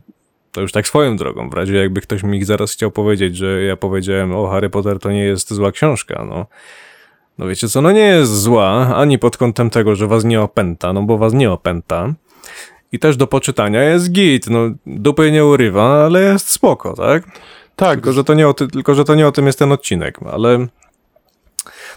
to 0.60 0.62
już 0.62 0.72
tak 0.72 0.88
swoją 0.88 1.15
drogą, 1.15 1.50
w 1.50 1.54
razie 1.54 1.76
jakby 1.76 2.02
ktoś 2.02 2.24
mi 2.24 2.45
zaraz 2.45 2.72
chciał 2.72 2.91
powiedzieć, 2.91 3.38
że 3.38 3.63
ja 3.63 3.78
powiedziałem, 3.78 4.36
o 4.36 4.48
Harry 4.48 4.69
Potter 4.69 5.00
to 5.00 5.12
nie 5.12 5.24
jest 5.24 5.54
zła 5.54 5.72
książka, 5.72 6.26
no. 6.30 6.45
No 7.38 7.48
wiecie 7.48 7.67
co, 7.67 7.82
no 7.82 7.91
nie 7.91 8.08
jest 8.08 8.41
zła, 8.41 8.95
ani 8.95 9.19
pod 9.19 9.38
kątem 9.38 9.69
tego, 9.69 9.95
że 9.95 10.08
was 10.08 10.24
nie 10.24 10.41
opęta, 10.41 10.93
no 10.93 11.02
bo 11.02 11.17
was 11.17 11.34
nie 11.34 11.52
opęta. 11.52 12.13
I 12.91 13.00
też 13.00 13.17
do 13.17 13.28
poczytania 13.28 13.84
jest 13.84 14.12
git, 14.12 14.50
no 14.50 14.60
dupy 14.86 15.32
nie 15.32 15.45
urywa, 15.45 16.06
ale 16.06 16.22
jest 16.22 16.50
spoko, 16.50 16.93
tak? 16.93 17.24
Tak, 17.76 17.95
Tylko 17.95 18.13
że, 18.13 18.24
to 18.24 18.34
nie 18.34 18.48
o 18.48 18.54
ty, 18.54 18.67
tylko, 18.67 18.95
że 18.95 19.04
to 19.04 19.15
nie 19.15 19.28
o 19.28 19.32
tym 19.32 19.45
jest 19.45 19.60
ten 19.60 19.72
odcinek, 19.72 20.19
ale 20.32 20.67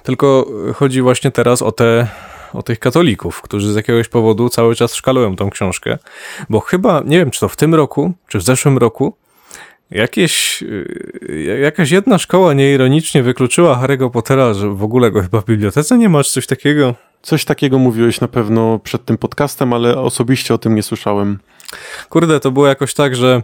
tylko 0.03 0.47
chodzi 0.75 1.03
właśnie 1.03 1.31
teraz 1.31 1.63
o 1.63 1.73
te, 1.73 2.09
o 2.53 2.63
tych 2.63 2.79
katolików, 2.79 3.43
którzy 3.43 3.73
z 3.73 3.77
jakiegoś 3.77 4.09
powodu 4.09 4.49
cały 4.49 4.75
czas 4.75 4.95
szkalują 4.95 5.37
tą 5.37 5.51
książkę, 5.51 5.99
bo 6.51 6.61
chyba, 6.61 7.03
nie 7.05 7.19
wiem, 7.19 7.31
czy 7.31 7.41
to 7.41 7.49
w 7.49 7.57
tym 7.57 7.75
roku, 7.75 8.13
czy 8.29 8.39
w 8.39 8.43
zeszłym 8.43 8.79
roku, 8.79 9.17
jakieś, 9.91 10.63
yy, 11.29 11.59
jakaś 11.61 11.91
jedna 11.91 12.19
szkoła 12.19 12.55
nieironicznie 12.55 13.23
wykluczyła 13.23 13.77
Harry'ego 13.83 14.11
Pottera, 14.11 14.55
że 14.55 14.69
w 14.69 14.83
ogóle 14.83 15.11
go 15.11 15.23
chyba 15.23 15.41
w 15.41 15.45
bibliotece 15.45 15.99
nie 15.99 16.09
masz, 16.09 16.31
coś 16.31 16.47
takiego. 16.47 16.95
coś 17.23 17.45
takiego 17.45 17.79
mówiłeś 17.79 18.21
na 18.21 18.29
pewno 18.29 18.79
przed 18.79 19.05
tym 19.05 19.19
podcastem, 19.19 19.73
ale 19.73 19.99
osobiście 19.99 20.55
o 20.55 20.59
tym 20.59 20.75
nie 20.75 20.83
słyszałem. 20.83 21.39
Kurde, 22.09 22.41
to 22.41 22.51
było 22.51 22.67
jakoś 22.67 22.95
tak, 22.95 23.17
że. 23.17 23.43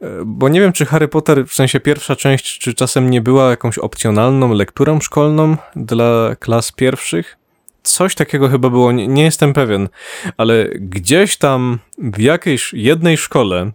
e, 0.00 0.06
Bo 0.26 0.48
nie 0.48 0.60
wiem, 0.60 0.72
czy 0.72 0.86
Harry 0.86 1.08
Potter, 1.08 1.46
w 1.46 1.54
sensie 1.54 1.80
pierwsza 1.80 2.16
część, 2.16 2.58
czy 2.58 2.74
czasem 2.74 3.10
nie 3.10 3.20
była 3.20 3.50
jakąś 3.50 3.78
opcjonalną 3.78 4.52
lekturą 4.52 5.00
szkolną 5.00 5.56
dla 5.76 6.36
klas 6.40 6.72
pierwszych? 6.72 7.36
Coś 7.86 8.14
takiego 8.14 8.48
chyba 8.48 8.70
było, 8.70 8.92
nie, 8.92 9.08
nie 9.08 9.22
jestem 9.24 9.52
pewien, 9.52 9.88
ale 10.36 10.68
gdzieś 10.74 11.36
tam 11.36 11.78
w 11.98 12.20
jakiejś 12.20 12.72
jednej 12.72 13.16
szkole 13.16 13.70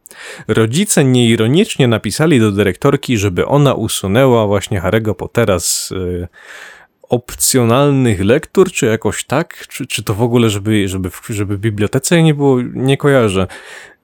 rodzice 0.48 1.04
nieironicznie 1.04 1.88
napisali 1.88 2.40
do 2.40 2.52
dyrektorki, 2.52 3.18
żeby 3.18 3.46
ona 3.46 3.74
usunęła 3.74 4.48
właśnie 4.48 4.82
Harry'ego 4.82 5.14
Pottera 5.14 5.60
z 5.60 5.92
y, 5.92 6.28
opcjonalnych 7.10 8.26
lektur, 8.26 8.72
czy 8.72 8.86
jakoś 8.86 9.24
tak? 9.24 9.68
Czy, 9.68 9.88
czy 9.88 10.04
to 10.04 10.14
w 10.14 10.22
ogóle, 10.22 10.50
żeby, 10.50 10.88
żeby, 10.88 11.10
w, 11.10 11.28
żeby 11.30 11.58
w 11.58 11.60
bibliotece 11.60 12.24
nie 12.24 12.34
było, 12.34 12.62
nie 12.62 12.98
kojarzę. 12.98 13.48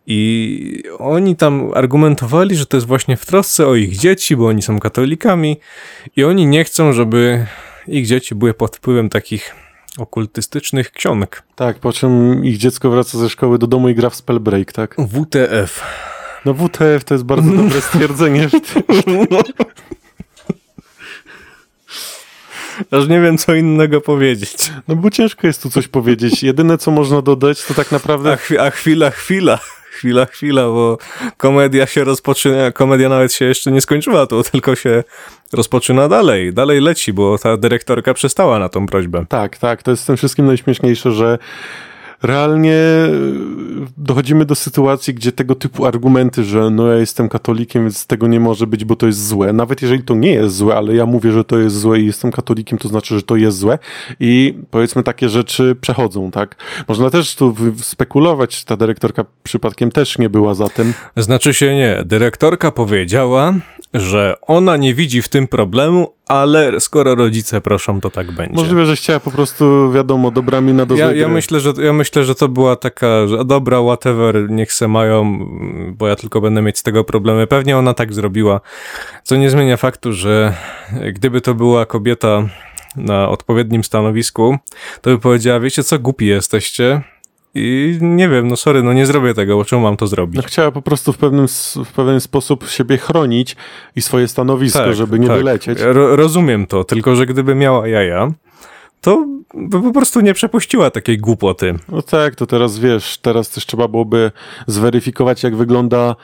I 0.09 0.83
oni 0.99 1.35
tam 1.35 1.71
argumentowali, 1.73 2.55
że 2.55 2.65
to 2.65 2.77
jest 2.77 2.87
właśnie 2.87 3.17
w 3.17 3.25
trosce 3.25 3.67
o 3.67 3.75
ich 3.75 3.97
dzieci, 3.97 4.35
bo 4.35 4.47
oni 4.47 4.61
są 4.61 4.79
katolikami 4.79 5.57
i 6.15 6.23
oni 6.23 6.45
nie 6.45 6.63
chcą, 6.63 6.93
żeby 6.93 7.45
ich 7.87 8.07
dzieci 8.07 8.35
były 8.35 8.53
pod 8.53 8.77
wpływem 8.77 9.09
takich 9.09 9.66
okultystycznych 9.97 10.91
ksiąg. 10.91 11.43
Tak, 11.55 11.79
po 11.79 11.93
czym 11.93 12.45
ich 12.45 12.57
dziecko 12.57 12.89
wraca 12.89 13.17
ze 13.17 13.29
szkoły 13.29 13.60
do 13.60 13.67
domu 13.67 13.89
i 13.89 13.95
gra 13.95 14.10
w 14.10 14.15
Spellbreak, 14.15 14.71
tak? 14.71 14.95
WTF. 15.10 15.83
No 16.45 16.53
WTF 16.53 17.03
to 17.05 17.13
jest 17.13 17.23
bardzo 17.23 17.51
dobre 17.63 17.81
stwierdzenie. 17.81 18.49
Aż 22.91 23.07
nie 23.07 23.21
wiem, 23.21 23.38
co 23.38 23.55
innego 23.55 24.01
powiedzieć. 24.01 24.71
No 24.88 24.95
bo 24.95 25.10
ciężko 25.10 25.47
jest 25.47 25.63
tu 25.63 25.69
coś 25.69 25.88
powiedzieć. 25.88 26.43
Jedyne, 26.43 26.77
co 26.77 26.91
można 26.91 27.21
dodać, 27.21 27.63
to 27.65 27.73
tak 27.73 27.93
A, 27.93 27.95
naprawdę... 27.95 28.36
chwi- 28.36 28.57
a 28.60 28.69
chwila, 28.69 29.10
chwila. 29.10 29.60
Chwila, 29.97 30.25
chwila, 30.25 30.62
bo 30.62 30.97
komedia 31.38 31.86
się 31.86 32.03
rozpoczyna, 32.03 32.71
komedia 32.71 33.10
nawet 33.10 33.33
się 33.33 33.45
jeszcze 33.45 33.71
nie 33.71 33.81
skończyła, 33.81 34.27
to 34.27 34.43
tylko 34.43 34.75
się 34.75 35.03
rozpoczyna 35.53 36.07
dalej, 36.07 36.53
dalej 36.53 36.81
leci, 36.81 37.13
bo 37.13 37.38
ta 37.38 37.57
dyrektorka 37.57 38.13
przestała 38.13 38.60
na 38.60 38.69
tą 38.69 38.86
prośbę. 38.86 39.25
Tak, 39.29 39.57
tak, 39.57 39.83
to 39.83 39.91
jest 39.91 40.03
w 40.03 40.05
tym 40.05 40.17
wszystkim 40.17 40.45
najśmieszniejsze, 40.45 41.12
że 41.12 41.38
realnie 42.21 42.73
e, 42.73 43.10
dochodzimy 43.97 44.45
do 44.45 44.56
sytuacji, 44.56 45.13
gdzie 45.13 45.32
tego 45.32 45.56
typu 45.56 45.86
argumenty, 45.86 46.43
że 46.43 46.69
no 46.69 46.88
ja 46.88 46.97
jestem 46.97 47.30
katolikiem, 47.30 47.84
więc 47.84 48.08
tego 48.08 48.27
nie 48.27 48.39
może 48.39 48.67
być, 48.67 48.86
bo 48.86 48.95
to 48.95 49.06
jest 49.06 49.27
złe. 49.27 49.53
Nawet 49.53 49.82
jeżeli 49.82 50.03
to 50.03 50.15
nie 50.15 50.32
jest 50.32 50.56
złe, 50.56 50.75
ale 50.75 50.95
ja 50.95 51.06
mówię, 51.06 51.32
że 51.32 51.43
to 51.43 51.60
jest 51.60 51.80
złe 51.80 51.99
i 51.99 52.06
jestem 52.06 52.32
katolikiem, 52.32 52.80
to 52.80 52.88
znaczy, 52.88 53.15
że 53.15 53.21
to 53.21 53.36
jest 53.36 53.58
złe. 53.58 53.80
I 54.19 54.58
powiedzmy 54.71 55.03
takie 55.03 55.30
rzeczy 55.30 55.75
przechodzą, 55.82 56.32
tak? 56.32 56.56
Można 56.88 57.10
też 57.10 57.36
tu 57.36 57.56
spekulować, 57.82 58.63
ta 58.63 58.77
dyrektorka 58.77 59.25
przypadkiem 59.43 59.91
też 59.91 60.17
nie 60.17 60.30
była 60.30 60.53
za 60.53 60.69
tym. 60.69 60.93
Znaczy 61.17 61.53
się 61.53 61.75
nie, 61.75 62.03
dyrektorka 62.06 62.71
powiedziała, 62.71 63.53
że 63.99 64.36
ona 64.41 64.77
nie 64.77 64.93
widzi 64.93 65.21
w 65.21 65.29
tym 65.29 65.47
problemu, 65.47 66.13
ale 66.27 66.79
skoro 66.79 67.15
rodzice 67.15 67.62
proszą, 67.62 68.01
to 68.01 68.10
tak 68.10 68.31
będzie. 68.31 68.55
Możliwe, 68.55 68.86
że 68.86 68.95
chciała 68.95 69.19
po 69.19 69.31
prostu, 69.31 69.91
wiadomo, 69.91 70.31
dobra 70.31 70.62
mina 70.62 70.86
do 70.86 70.95
Ja, 70.95 71.13
ja, 71.13 71.27
myślę, 71.27 71.60
że, 71.60 71.73
ja 71.83 71.93
myślę, 71.93 72.23
że 72.23 72.36
to 72.36 72.47
była 72.47 72.75
taka, 72.75 73.27
że 73.27 73.45
dobra, 73.45 73.81
whatever, 73.81 74.49
niech 74.49 74.73
se 74.73 74.88
mają, 74.88 75.39
bo 75.91 76.07
ja 76.07 76.15
tylko 76.15 76.41
będę 76.41 76.62
mieć 76.62 76.77
z 76.77 76.83
tego 76.83 77.03
problemy. 77.03 77.47
Pewnie 77.47 77.77
ona 77.77 77.93
tak 77.93 78.13
zrobiła, 78.13 78.62
co 79.23 79.36
nie 79.36 79.49
zmienia 79.49 79.77
faktu, 79.77 80.13
że 80.13 80.53
gdyby 81.13 81.41
to 81.41 81.53
była 81.53 81.86
kobieta 81.86 82.43
na 82.95 83.29
odpowiednim 83.29 83.83
stanowisku, 83.83 84.57
to 85.01 85.10
by 85.10 85.19
powiedziała, 85.19 85.60
wiecie 85.60 85.83
co, 85.83 85.99
głupi 85.99 86.25
jesteście 86.25 87.01
i 87.55 87.97
nie 88.01 88.29
wiem, 88.29 88.47
no 88.47 88.55
sorry, 88.55 88.83
no 88.83 88.93
nie 88.93 89.05
zrobię 89.05 89.33
tego, 89.33 89.57
bo 89.57 89.65
czemu 89.65 89.81
mam 89.81 89.97
to 89.97 90.07
zrobić? 90.07 90.36
No, 90.36 90.43
chciała 90.47 90.71
po 90.71 90.81
prostu 90.81 91.13
w, 91.13 91.17
pewnym, 91.17 91.47
w 91.86 91.91
pewien 91.95 92.21
sposób 92.21 92.69
siebie 92.69 92.97
chronić 92.97 93.55
i 93.95 94.01
swoje 94.01 94.27
stanowisko, 94.27 94.93
żeby 94.93 95.19
nie 95.19 95.27
tak. 95.27 95.37
wylecieć. 95.37 95.79
Ro, 95.81 96.15
rozumiem 96.15 96.67
to, 96.67 96.83
tylko 96.83 97.15
że 97.15 97.25
gdyby 97.25 97.56
miała 97.56 97.87
jaja, 97.87 98.31
to 99.02 99.27
by 99.54 99.81
po 99.81 99.91
prostu 99.91 100.21
nie 100.21 100.33
przepuściła 100.33 100.89
takiej 100.91 101.17
głupoty. 101.17 101.75
No 101.89 102.02
tak, 102.02 102.35
to 102.35 102.48
teraz 102.48 102.79
wiesz, 102.79 103.17
teraz 103.17 103.50
też 103.50 103.65
trzeba 103.65 103.87
byłoby 103.87 104.31
zweryfikować, 104.67 105.43
jak 105.43 105.56
wygląda, 105.56 106.15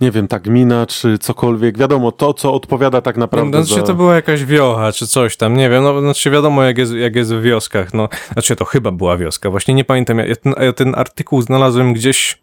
nie 0.00 0.10
wiem, 0.10 0.28
ta 0.28 0.38
gmina, 0.38 0.86
czy 0.86 1.18
cokolwiek. 1.18 1.78
Wiadomo, 1.78 2.12
to, 2.12 2.34
co 2.34 2.54
odpowiada 2.54 3.00
tak 3.00 3.16
naprawdę 3.16 3.64
Znaczy 3.64 3.80
za... 3.80 3.86
to 3.86 3.94
była 3.94 4.14
jakaś 4.14 4.44
wiocha, 4.44 4.92
czy 4.92 5.06
coś 5.06 5.36
tam, 5.36 5.56
nie 5.56 5.70
wiem, 5.70 5.82
no 5.82 6.00
znaczy 6.00 6.30
wiadomo 6.30 6.62
jak 6.62 6.78
jest, 6.78 6.92
jak 6.92 7.16
jest 7.16 7.34
w 7.34 7.42
wioskach, 7.42 7.94
no, 7.94 8.08
znaczy 8.32 8.56
to 8.56 8.64
chyba 8.64 8.90
była 8.90 9.16
wioska, 9.16 9.50
właśnie 9.50 9.74
nie 9.74 9.84
pamiętam, 9.84 10.18
ja 10.18 10.36
ten, 10.36 10.54
ja 10.60 10.72
ten 10.72 10.94
artykuł 10.94 11.42
znalazłem 11.42 11.92
gdzieś, 11.92 12.38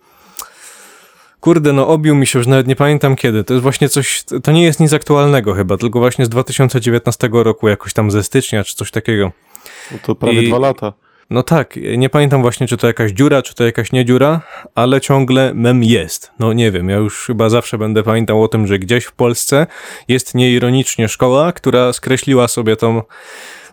kurde, 1.39 1.73
no 1.73 1.87
obił 1.87 2.15
mi 2.15 2.27
się, 2.27 2.39
już 2.39 2.47
nawet 2.47 2.67
nie 2.67 2.75
pamiętam 2.75 3.15
kiedy, 3.15 3.43
to 3.43 3.53
jest 3.53 3.63
właśnie 3.63 3.89
coś, 3.89 4.23
to 4.43 4.51
nie 4.51 4.63
jest 4.63 4.79
nic 4.79 4.93
aktualnego 4.93 5.53
chyba, 5.53 5.77
tylko 5.77 5.99
właśnie 5.99 6.25
z 6.25 6.29
2019 6.29 7.29
roku, 7.31 7.67
jakoś 7.67 7.93
tam 7.93 8.11
ze 8.11 8.23
stycznia, 8.23 8.63
czy 8.63 8.75
coś 8.75 8.91
takiego. 8.91 9.31
No 9.91 9.97
to 10.03 10.15
prawie 10.15 10.41
I- 10.41 10.47
dwa 10.47 10.59
lata. 10.59 10.93
No 11.29 11.43
tak, 11.43 11.79
nie 11.97 12.09
pamiętam 12.09 12.41
właśnie, 12.41 12.67
czy 12.67 12.77
to 12.77 12.87
jakaś 12.87 13.11
dziura, 13.11 13.41
czy 13.41 13.55
to 13.55 13.63
jakaś 13.63 13.91
nie 13.91 14.05
dziura, 14.05 14.41
ale 14.75 15.01
ciągle 15.01 15.53
mem 15.53 15.83
jest. 15.83 16.31
No 16.39 16.53
nie 16.53 16.71
wiem, 16.71 16.89
ja 16.89 16.97
już 16.97 17.25
chyba 17.25 17.49
zawsze 17.49 17.77
będę 17.77 18.03
pamiętał 18.03 18.43
o 18.43 18.47
tym, 18.47 18.67
że 18.67 18.79
gdzieś 18.79 19.05
w 19.05 19.11
Polsce 19.11 19.67
jest 20.07 20.35
nieironicznie 20.35 21.07
szkoła, 21.07 21.51
która 21.51 21.93
skreśliła 21.93 22.47
sobie 22.47 22.75
tą, 22.75 23.01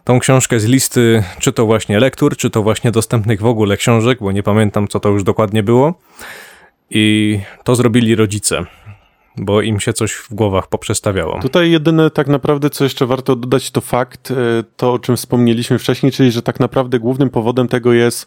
tą 0.05 0.19
książkę 0.19 0.61
z 0.61 0.65
listy, 0.65 1.23
czy 1.39 1.53
to 1.53 1.67
właśnie 1.67 2.01
lektur, 2.01 2.37
czy 2.37 2.51
to 2.51 2.63
właśnie 2.63 2.91
dostępnych 2.91 3.41
w 3.41 3.47
ogóle 3.47 3.77
książek, 3.77 4.19
bo 4.21 4.33
nie 4.33 4.43
pamiętam, 4.43 4.89
co 4.89 5.01
to 5.01 5.09
już 5.09 5.25
dokładnie 5.25 5.63
było. 5.63 5.95
I 6.91 7.39
to 7.65 7.77
zrobili 7.77 8.15
rodzice, 8.15 8.65
bo 9.37 9.63
im 9.63 9.81
się 9.81 9.93
coś 9.93 10.13
w 10.13 10.35
głowach 10.35 10.69
poprzestawiało. 10.69 11.41
Tutaj 11.41 11.71
jedyne 11.71 12.11
tak 12.11 12.27
naprawdę, 12.27 12.71
co 12.71 12.85
jeszcze 12.85 13.07
warto 13.07 13.37
dodać, 13.37 13.71
to 13.71 13.81
fakt, 13.81 14.31
e, 14.31 14.35
to 14.77 14.93
o 14.93 14.99
czym 14.99 15.17
wspomnieliśmy 15.17 15.79
wcześniej, 15.79 16.13
czyli 16.13 16.33
że 16.33 16.43
tak 16.43 16.61
naprawdę 16.61 16.99
głównym 16.99 17.31
powodem 17.31 17.69
tego 17.69 17.93
jest 17.93 18.27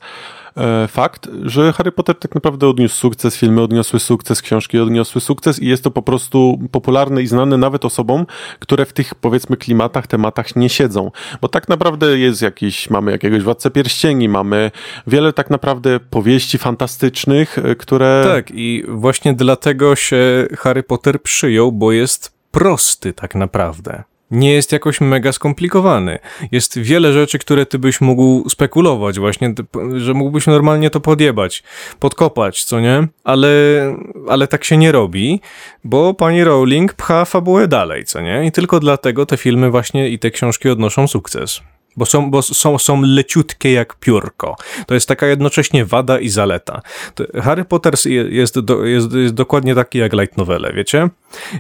fakt, 0.88 1.28
że 1.44 1.74
Harry 1.74 1.92
Potter 1.92 2.16
tak 2.16 2.36
naprawdę 2.36 2.68
odniósł 2.68 2.96
sukces, 2.96 3.38
filmy 3.38 3.62
odniosły 3.62 4.00
sukces, 4.00 4.42
książki 4.42 4.80
odniosły 4.80 5.22
sukces 5.22 5.60
i 5.62 5.66
jest 5.68 5.84
to 5.84 5.92
po 5.92 6.02
prostu 6.02 6.60
popularne 6.72 7.22
i 7.22 7.28
znane 7.28 7.58
nawet 7.58 7.86
osobom, 7.86 8.26
które 8.60 8.86
w 8.86 8.94
tych 8.94 9.16
powiedzmy 9.16 9.58
klimatach, 9.58 10.08
tematach 10.08 10.56
nie 10.56 10.70
siedzą. 10.70 11.12
Bo 11.42 11.48
tak 11.48 11.70
naprawdę 11.70 12.20
jest 12.20 12.42
jakiś, 12.42 12.90
mamy 12.90 13.12
jakiegoś 13.12 13.42
Władcę 13.44 13.72
Pierścieni, 13.72 14.30
mamy 14.30 14.72
wiele 15.08 15.34
tak 15.34 15.50
naprawdę 15.50 16.00
powieści 16.00 16.58
fantastycznych, 16.58 17.58
e, 17.58 17.76
które... 17.76 18.24
Tak, 18.26 18.52
i 18.52 18.84
właśnie 18.88 19.34
dlatego 19.34 19.96
się 19.96 20.48
Harry 20.58 20.84
Potter 20.84 21.22
przyjął, 21.22 21.72
bo 21.72 21.92
jest 21.92 22.40
prosty 22.52 23.14
tak 23.14 23.36
naprawdę. 23.36 24.04
Nie 24.32 24.54
jest 24.54 24.72
jakoś 24.72 25.02
mega 25.02 25.32
skomplikowany. 25.32 26.20
Jest 26.52 26.80
wiele 26.80 27.14
rzeczy, 27.14 27.40
które 27.40 27.66
ty 27.66 27.80
byś 27.80 28.02
mógł 28.02 28.50
spekulować, 28.50 29.20
właśnie, 29.20 29.54
że 29.96 30.14
mógłbyś 30.14 30.48
normalnie 30.48 30.90
to 30.90 31.00
podjebać, 31.00 31.64
podkopać, 32.00 32.64
co 32.64 32.80
nie? 32.80 33.08
Ale, 33.24 33.50
ale 34.28 34.48
tak 34.48 34.64
się 34.64 34.78
nie 34.78 34.92
robi, 34.92 35.42
bo 35.84 36.14
pani 36.14 36.44
Rowling 36.44 36.94
pcha 36.94 37.26
fabułę 37.26 37.68
dalej, 37.68 38.06
co 38.06 38.22
nie? 38.22 38.46
I 38.46 38.52
tylko 38.52 38.80
dlatego 38.80 39.26
te 39.26 39.38
filmy 39.38 39.72
właśnie 39.72 40.10
i 40.10 40.20
te 40.20 40.32
książki 40.32 40.70
odnoszą 40.70 41.08
sukces. 41.08 41.62
Bo 42.00 42.06
są, 42.06 42.32
bo 42.32 42.42
są, 42.42 42.78
są 42.78 43.02
leciutkie 43.02 43.72
jak 43.72 43.96
piórko. 43.96 44.56
To 44.88 44.94
jest 44.94 45.08
taka 45.08 45.28
jednocześnie 45.28 45.86
wada 45.86 46.20
i 46.20 46.30
zaleta. 46.30 46.82
Harry 47.42 47.66
Potter 47.66 47.94
je- 48.06 48.12
jest, 48.30 48.56
jest, 48.84 49.14
jest 49.14 49.34
dokładnie 49.34 49.76
taki 49.76 49.98
jak 49.98 50.14
light 50.14 50.38
novele, 50.38 50.74
wiecie? 50.74 51.10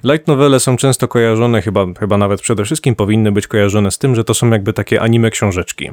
Light 0.03 0.27
novele 0.27 0.59
są 0.59 0.77
często 0.77 1.07
kojarzone, 1.07 1.61
chyba, 1.61 1.85
chyba 1.99 2.17
nawet 2.17 2.41
przede 2.41 2.65
wszystkim 2.65 2.95
powinny 2.95 3.31
być 3.31 3.47
kojarzone 3.47 3.91
z 3.91 3.97
tym, 3.97 4.15
że 4.15 4.23
to 4.23 4.33
są 4.33 4.49
jakby 4.49 4.73
takie 4.73 5.01
anime 5.01 5.31
książeczki. 5.31 5.91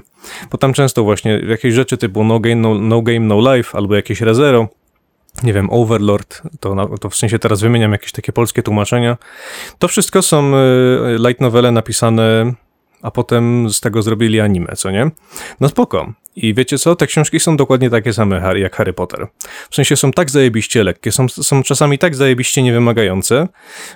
Bo 0.51 0.59
tam 0.59 0.73
często 0.73 1.05
właśnie 1.05 1.41
jakieś 1.49 1.75
rzeczy 1.75 1.97
typu 1.97 2.25
no 2.25 2.41
game, 2.41 2.57
no, 2.57 2.75
no, 2.75 3.03
game, 3.03 3.21
no 3.21 3.55
life 3.55 3.79
albo 3.79 3.95
jakieś 3.97 4.21
rezero, 4.21 4.69
nie 5.43 5.53
wiem, 5.53 5.69
Overlord, 5.71 6.43
to, 6.61 6.89
to 7.01 7.11
w 7.11 7.17
sensie 7.17 7.39
teraz 7.39 7.61
wymieniam 7.61 7.93
jakieś 7.93 8.13
takie 8.13 8.33
polskie 8.33 8.63
tłumaczenia. 8.63 9.17
To 9.79 9.89
wszystko 9.89 10.23
są 10.23 10.53
y, 10.57 11.17
light 11.29 11.41
novele 11.41 11.73
napisane, 11.73 12.55
a 13.03 13.11
potem 13.11 13.71
z 13.71 13.81
tego 13.81 14.03
zrobili 14.03 14.41
anime, 14.41 14.77
co 14.77 14.91
nie? 14.91 15.11
No 15.61 15.69
spoko. 15.69 16.13
I 16.37 16.55
wiecie 16.55 16.79
co? 16.79 16.97
Te 16.97 17.07
książki 17.07 17.41
są 17.41 17.57
dokładnie 17.57 17.91
takie 17.91 18.13
same 18.13 18.59
jak 18.59 18.77
Harry 18.77 18.93
Potter. 18.93 19.27
W 19.71 19.75
sensie 19.75 19.97
są 19.97 20.13
tak 20.13 20.31
zajebiście 20.31 20.85
lekkie, 20.85 21.13
są, 21.13 21.29
są 21.29 21.63
czasami 21.63 21.99
tak 21.99 22.15
zajebiście 22.15 22.63
niewymagające, 22.63 23.49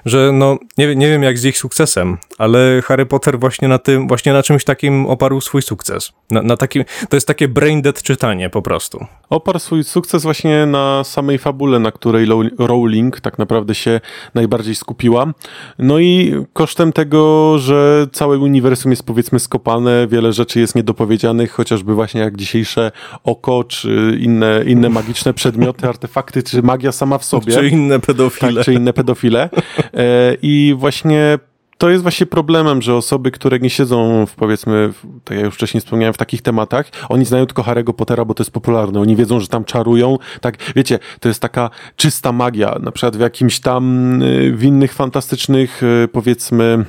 że 0.07 0.31
no 0.33 0.59
nie, 0.79 0.97
nie 0.97 1.09
wiem 1.09 1.23
jak 1.23 1.39
z 1.39 1.45
ich 1.45 1.59
sukcesem, 1.59 2.19
ale 2.39 2.83
Harry 2.85 3.07
Potter 3.07 3.39
właśnie 3.39 3.69
na 3.69 3.79
tym, 3.79 4.09
właśnie 4.09 4.33
na 4.33 4.43
czymś 4.43 4.65
takim 4.65 5.07
oparł 5.07 5.41
swój 5.41 5.63
sukces. 5.63 6.13
Na, 6.31 6.43
na 6.43 6.57
takim, 6.57 6.85
to 7.09 7.17
jest 7.17 7.27
takie 7.27 7.49
brain 7.49 7.83
dead 7.83 8.03
czytanie 8.03 8.51
po 8.51 8.63
prostu. 8.63 9.07
oparł 9.31 9.59
swój 9.59 9.85
sukces 9.85 10.23
właśnie 10.23 10.67
na 10.67 11.05
samej 11.05 11.39
fabule, 11.39 11.79
na 11.79 11.93
której 11.93 12.27
Rowling 12.59 13.21
tak 13.21 13.39
naprawdę 13.39 13.75
się 13.75 14.01
najbardziej 14.35 14.75
skupiła. 14.75 15.33
No 15.79 15.99
i 15.99 16.35
kosztem 16.53 16.93
tego, 16.93 17.59
że 17.59 18.07
całe 18.13 18.39
uniwersum 18.39 18.91
jest 18.93 19.07
powiedzmy 19.07 19.41
skopane, 19.41 20.07
wiele 20.09 20.33
rzeczy 20.33 20.61
jest 20.61 20.75
niedopowiedzianych, 20.75 21.53
chociażby 21.53 21.95
właśnie 21.95 22.21
jak 22.21 22.30
dzisiejsze 22.37 22.93
oko, 23.25 23.65
czy 23.65 24.19
inne, 24.21 24.65
inne 24.67 24.89
magiczne 24.89 25.35
przedmioty, 25.35 25.89
artefakty, 25.89 26.43
czy 26.43 26.63
magia 26.63 26.93
sama 26.93 27.19
w 27.19 27.25
sobie. 27.25 27.53
Czy 27.53 27.69
inne 27.69 28.01
pedofile. 28.01 28.55
Tak, 28.55 28.65
czy 28.65 28.75
inne 28.75 28.93
pedofile. 28.93 29.51
E, 29.95 30.37
I 30.43 30.75
właśnie 30.79 31.39
to 31.81 31.91
jest 31.91 32.03
właśnie 32.03 32.27
problemem, 32.27 32.83
że 32.83 32.95
osoby, 32.95 33.31
które 33.31 33.59
nie 33.59 33.71
siedzą 33.71 34.27
w 34.27 34.35
powiedzmy, 34.35 34.93
tak 35.25 35.37
jak 35.37 35.45
już 35.45 35.55
wcześniej 35.55 35.81
wspomniałem, 35.81 36.15
w 36.15 36.19
takich 36.19 36.43
tematach, 36.43 36.87
oni 37.09 37.25
znają 37.25 37.47
tylko 37.47 37.63
Harry'ego 37.63 37.93
Pottera, 37.93 38.25
bo 38.25 38.35
to 38.35 38.43
jest 38.43 38.51
popularne. 38.51 39.01
Oni 39.01 39.17
wiedzą, 39.17 39.41
że 39.41 39.49
tam 39.49 39.65
czarują. 39.65 40.19
Tak, 40.41 40.57
wiecie, 40.77 40.99
to 41.21 41.29
jest 41.29 41.43
taka 41.43 41.71
czysta 41.97 42.33
magia. 42.33 42.77
Na 42.81 42.93
przykład 42.93 43.17
w 43.17 43.21
jakimś 43.21 43.61
tam, 43.61 44.23
y, 44.23 44.53
w 44.57 44.65
innych 44.65 44.95
fantastycznych, 44.95 45.83
y, 45.83 46.09
powiedzmy, 46.09 46.85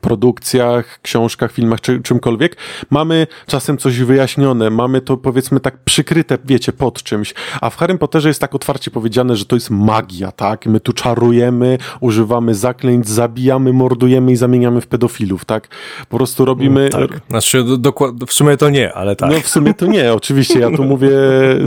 produkcjach, 0.00 0.98
książkach, 1.02 1.52
filmach, 1.52 1.80
czy 1.80 2.02
czymkolwiek, 2.02 2.56
mamy 2.90 3.26
czasem 3.46 3.78
coś 3.78 3.98
wyjaśnione, 3.98 4.70
mamy 4.70 5.00
to 5.00 5.16
powiedzmy 5.16 5.60
tak 5.60 5.78
przykryte, 5.84 6.38
wiecie, 6.44 6.72
pod 6.72 7.02
czymś, 7.02 7.34
a 7.60 7.70
w 7.70 7.76
Harrym 7.76 7.98
Potterze 7.98 8.28
jest 8.28 8.40
tak 8.40 8.54
otwarcie 8.54 8.90
powiedziane, 8.90 9.36
że 9.36 9.44
to 9.44 9.56
jest 9.56 9.70
magia, 9.70 10.32
tak? 10.32 10.66
My 10.66 10.80
tu 10.80 10.92
czarujemy, 10.92 11.78
używamy 12.00 12.54
zaklęć, 12.54 13.08
zabijamy, 13.08 13.72
mordujemy 13.72 14.32
i 14.32 14.36
zamieniamy 14.36 14.80
w 14.80 14.86
pedofilów, 14.86 15.44
tak? 15.44 15.68
Po 16.08 16.16
prostu 16.16 16.44
robimy... 16.44 16.88
Tak. 16.88 17.20
Znaczy, 17.30 17.64
w 18.26 18.32
sumie 18.32 18.56
to 18.56 18.70
nie, 18.70 18.94
ale 18.94 19.16
tak. 19.16 19.30
No 19.30 19.40
w 19.40 19.48
sumie 19.48 19.74
to 19.74 19.86
nie, 19.86 20.12
oczywiście, 20.20 20.58
ja 20.58 20.76
tu 20.76 20.84
mówię 20.84 21.10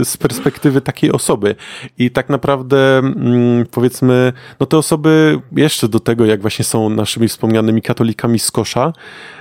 z 0.04 0.16
perspektywy 0.16 0.80
takiej 0.80 1.12
osoby 1.12 1.54
i 1.98 2.10
tak 2.10 2.28
naprawdę 2.28 2.98
mm, 2.98 3.66
powiedzmy, 3.70 4.32
no 4.60 4.66
te 4.66 4.78
osoby 4.78 5.40
jeszcze 5.56 5.88
do 5.88 6.00
tego, 6.00 6.26
jak 6.26 6.40
właśnie 6.40 6.64
są 6.64 6.90
naszymi 6.90 7.28
wspomnianymi 7.28 7.82
katolikami 7.82 8.17
z 8.38 8.50
kosza, 8.50 8.92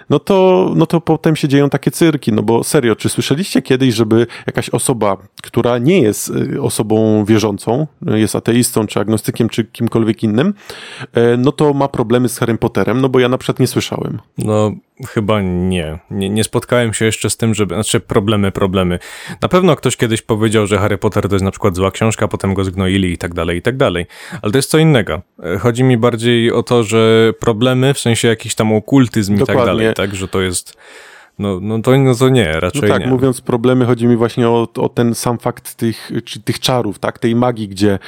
no 0.09 0.19
to, 0.19 0.71
no 0.75 0.85
to 0.85 1.01
potem 1.01 1.35
się 1.35 1.47
dzieją 1.47 1.69
takie 1.69 1.91
cyrki, 1.91 2.33
no 2.33 2.43
bo 2.43 2.63
serio, 2.63 2.95
czy 2.95 3.09
słyszeliście 3.09 3.61
kiedyś, 3.61 3.95
żeby 3.95 4.27
jakaś 4.47 4.69
osoba, 4.69 5.17
która 5.43 5.77
nie 5.77 6.01
jest 6.01 6.29
y, 6.29 6.61
osobą 6.61 7.25
wierzącą, 7.25 7.87
y, 8.13 8.19
jest 8.19 8.35
ateistą, 8.35 8.87
czy 8.87 8.99
agnostykiem, 8.99 9.49
czy 9.49 9.63
kimkolwiek 9.63 10.23
innym, 10.23 10.53
e, 11.13 11.37
no 11.37 11.51
to 11.51 11.73
ma 11.73 11.87
problemy 11.87 12.29
z 12.29 12.39
Harrym 12.39 12.57
Potterem, 12.57 13.01
no 13.01 13.09
bo 13.09 13.19
ja 13.19 13.29
na 13.29 13.37
przykład 13.37 13.59
nie 13.59 13.67
słyszałem. 13.67 14.19
No, 14.37 14.71
chyba 15.05 15.41
nie. 15.41 15.99
nie. 16.11 16.29
Nie 16.29 16.43
spotkałem 16.43 16.93
się 16.93 17.05
jeszcze 17.05 17.29
z 17.29 17.37
tym, 17.37 17.53
żeby. 17.53 17.75
Znaczy, 17.75 17.99
problemy, 17.99 18.51
problemy. 18.51 18.99
Na 19.41 19.47
pewno 19.47 19.75
ktoś 19.75 19.97
kiedyś 19.97 20.21
powiedział, 20.21 20.67
że 20.67 20.77
Harry 20.77 20.97
Potter 20.97 21.29
to 21.29 21.35
jest 21.35 21.45
na 21.45 21.51
przykład 21.51 21.75
zła 21.75 21.91
książka, 21.91 22.27
potem 22.27 22.53
go 22.53 22.63
zgnoili 22.63 23.13
i 23.13 23.17
tak 23.17 23.33
dalej, 23.33 23.57
i 23.57 23.61
tak 23.61 23.77
dalej. 23.77 24.05
Ale 24.41 24.51
to 24.51 24.57
jest 24.57 24.69
co 24.69 24.77
innego. 24.77 25.21
E, 25.43 25.57
Chodzi 25.57 25.83
mi 25.83 25.97
bardziej 25.97 26.51
o 26.51 26.63
to, 26.63 26.83
że 26.83 27.33
problemy, 27.39 27.93
w 27.93 27.99
sensie 27.99 28.27
jakiś 28.27 28.55
tam 28.55 28.73
okultyzm 28.73 29.35
i 29.35 29.37
tak 29.37 29.47
Dokładnie. 29.47 29.65
dalej, 29.65 29.93
tak? 29.97 30.15
Że 30.15 30.27
to 30.27 30.41
jest. 30.41 30.77
No, 31.39 31.59
no, 31.61 31.81
to, 31.81 31.97
no 31.97 32.15
to 32.15 32.29
nie, 32.29 32.51
No 32.53 32.59
raczej 32.59 32.89
tak, 32.89 33.01
nie. 33.01 33.07
mówiąc 33.07 33.41
problemy, 33.41 33.85
chodzi 33.85 34.07
mi 34.07 34.15
właśnie 34.15 34.49
o, 34.49 34.67
o 34.77 34.89
ten 34.89 35.15
sam 35.15 35.37
fakt 35.37 35.73
tych, 35.75 36.11
czy 36.25 36.39
tych 36.39 36.59
czarów, 36.59 36.99
tak, 36.99 37.19
tej 37.19 37.35
magii, 37.35 37.67
gdzie 37.67 37.99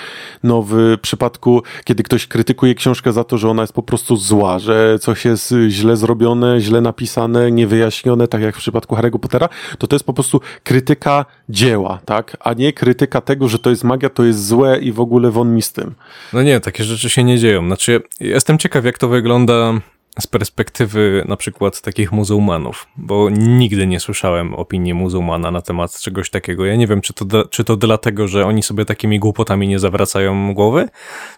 no 0.43 0.61
w 0.67 0.97
przypadku, 1.01 1.63
kiedy 1.83 2.03
ktoś 2.03 2.27
krytykuje 2.27 2.75
książkę 2.75 3.13
za 3.13 3.23
to, 3.23 3.37
że 3.37 3.49
ona 3.49 3.63
jest 3.63 3.73
po 3.73 3.83
prostu 3.83 4.17
zła, 4.17 4.59
że 4.59 4.99
coś 4.99 5.25
jest 5.25 5.53
źle 5.69 5.97
zrobione, 5.97 6.61
źle 6.61 6.81
napisane, 6.81 7.51
niewyjaśnione, 7.51 8.27
tak 8.27 8.41
jak 8.41 8.55
w 8.55 8.59
przypadku 8.59 8.95
Harry'ego 8.95 9.19
Pottera, 9.19 9.49
to 9.77 9.87
to 9.87 9.95
jest 9.95 10.05
po 10.05 10.13
prostu 10.13 10.41
krytyka 10.63 11.25
dzieła, 11.49 11.99
tak, 12.05 12.37
a 12.39 12.53
nie 12.53 12.73
krytyka 12.73 13.21
tego, 13.21 13.47
że 13.47 13.59
to 13.59 13.69
jest 13.69 13.83
magia, 13.83 14.09
to 14.09 14.23
jest 14.23 14.47
złe 14.47 14.79
i 14.79 14.91
w 14.91 14.99
ogóle 14.99 15.31
won 15.31 15.55
mi 15.55 15.61
z 15.61 15.73
tym. 15.73 15.93
No 16.33 16.43
nie, 16.43 16.59
takie 16.59 16.83
rzeczy 16.83 17.09
się 17.09 17.23
nie 17.23 17.37
dzieją. 17.37 17.65
Znaczy, 17.65 18.01
jestem 18.19 18.57
ciekaw, 18.57 18.85
jak 18.85 18.97
to 18.97 19.07
wygląda 19.07 19.73
z 20.19 20.27
perspektywy 20.27 21.25
na 21.27 21.37
przykład 21.37 21.81
takich 21.81 22.11
muzułmanów, 22.11 22.87
bo 22.97 23.29
nigdy 23.29 23.87
nie 23.87 23.99
słyszałem 23.99 24.53
opinii 24.53 24.93
muzułmana 24.93 25.51
na 25.51 25.61
temat 25.61 25.99
czegoś 25.99 26.29
takiego. 26.29 26.65
Ja 26.65 26.75
nie 26.75 26.87
wiem, 26.87 27.01
czy 27.01 27.13
to, 27.13 27.45
czy 27.45 27.63
to 27.63 27.77
dlatego, 27.77 28.27
że 28.27 28.45
oni 28.45 28.63
sobie 28.63 28.85
takimi 28.85 29.19
głupotami 29.19 29.67
nie 29.67 29.79
zawracają 29.79 30.53
głowy, 30.53 30.89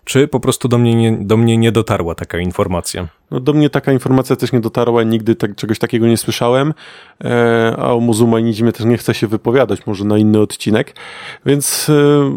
czy 0.05 0.27
po 0.27 0.39
prostu 0.39 0.67
do 0.67 0.77
mnie 0.77 0.95
nie, 0.95 1.11
do 1.11 1.37
mnie 1.37 1.57
nie 1.57 1.71
dotarła 1.71 2.15
taka 2.15 2.39
informacja. 2.39 3.07
No 3.31 3.39
do 3.39 3.53
mnie 3.53 3.69
taka 3.69 3.91
informacja 3.91 4.35
też 4.35 4.51
nie 4.51 4.59
dotarła, 4.59 5.03
nigdy 5.03 5.35
tak, 5.35 5.55
czegoś 5.55 5.79
takiego 5.79 6.07
nie 6.07 6.17
słyszałem, 6.17 6.73
e, 7.23 7.75
a 7.77 7.93
o 7.93 7.99
muzułmanizmie 7.99 8.71
też 8.71 8.85
nie 8.85 8.97
chcę 8.97 9.13
się 9.13 9.27
wypowiadać, 9.27 9.85
może 9.85 10.05
na 10.05 10.17
inny 10.17 10.39
odcinek, 10.39 10.95
więc 11.45 11.89
e, 11.89 12.31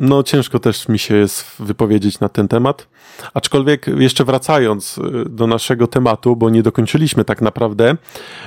no 0.00 0.22
ciężko 0.22 0.58
też 0.58 0.88
mi 0.88 0.98
się 0.98 1.16
jest 1.16 1.46
wypowiedzieć 1.58 2.20
na 2.20 2.28
ten 2.28 2.48
temat. 2.48 2.88
Aczkolwiek 3.34 3.86
jeszcze 3.86 4.24
wracając 4.24 4.98
e, 4.98 5.28
do 5.28 5.46
naszego 5.46 5.86
tematu, 5.86 6.36
bo 6.36 6.50
nie 6.50 6.62
dokończyliśmy 6.62 7.24
tak 7.24 7.42
naprawdę 7.42 7.96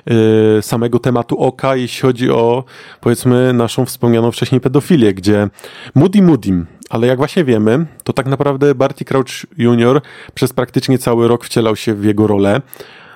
e, 0.05 0.61
samego 0.61 0.99
tematu 0.99 1.37
oka, 1.37 1.75
jeśli 1.75 2.01
chodzi 2.01 2.31
o 2.31 2.63
powiedzmy 3.01 3.53
naszą 3.53 3.85
wspomnianą 3.85 4.31
wcześniej 4.31 4.61
pedofilię, 4.61 5.13
gdzie 5.13 5.49
Moody 5.95 6.21
Moodim, 6.21 6.65
ale 6.89 7.07
jak 7.07 7.17
właśnie 7.17 7.43
wiemy, 7.43 7.85
to 8.03 8.13
tak 8.13 8.25
naprawdę 8.25 8.75
Barty 8.75 9.05
Crouch 9.05 9.27
Jr. 9.57 10.01
przez 10.33 10.53
praktycznie 10.53 10.97
cały 10.97 11.27
rok 11.27 11.45
wcielał 11.45 11.75
się 11.75 11.93
w 11.93 12.05
jego 12.05 12.27
rolę. 12.27 12.61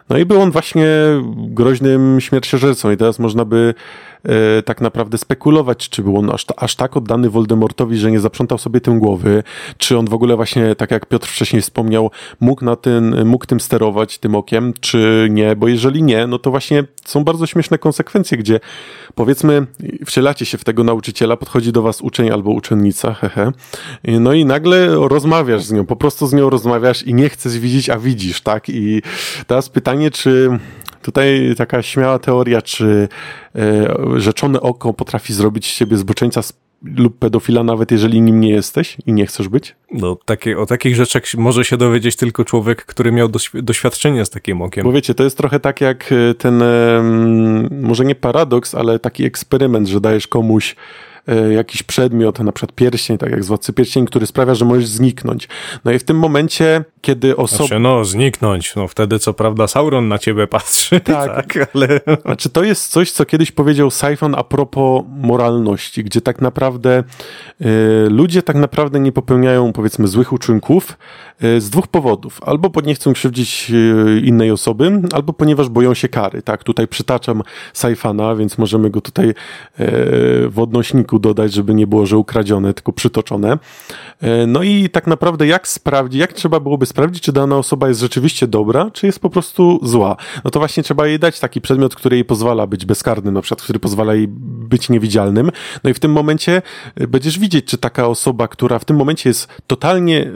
No 0.10 0.18
i 0.18 0.26
był 0.26 0.42
on 0.42 0.52
właśnie 0.52 0.88
groźnym 1.36 2.22
śmierciożercą 2.22 2.92
i 2.92 2.98
teraz 2.98 3.20
można 3.20 3.46
by 3.46 3.74
e, 4.24 4.64
tak 4.64 4.82
naprawdę 4.82 5.18
spekulować, 5.18 5.90
czy 5.90 6.04
był 6.04 6.18
on 6.18 6.30
aż, 6.30 6.46
aż 6.58 6.76
tak 6.76 6.98
oddany 6.98 7.30
Voldemortowi, 7.30 7.98
że 7.98 8.12
nie 8.12 8.20
zaprzątał 8.20 8.58
sobie 8.58 8.82
tym 8.82 9.00
głowy, 9.00 9.44
czy 9.78 9.98
on 9.98 10.06
w 10.06 10.14
ogóle 10.14 10.36
właśnie, 10.36 10.76
tak 10.76 10.92
jak 10.92 11.06
Piotr 11.06 11.28
wcześniej 11.28 11.62
wspomniał, 11.62 12.12
mógł, 12.40 12.66
na 12.66 12.76
ten, 12.76 13.26
mógł 13.26 13.46
tym 13.46 13.60
sterować, 13.60 14.18
tym 14.18 14.36
okiem, 14.36 14.74
czy 14.80 15.28
nie, 15.32 15.56
bo 15.56 15.68
jeżeli 15.68 16.04
nie, 16.04 16.28
no 16.28 16.40
to 16.40 16.52
właśnie 16.52 16.84
są 17.06 17.24
bardzo 17.24 17.46
śmieszne 17.46 17.78
konsekwencje, 17.78 18.38
gdzie 18.38 18.60
powiedzmy 19.16 19.68
wcielacie 20.06 20.46
się 20.46 20.58
w 20.58 20.64
tego 20.64 20.84
nauczyciela, 20.84 21.38
podchodzi 21.38 21.72
do 21.72 21.82
was 21.82 22.02
uczeń 22.02 22.30
albo 22.30 22.52
uczennica, 22.52 23.14
hehe, 23.14 23.52
no 24.04 24.34
i 24.34 24.46
nagle 24.46 24.88
rozmawiasz 25.08 25.64
z 25.64 25.72
nią, 25.72 25.86
po 25.86 25.96
prostu 25.96 26.28
z 26.28 26.34
nią 26.34 26.50
rozmawiasz 26.50 27.04
i 27.04 27.14
nie 27.14 27.30
chcesz 27.30 27.60
widzieć, 27.60 27.90
a 27.90 28.00
widzisz, 28.00 28.42
tak? 28.42 28.70
I 28.70 29.02
teraz 29.48 29.70
pytanie, 29.70 30.12
czy 30.12 30.60
tutaj 31.02 31.54
taka 31.58 31.82
śmiała 31.82 32.20
teoria, 32.20 32.62
czy 32.62 33.08
e, 33.56 33.96
rzeczone 34.16 34.62
oko 34.62 34.94
potrafi 34.94 35.34
zrobić 35.34 35.72
z 35.74 35.78
ciebie 35.78 35.98
zboczeńca 35.98 36.42
lub 36.84 37.20
pedofila, 37.20 37.64
nawet 37.64 37.92
jeżeli 37.92 38.22
nim 38.22 38.40
nie 38.40 38.50
jesteś 38.50 38.98
i 39.06 39.14
nie 39.14 39.26
chcesz 39.26 39.48
być? 39.48 39.76
No, 39.92 40.18
takie, 40.26 40.58
o 40.58 40.66
takich 40.66 40.96
rzeczach 40.96 41.24
może 41.38 41.66
się 41.66 41.78
dowiedzieć 41.78 42.16
tylko 42.16 42.46
człowiek, 42.46 42.86
który 42.86 43.12
miał 43.12 43.28
doświ- 43.28 43.62
doświadczenie 43.62 44.26
z 44.26 44.30
takim 44.30 44.62
okiem. 44.62 44.84
Bo 44.84 44.92
wiecie, 44.92 45.14
to 45.14 45.24
jest 45.24 45.38
trochę 45.38 45.60
tak 45.60 45.82
jak 45.82 46.12
e, 46.12 46.34
ten, 46.34 46.64
może 47.82 48.06
nie 48.06 48.16
paradoks, 48.16 48.76
ale 48.76 49.00
taki 49.00 49.26
eksperyment, 49.26 49.88
że 49.88 50.02
dajesz 50.02 50.28
komuś 50.28 50.76
jakiś 51.52 51.84
przedmiot, 51.84 52.40
na 52.40 52.52
przykład 52.52 52.76
pierścień, 52.76 53.18
tak 53.18 53.32
jak 53.32 53.44
z 53.44 53.48
Władcy 53.48 53.74
Pierścień, 53.74 54.06
który 54.06 54.26
sprawia, 54.26 54.56
że 54.56 54.66
możesz 54.66 54.88
zniknąć. 54.88 55.48
No 55.86 55.92
i 55.92 56.00
w 56.00 56.04
tym 56.04 56.20
momencie, 56.20 56.84
kiedy 57.02 57.38
osoba... 57.38 57.68
Znaczy, 57.68 57.80
no, 57.80 58.06
zniknąć. 58.06 58.76
No, 58.76 58.88
wtedy 58.88 59.20
co 59.20 59.34
prawda 59.34 59.68
Sauron 59.68 60.08
na 60.08 60.20
ciebie 60.20 60.48
patrzy. 60.48 61.02
Tak. 61.12 61.70
ale... 61.76 61.88
Znaczy, 62.22 62.50
to 62.50 62.64
jest 62.64 62.88
coś, 62.88 63.12
co 63.12 63.26
kiedyś 63.26 63.52
powiedział 63.52 63.92
Syphon 63.92 64.36
a 64.36 64.44
propos 64.44 65.04
moralności, 65.22 66.04
gdzie 66.04 66.22
tak 66.22 66.42
naprawdę 66.42 67.04
y, 67.62 67.66
ludzie 68.10 68.42
tak 68.44 68.56
naprawdę 68.56 69.00
nie 69.00 69.12
popełniają, 69.12 69.74
powiedzmy, 69.74 70.08
złych 70.08 70.34
uczynków 70.34 70.98
y, 71.44 71.62
z 71.62 71.70
dwóch 71.70 71.88
powodów. 71.88 72.40
Albo 72.46 72.70
bo 72.70 72.82
nie 72.82 72.96
chcą 72.96 73.14
krzywdzić 73.14 73.72
y, 73.72 74.22
innej 74.24 74.52
osoby, 74.52 75.02
albo 75.14 75.34
ponieważ 75.34 75.70
boją 75.70 75.94
się 75.94 76.10
kary. 76.10 76.42
Tak, 76.42 76.64
tutaj 76.64 76.88
przytaczam 76.88 77.44
Syphona, 77.74 78.36
więc 78.36 78.58
możemy 78.58 78.90
go 78.90 79.02
tutaj 79.02 79.34
w 80.48 80.54
odnośniku 80.58 81.11
dodać, 81.20 81.54
żeby 81.54 81.74
nie 81.74 81.88
było, 81.88 82.06
że 82.06 82.18
ukradzione, 82.18 82.74
tylko 82.74 82.94
przytoczone. 82.94 83.54
Y, 83.54 84.48
no 84.48 84.64
i 84.64 84.90
tak 84.90 85.08
naprawdę 85.08 85.48
jak 85.48 85.68
sprawdzić, 85.68 86.20
jak 86.20 86.34
trzeba 86.34 86.60
byłoby 86.60 86.86
sprawdzić, 86.86 87.24
czy 87.24 87.32
dana 87.32 87.58
osoba 87.58 87.88
jest 87.88 88.00
rzeczywiście 88.00 88.48
dobra, 88.48 88.92
czy 88.92 89.06
jest 89.06 89.20
po 89.20 89.30
prostu 89.30 89.80
zła. 89.84 90.16
No 90.44 90.52
to 90.52 90.60
właśnie 90.60 90.84
trzeba 90.84 91.08
jej 91.08 91.20
dać 91.20 91.40
taki 91.40 91.62
przedmiot, 91.62 91.96
który 91.96 92.16
jej 92.16 92.26
pozwala 92.26 92.68
być 92.68 92.86
bezkarnym, 92.86 93.34
na 93.34 93.42
przykład, 93.42 93.62
który 93.62 93.80
pozwala 93.80 94.16
jej 94.16 94.28
być 94.72 94.90
niewidzialnym. 94.90 95.52
No 95.84 95.90
i 95.90 95.94
w 95.94 96.00
tym 96.00 96.12
momencie 96.12 96.62
y, 97.02 97.08
będziesz 97.08 97.40
widzieć, 97.40 97.66
czy 97.66 97.78
taka 97.78 98.08
osoba, 98.08 98.48
która 98.48 98.80
w 98.80 98.86
tym 98.86 98.98
momencie 98.98 99.30
jest 99.30 99.48
totalnie 99.68 100.28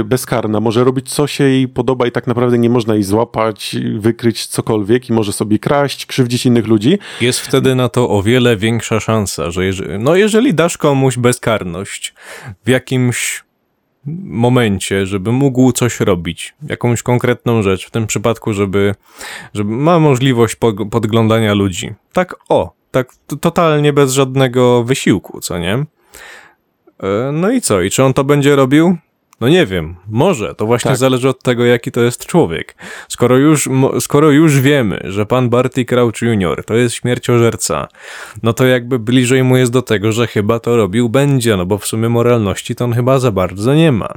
y, 0.00 0.04
bezkarna, 0.04 0.60
może 0.60 0.84
robić 0.84 1.12
co 1.12 1.26
się 1.26 1.44
jej 1.44 1.68
podoba 1.68 2.06
i 2.06 2.12
tak 2.12 2.26
naprawdę 2.26 2.58
nie 2.58 2.70
można 2.70 2.94
jej 2.94 3.02
złapać, 3.02 3.76
wykryć 3.98 4.46
cokolwiek 4.46 5.10
i 5.10 5.12
może 5.12 5.32
sobie 5.32 5.58
kraść, 5.58 6.06
krzywdzić 6.06 6.46
innych 6.46 6.66
ludzi. 6.66 6.98
Jest 7.20 7.40
wtedy 7.40 7.74
na 7.74 7.88
to 7.88 8.10
o 8.10 8.22
wiele 8.22 8.56
większa 8.56 9.00
szansa, 9.00 9.50
że 9.50 9.64
jeżeli, 9.64 9.98
no 9.98 10.16
jeżeli 10.16 10.54
dasz 10.54 10.78
komuś 10.78 11.16
bezkarność 11.16 12.14
w 12.64 12.68
jakimś 12.68 13.44
momencie, 14.24 15.06
żeby 15.06 15.32
mógł 15.32 15.72
coś 15.72 16.00
robić, 16.00 16.54
jakąś 16.68 17.02
konkretną 17.02 17.62
rzecz, 17.62 17.86
w 17.86 17.90
tym 17.90 18.06
przypadku, 18.06 18.54
żeby, 18.54 18.94
żeby 19.54 19.70
ma 19.70 19.98
możliwość 19.98 20.56
podglądania 20.90 21.54
ludzi. 21.54 21.94
Tak 22.12 22.34
o, 22.48 22.77
tak 22.90 23.08
totalnie 23.40 23.92
bez 23.92 24.12
żadnego 24.12 24.84
wysiłku, 24.84 25.40
co 25.40 25.58
nie? 25.58 25.72
E, 27.02 27.32
No 27.32 27.50
i 27.50 27.60
co? 27.60 27.80
I 27.80 27.90
czy 27.90 28.04
on 28.04 28.14
to 28.14 28.24
będzie 28.24 28.56
robił? 28.56 28.96
No 29.40 29.48
nie 29.48 29.66
wiem, 29.66 29.96
może, 30.08 30.54
to 30.54 30.66
właśnie 30.66 30.88
Tak. 30.88 30.98
zależy 30.98 31.28
od 31.28 31.42
tego, 31.42 31.64
jaki 31.64 31.92
to 31.92 32.00
jest 32.00 32.26
człowiek. 32.26 32.74
Skoro 33.08 33.36
już, 33.36 33.68
skoro 34.00 34.30
już 34.30 34.60
wiemy, 34.60 35.00
że 35.04 35.26
pan 35.26 35.48
Barty 35.48 35.84
Crouch 35.84 36.22
Jr. 36.22 36.64
to 36.64 36.74
jest 36.74 36.94
śmierciożerca, 36.94 37.88
no 38.42 38.52
to 38.52 38.66
jakby 38.66 38.98
bliżej 38.98 39.44
mu 39.44 39.56
jest 39.56 39.72
do 39.72 39.82
tego, 39.82 40.12
że 40.12 40.26
chyba 40.26 40.60
to 40.60 40.76
robił 40.76 41.08
będzie, 41.08 41.56
no 41.56 41.66
bo 41.66 41.78
w 41.78 41.86
sumie 41.86 42.08
moralności 42.08 42.74
to 42.74 42.84
on 42.84 42.92
chyba 42.92 43.18
za 43.18 43.32
bardzo 43.32 43.74
nie 43.74 43.92
ma. 43.92 44.08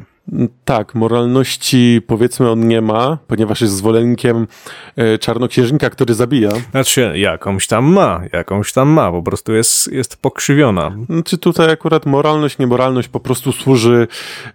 Tak, 0.65 0.95
moralności 0.95 2.01
powiedzmy 2.07 2.51
on 2.51 2.67
nie 2.67 2.81
ma, 2.81 3.17
ponieważ 3.27 3.61
jest 3.61 3.73
zwolennikiem 3.73 4.47
e, 4.95 5.17
czarnoksiężnika, 5.17 5.89
który 5.89 6.13
zabija. 6.13 6.49
Znaczy, 6.71 7.13
jakąś 7.15 7.67
tam 7.67 7.85
ma, 7.85 8.21
jakąś 8.33 8.73
tam 8.73 8.89
ma, 8.89 9.11
po 9.11 9.23
prostu 9.23 9.53
jest, 9.53 9.91
jest 9.91 10.21
pokrzywiona. 10.21 10.91
Czy 11.25 11.37
tutaj 11.37 11.71
akurat 11.71 12.05
moralność, 12.05 12.57
niemoralność 12.57 13.07
po 13.07 13.19
prostu 13.19 13.51
służy 13.51 14.07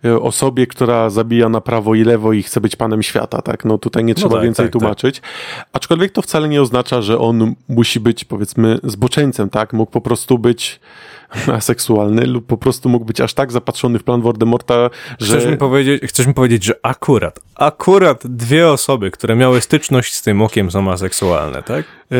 e, 0.04 0.20
osobie, 0.20 0.66
która 0.66 1.10
zabija 1.10 1.48
na 1.48 1.60
prawo 1.60 1.94
i 1.94 2.04
lewo 2.04 2.32
i 2.32 2.42
chce 2.42 2.60
być 2.60 2.76
panem 2.76 3.02
świata, 3.02 3.42
tak? 3.42 3.64
No 3.64 3.78
tutaj 3.78 4.04
nie 4.04 4.14
trzeba 4.14 4.34
tak, 4.34 4.42
więcej 4.42 4.66
tak, 4.66 4.72
tak. 4.72 4.80
tłumaczyć. 4.80 5.22
Aczkolwiek 5.72 6.12
to 6.12 6.22
wcale 6.22 6.48
nie 6.48 6.62
oznacza, 6.62 7.02
że 7.02 7.18
on 7.18 7.54
musi 7.68 8.00
być 8.00 8.24
powiedzmy 8.24 8.78
zboczeńcem, 8.84 9.50
tak? 9.50 9.72
Mógł 9.72 9.92
po 9.92 10.00
prostu 10.00 10.38
być 10.38 10.80
aseksualny 11.52 12.26
lub 12.26 12.46
po 12.46 12.56
prostu 12.56 12.88
mógł 12.88 13.04
być 13.04 13.20
aż 13.20 13.34
tak 13.34 13.52
zapatrzony 13.52 13.98
w 13.98 14.04
plan 14.04 14.20
Voldemorta, 14.22 14.90
że... 15.18 15.38
Chcesz 15.38 15.50
mi, 15.50 15.56
powiedzieć, 15.56 16.02
chcesz 16.06 16.26
mi 16.26 16.34
powiedzieć, 16.34 16.64
że 16.64 16.74
akurat, 16.82 17.40
akurat 17.54 18.26
dwie 18.26 18.68
osoby, 18.68 19.10
które 19.10 19.36
miały 19.36 19.60
styczność 19.60 20.14
z 20.14 20.22
tym 20.22 20.42
okiem 20.42 20.70
są 20.70 20.92
aseksualne, 20.92 21.62
tak? 21.62 21.84
E, 22.12 22.16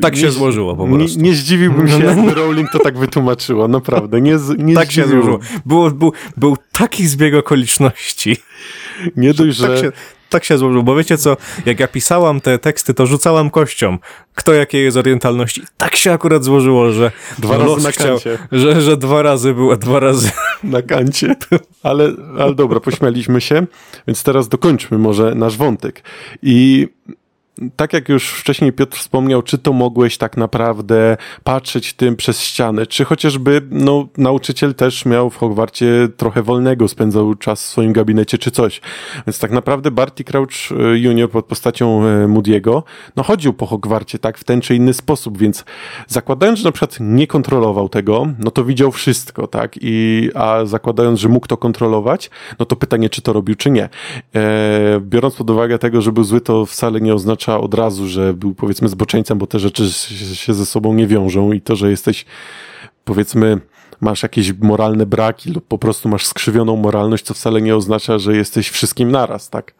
Tak 0.00 0.16
się 0.16 0.30
złożyło 0.30 0.76
po 0.76 0.86
prostu. 0.88 1.18
Nie, 1.20 1.28
nie 1.30 1.34
zdziwiłbym 1.36 1.88
się, 1.88 2.04
jakby 2.16 2.34
Rowling 2.34 2.70
to 2.70 2.78
tak 2.78 2.98
wytłumaczyła, 2.98 3.68
naprawdę. 3.68 4.20
Nie, 4.20 4.36
nie 4.58 4.74
Tak 4.74 4.92
się 4.92 5.02
zdziwiłbym. 5.02 5.22
złożyło. 5.32 5.60
Było, 5.66 5.90
był, 5.90 6.12
był 6.36 6.56
taki 6.72 7.06
zbieg 7.06 7.34
okoliczności. 7.34 8.36
Nie 9.16 9.34
dość, 9.34 9.56
że... 9.56 9.68
Tak 9.68 9.78
się, 9.78 9.92
tak 10.28 10.44
się 10.44 10.58
złożyło, 10.58 10.82
bo 10.82 10.96
wiecie 10.96 11.18
co, 11.18 11.36
jak 11.66 11.80
ja 11.80 11.88
pisałam 11.88 12.40
te 12.40 12.58
teksty, 12.58 12.94
to 12.94 13.06
rzucałam 13.06 13.50
kością, 13.50 13.98
kto 14.34 14.52
jakiej 14.52 14.84
jest 14.84 14.96
orientalności. 14.96 15.62
Tak 15.78 15.96
się 15.96 16.12
akurat 16.12 16.44
złożyło, 16.44 16.92
że 16.92 17.12
Dwa 17.38 17.58
razy 17.58 17.82
na 17.82 17.90
chciał, 17.90 18.06
kancie. 18.08 18.38
że, 18.52 18.80
że 18.80 18.96
dwa 18.96 19.22
razy 19.22 19.54
było, 19.54 19.76
dwa 19.76 20.00
razy. 20.00 20.30
na 20.64 20.82
kancie. 20.82 21.36
Ale, 21.82 22.12
ale 22.38 22.54
dobra, 22.54 22.80
pośmialiśmy 22.80 23.40
się, 23.40 23.66
więc 24.06 24.22
teraz 24.22 24.48
dokończmy 24.48 24.98
może 24.98 25.34
nasz 25.34 25.56
wątek. 25.56 26.02
I 26.42 26.88
tak 27.76 27.92
jak 27.92 28.08
już 28.08 28.30
wcześniej 28.30 28.72
Piotr 28.72 28.98
wspomniał, 28.98 29.42
czy 29.42 29.58
to 29.58 29.72
mogłeś 29.72 30.18
tak 30.18 30.36
naprawdę 30.36 31.16
patrzeć 31.44 31.92
tym 31.92 32.16
przez 32.16 32.40
ścianę, 32.40 32.86
czy 32.86 33.04
chociażby 33.04 33.62
no, 33.70 34.08
nauczyciel 34.18 34.74
też 34.74 35.04
miał 35.04 35.30
w 35.30 35.36
Hogwarcie 35.36 36.08
trochę 36.16 36.42
wolnego, 36.42 36.88
spędzał 36.88 37.34
czas 37.34 37.62
w 37.62 37.66
swoim 37.66 37.92
gabinecie 37.92 38.38
czy 38.38 38.50
coś. 38.50 38.80
Więc 39.26 39.38
tak 39.38 39.50
naprawdę 39.50 39.90
Barty 39.90 40.24
Crouch 40.24 40.50
e, 40.70 40.98
Junior 40.98 41.30
pod 41.30 41.46
postacią 41.46 42.04
e, 42.04 42.26
Moody'ego, 42.26 42.82
no 43.16 43.22
chodził 43.22 43.52
po 43.52 43.66
Hogwarcie 43.66 44.18
tak 44.18 44.38
w 44.38 44.44
ten 44.44 44.60
czy 44.60 44.74
inny 44.74 44.94
sposób, 44.94 45.38
więc 45.38 45.64
zakładając, 46.06 46.58
że 46.58 46.64
na 46.64 46.72
przykład 46.72 46.96
nie 47.00 47.26
kontrolował 47.26 47.88
tego, 47.88 48.26
no 48.38 48.50
to 48.50 48.64
widział 48.64 48.92
wszystko, 48.92 49.46
tak? 49.46 49.74
I, 49.80 50.30
a 50.34 50.64
zakładając, 50.64 51.20
że 51.20 51.28
mógł 51.28 51.46
to 51.46 51.56
kontrolować, 51.56 52.30
no 52.58 52.66
to 52.66 52.76
pytanie, 52.76 53.10
czy 53.10 53.22
to 53.22 53.32
robił, 53.32 53.54
czy 53.54 53.70
nie. 53.70 53.88
E, 54.34 55.00
biorąc 55.00 55.34
pod 55.34 55.50
uwagę 55.50 55.78
tego, 55.78 56.02
że 56.02 56.12
był 56.12 56.24
zły, 56.24 56.40
to 56.40 56.66
wcale 56.66 57.00
nie 57.00 57.14
oznacza 57.14 57.45
od 57.48 57.74
razu, 57.74 58.08
że 58.08 58.34
był 58.34 58.54
powiedzmy 58.54 58.88
zboczeńcem, 58.88 59.38
bo 59.38 59.46
te 59.46 59.58
rzeczy 59.58 59.90
się 60.34 60.54
ze 60.54 60.66
sobą 60.66 60.94
nie 60.94 61.06
wiążą 61.06 61.52
i 61.52 61.60
to, 61.60 61.76
że 61.76 61.90
jesteś 61.90 62.24
powiedzmy 63.04 63.60
masz 64.00 64.22
jakieś 64.22 64.52
moralne 64.52 65.06
braki 65.06 65.50
lub 65.50 65.66
po 65.66 65.78
prostu 65.78 66.08
masz 66.08 66.26
skrzywioną 66.26 66.76
moralność, 66.76 67.24
to 67.24 67.34
wcale 67.34 67.62
nie 67.62 67.76
oznacza, 67.76 68.18
że 68.18 68.36
jesteś 68.36 68.70
wszystkim 68.70 69.10
naraz, 69.10 69.50
tak? 69.50 69.74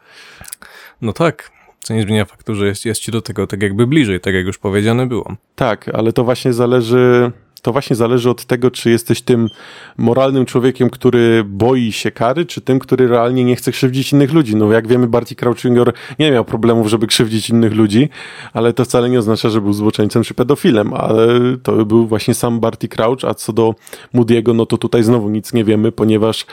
No 1.02 1.12
tak, 1.12 1.50
co 1.80 1.94
nie 1.94 2.02
zmienia 2.02 2.24
faktu, 2.24 2.54
że 2.54 2.66
jest, 2.66 2.84
jest 2.84 3.00
ci 3.00 3.12
do 3.12 3.22
tego 3.22 3.46
tak 3.46 3.62
jakby 3.62 3.86
bliżej, 3.86 4.20
tak 4.20 4.34
jak 4.34 4.46
już 4.46 4.58
powiedziane 4.58 5.06
było. 5.06 5.36
Tak, 5.54 5.88
ale 5.88 6.12
to 6.12 6.24
właśnie 6.24 6.52
zależy 6.52 7.32
to 7.66 7.72
właśnie 7.72 7.96
zależy 7.96 8.30
od 8.30 8.44
tego, 8.44 8.70
czy 8.70 8.90
jesteś 8.90 9.22
tym 9.22 9.50
moralnym 9.96 10.46
człowiekiem, 10.46 10.90
który 10.90 11.44
boi 11.44 11.92
się 11.92 12.10
kary, 12.10 12.46
czy 12.46 12.60
tym, 12.60 12.78
który 12.78 13.08
realnie 13.08 13.44
nie 13.44 13.56
chce 13.56 13.72
krzywdzić 13.72 14.12
innych 14.12 14.32
ludzi. 14.32 14.56
No 14.56 14.72
jak 14.72 14.88
wiemy, 14.88 15.06
Barty 15.06 15.34
Crouch 15.34 15.64
Jr. 15.64 15.92
nie 16.18 16.30
miał 16.30 16.44
problemów, 16.44 16.88
żeby 16.88 17.06
krzywdzić 17.06 17.50
innych 17.50 17.74
ludzi, 17.74 18.08
ale 18.52 18.72
to 18.72 18.84
wcale 18.84 19.10
nie 19.10 19.18
oznacza, 19.18 19.50
że 19.50 19.60
był 19.60 19.72
zboczeńcem 19.72 20.22
czy 20.22 20.34
pedofilem, 20.34 20.94
ale 20.94 21.26
to 21.62 21.84
był 21.84 22.06
właśnie 22.06 22.34
sam 22.34 22.60
Barty 22.60 22.88
Crouch, 22.88 23.24
a 23.24 23.34
co 23.34 23.52
do 23.52 23.74
Moody'ego, 24.14 24.54
no 24.54 24.66
to 24.66 24.78
tutaj 24.78 25.02
znowu 25.02 25.28
nic 25.28 25.52
nie 25.52 25.64
wiemy, 25.64 25.92
ponieważ 25.92 26.46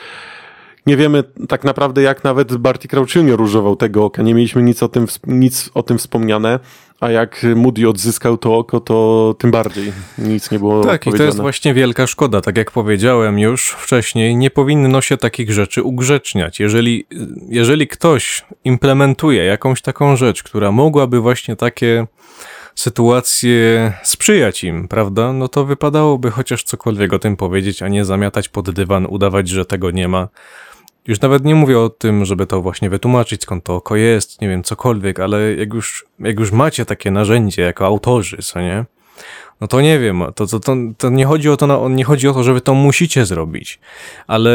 nie 0.86 0.96
wiemy 0.96 1.24
tak 1.48 1.64
naprawdę, 1.64 2.02
jak 2.02 2.24
nawet 2.24 2.56
Barty 2.56 2.88
Crouch 2.88 3.14
Jr. 3.14 3.40
używał 3.40 3.76
tego 3.76 4.04
oka. 4.04 4.22
Nie 4.22 4.34
mieliśmy 4.34 4.62
nic 4.62 4.82
o 4.82 4.88
tym, 4.88 5.06
nic 5.26 5.70
o 5.74 5.82
tym 5.82 5.98
wspomniane, 5.98 6.60
a 7.04 7.10
jak 7.10 7.46
Moody 7.56 7.88
odzyskał 7.88 8.38
to 8.38 8.58
oko, 8.58 8.80
to 8.80 9.34
tym 9.38 9.50
bardziej 9.50 9.92
nic 10.18 10.50
nie 10.50 10.58
było 10.58 10.84
Tak, 10.84 11.06
i 11.06 11.12
to 11.12 11.22
jest 11.22 11.40
właśnie 11.40 11.74
wielka 11.74 12.06
szkoda. 12.06 12.40
Tak 12.40 12.56
jak 12.56 12.70
powiedziałem 12.70 13.38
już 13.38 13.70
wcześniej, 13.70 14.36
nie 14.36 14.50
powinno 14.50 15.00
się 15.00 15.16
takich 15.16 15.52
rzeczy 15.52 15.82
ugrzeczniać. 15.82 16.60
Jeżeli, 16.60 17.06
jeżeli 17.48 17.88
ktoś 17.88 18.44
implementuje 18.64 19.44
jakąś 19.44 19.82
taką 19.82 20.16
rzecz, 20.16 20.42
która 20.42 20.72
mogłaby 20.72 21.20
właśnie 21.20 21.56
takie 21.56 22.06
sytuacje 22.74 23.92
sprzyjać 24.02 24.64
im, 24.64 24.88
prawda? 24.88 25.32
No 25.32 25.48
to 25.48 25.64
wypadałoby 25.64 26.30
chociaż 26.30 26.62
cokolwiek 26.62 27.12
o 27.12 27.18
tym 27.18 27.36
powiedzieć, 27.36 27.82
a 27.82 27.88
nie 27.88 28.04
zamiatać 28.04 28.48
pod 28.48 28.70
dywan, 28.70 29.06
udawać, 29.06 29.48
że 29.48 29.64
tego 29.64 29.90
nie 29.90 30.08
ma. 30.08 30.28
Już 31.08 31.20
nawet 31.20 31.44
nie 31.44 31.54
mówię 31.54 31.78
o 31.78 31.88
tym, 31.88 32.24
żeby 32.24 32.46
to 32.46 32.60
właśnie 32.60 32.90
wytłumaczyć, 32.90 33.42
skąd 33.42 33.64
to 33.64 33.74
oko 33.76 33.96
jest, 33.96 34.40
nie 34.40 34.48
wiem, 34.48 34.62
cokolwiek, 34.62 35.20
ale 35.20 35.54
jak 35.54 35.74
już, 35.74 36.06
jak 36.18 36.38
już 36.40 36.52
macie 36.52 36.84
takie 36.84 37.10
narzędzie 37.10 37.62
jako 37.62 37.86
autorzy, 37.86 38.36
co 38.42 38.60
nie? 38.60 38.84
No 39.60 39.68
to 39.68 39.80
nie 39.80 39.98
wiem, 39.98 40.24
to, 40.34 40.46
to, 40.46 40.60
to, 40.60 40.76
to 40.98 41.10
nie 41.10 41.26
chodzi 41.26 41.50
o 41.50 41.56
to, 41.56 41.88
nie 41.88 42.04
chodzi 42.04 42.28
o 42.28 42.32
to, 42.32 42.42
że 42.42 42.54
wy 42.54 42.60
to 42.60 42.74
musicie 42.74 43.26
zrobić, 43.26 43.80
ale 44.26 44.52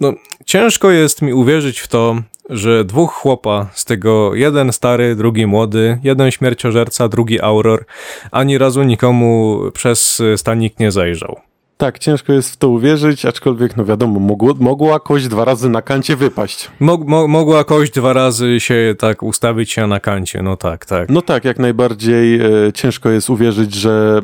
no, 0.00 0.12
ciężko 0.44 0.90
jest 0.90 1.22
mi 1.22 1.32
uwierzyć 1.32 1.78
w 1.78 1.88
to, 1.88 2.16
że 2.50 2.84
dwóch 2.84 3.12
chłopa, 3.12 3.66
z 3.72 3.84
tego 3.84 4.34
jeden 4.34 4.72
stary, 4.72 5.16
drugi 5.16 5.46
młody, 5.46 5.98
jeden 6.02 6.30
śmierciożerca, 6.30 7.08
drugi 7.08 7.40
auror, 7.40 7.84
ani 8.30 8.58
razu 8.58 8.82
nikomu 8.82 9.60
przez 9.74 10.22
stanik 10.36 10.80
nie 10.80 10.90
zajrzał. 10.90 11.40
Tak, 11.78 11.98
ciężko 11.98 12.32
jest 12.32 12.50
w 12.50 12.56
to 12.56 12.68
uwierzyć, 12.68 13.24
aczkolwiek, 13.24 13.76
no 13.76 13.84
wiadomo, 13.84 14.20
mogło, 14.20 14.54
mogła 14.60 15.00
kość 15.00 15.28
dwa 15.28 15.44
razy 15.44 15.68
na 15.68 15.82
kancie 15.82 16.16
wypaść. 16.16 16.70
Mog, 16.80 17.04
mo, 17.06 17.28
mogła 17.28 17.64
kość 17.64 17.92
dwa 17.92 18.12
razy 18.12 18.60
się 18.60 18.94
tak 18.98 19.22
ustawić 19.22 19.72
się 19.72 19.86
na 19.86 20.00
kancie, 20.00 20.42
no 20.42 20.56
tak, 20.56 20.86
tak. 20.86 21.08
No 21.08 21.22
tak, 21.22 21.44
jak 21.44 21.58
najbardziej 21.58 22.40
e, 22.40 22.72
ciężko 22.74 23.10
jest 23.10 23.30
uwierzyć, 23.30 23.74
że, 23.74 24.20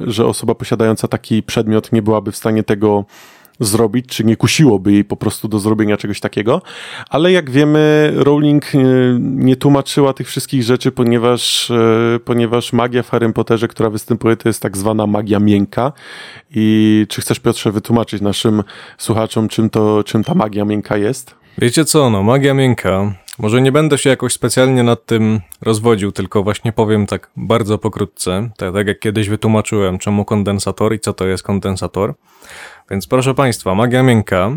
że 0.00 0.26
osoba 0.26 0.54
posiadająca 0.54 1.08
taki 1.08 1.42
przedmiot 1.42 1.92
nie 1.92 2.02
byłaby 2.02 2.32
w 2.32 2.36
stanie 2.36 2.62
tego 2.62 3.04
zrobić, 3.60 4.06
czy 4.06 4.24
nie 4.24 4.36
kusiłoby 4.36 4.92
jej 4.92 5.04
po 5.04 5.16
prostu 5.16 5.48
do 5.48 5.58
zrobienia 5.58 5.96
czegoś 5.96 6.20
takiego, 6.20 6.62
ale 7.10 7.32
jak 7.32 7.50
wiemy, 7.50 8.12
Rowling 8.16 8.74
e, 8.74 8.78
nie 9.20 9.56
tłumaczyła 9.56 10.12
tych 10.12 10.28
wszystkich 10.28 10.62
rzeczy, 10.62 10.92
ponieważ, 10.92 11.70
e, 11.70 12.18
ponieważ 12.24 12.72
magia 12.72 13.02
w 13.02 13.10
Harry 13.10 13.32
Potterze, 13.32 13.68
która 13.68 13.90
występuje, 13.90 14.36
to 14.36 14.48
jest 14.48 14.62
tak 14.62 14.76
zwana 14.76 15.06
magia 15.06 15.40
miękka. 15.40 15.92
I 16.54 17.06
czy 17.08 17.20
chcesz, 17.20 17.40
Piotrze, 17.40 17.72
wytłumaczyć 17.72 18.22
naszym 18.22 18.62
słuchaczom, 18.98 19.48
czym, 19.48 19.70
to, 19.70 20.04
czym 20.04 20.24
ta 20.24 20.34
magia 20.34 20.64
miękka 20.64 20.96
jest? 20.96 21.34
Wiecie 21.58 21.84
co, 21.84 22.10
no, 22.10 22.22
magia 22.22 22.54
miękka. 22.54 23.14
Może 23.40 23.60
nie 23.60 23.72
będę 23.72 23.98
się 23.98 24.10
jakoś 24.10 24.32
specjalnie 24.32 24.82
nad 24.82 25.06
tym 25.06 25.40
rozwodził, 25.62 26.12
tylko 26.12 26.42
właśnie 26.42 26.72
powiem 26.72 27.06
tak 27.06 27.30
bardzo 27.36 27.78
pokrótce, 27.78 28.50
tak, 28.56 28.74
tak 28.74 28.86
jak 28.86 28.98
kiedyś 28.98 29.28
wytłumaczyłem, 29.28 29.98
czemu 29.98 30.24
kondensator 30.24 30.94
i 30.94 31.00
co 31.00 31.12
to 31.12 31.26
jest 31.26 31.42
kondensator. 31.42 32.14
Więc 32.90 33.06
proszę 33.06 33.34
Państwa, 33.34 33.74
magia 33.74 34.02
miękka 34.02 34.50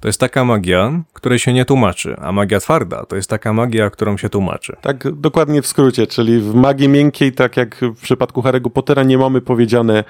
to 0.00 0.08
jest 0.08 0.20
taka 0.20 0.44
magia, 0.44 1.02
której 1.12 1.38
się 1.38 1.52
nie 1.52 1.64
tłumaczy, 1.64 2.16
a 2.20 2.32
magia 2.32 2.60
twarda 2.60 3.06
to 3.06 3.16
jest 3.16 3.30
taka 3.30 3.52
magia, 3.52 3.90
którą 3.90 4.16
się 4.16 4.28
tłumaczy. 4.28 4.76
Tak, 4.80 5.12
dokładnie 5.12 5.62
w 5.62 5.66
skrócie, 5.66 6.06
czyli 6.06 6.40
w 6.40 6.54
magii 6.54 6.88
miękkiej, 6.88 7.32
tak 7.32 7.56
jak 7.56 7.76
w 7.80 8.02
przypadku 8.02 8.42
Harry'ego 8.42 8.70
Pottera, 8.70 9.02
nie 9.02 9.18
mamy 9.18 9.40
powiedziane, 9.40 10.04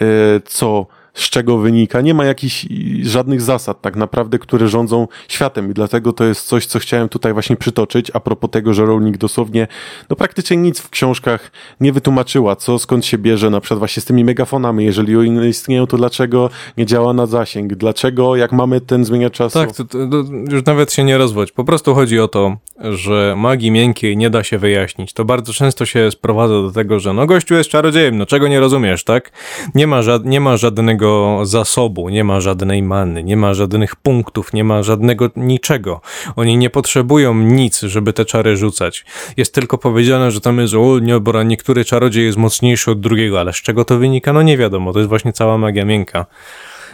yy, 0.00 0.06
co 0.44 0.86
z 1.14 1.30
czego 1.30 1.58
wynika. 1.58 2.00
Nie 2.00 2.14
ma 2.14 2.24
jakichś 2.24 2.66
żadnych 3.02 3.40
zasad 3.40 3.80
tak 3.80 3.96
naprawdę, 3.96 4.38
które 4.38 4.68
rządzą 4.68 5.08
światem 5.28 5.70
i 5.70 5.74
dlatego 5.74 6.12
to 6.12 6.24
jest 6.24 6.46
coś, 6.46 6.66
co 6.66 6.78
chciałem 6.78 7.08
tutaj 7.08 7.32
właśnie 7.32 7.56
przytoczyć 7.56 8.10
a 8.14 8.20
propos 8.20 8.50
tego, 8.50 8.74
że 8.74 8.84
Rowling 8.84 9.18
dosłownie 9.18 9.68
no 10.10 10.16
praktycznie 10.16 10.56
nic 10.56 10.80
w 10.80 10.90
książkach 10.90 11.50
nie 11.80 11.92
wytłumaczyła, 11.92 12.56
co 12.56 12.78
skąd 12.78 13.06
się 13.06 13.18
bierze 13.18 13.50
na 13.50 13.60
przykład 13.60 13.78
właśnie 13.78 14.00
z 14.00 14.04
tymi 14.04 14.24
megafonami, 14.24 14.84
jeżeli 14.84 15.16
one 15.16 15.48
istnieją, 15.48 15.86
to 15.86 15.96
dlaczego 15.96 16.50
nie 16.76 16.86
działa 16.86 17.12
na 17.12 17.26
zasięg, 17.26 17.74
dlaczego 17.74 18.36
jak 18.36 18.52
mamy 18.52 18.80
ten 18.80 19.04
zmieniacz 19.04 19.32
czasu. 19.32 19.58
Tak, 19.58 19.72
to, 19.76 19.84
to, 19.84 19.98
to 20.08 20.24
już 20.50 20.64
nawet 20.64 20.92
się 20.92 21.04
nie 21.04 21.18
rozwodź. 21.18 21.52
Po 21.52 21.64
prostu 21.64 21.94
chodzi 21.94 22.20
o 22.20 22.28
to, 22.28 22.56
że 22.80 23.34
magii 23.36 23.70
miękkiej 23.70 24.16
nie 24.16 24.30
da 24.30 24.44
się 24.44 24.58
wyjaśnić. 24.58 25.12
To 25.12 25.24
bardzo 25.24 25.52
często 25.52 25.86
się 25.86 26.10
sprowadza 26.10 26.54
do 26.54 26.70
tego, 26.70 27.00
że 27.00 27.12
no 27.12 27.26
gościu 27.26 27.54
jest 27.54 27.70
czarodziejem, 27.70 28.18
no 28.18 28.26
czego 28.26 28.48
nie 28.48 28.60
rozumiesz, 28.60 29.04
tak? 29.04 29.32
Nie 29.74 29.86
ma, 29.86 30.02
ża 30.02 30.18
nie 30.24 30.40
ma 30.40 30.56
żadnego 30.56 31.03
żadnego 31.04 31.46
zasobu, 31.46 32.08
nie 32.08 32.24
ma 32.24 32.40
żadnej 32.40 32.82
many, 32.82 33.24
nie 33.24 33.36
ma 33.36 33.54
żadnych 33.54 33.96
punktów, 33.96 34.52
nie 34.52 34.64
ma 34.64 34.82
żadnego 34.82 35.30
niczego. 35.36 36.00
Oni 36.36 36.56
nie 36.56 36.70
potrzebują 36.70 37.34
nic, 37.34 37.80
żeby 37.80 38.12
te 38.12 38.24
czary 38.24 38.56
rzucać. 38.56 39.04
Jest 39.36 39.54
tylko 39.54 39.78
powiedziane, 39.78 40.30
że 40.30 40.40
tam 40.40 40.58
jest, 40.58 40.74
o 40.74 40.98
bo 41.20 41.42
niektóry 41.42 41.84
czarodziej 41.84 42.24
jest 42.26 42.38
mocniejszy 42.38 42.90
od 42.90 43.00
drugiego, 43.00 43.40
ale 43.40 43.52
z 43.52 43.56
czego 43.56 43.84
to 43.84 43.98
wynika? 43.98 44.32
No 44.32 44.42
nie 44.42 44.56
wiadomo, 44.56 44.92
to 44.92 44.98
jest 44.98 45.08
właśnie 45.08 45.32
cała 45.32 45.58
magia 45.58 45.84
miękka. 45.84 46.26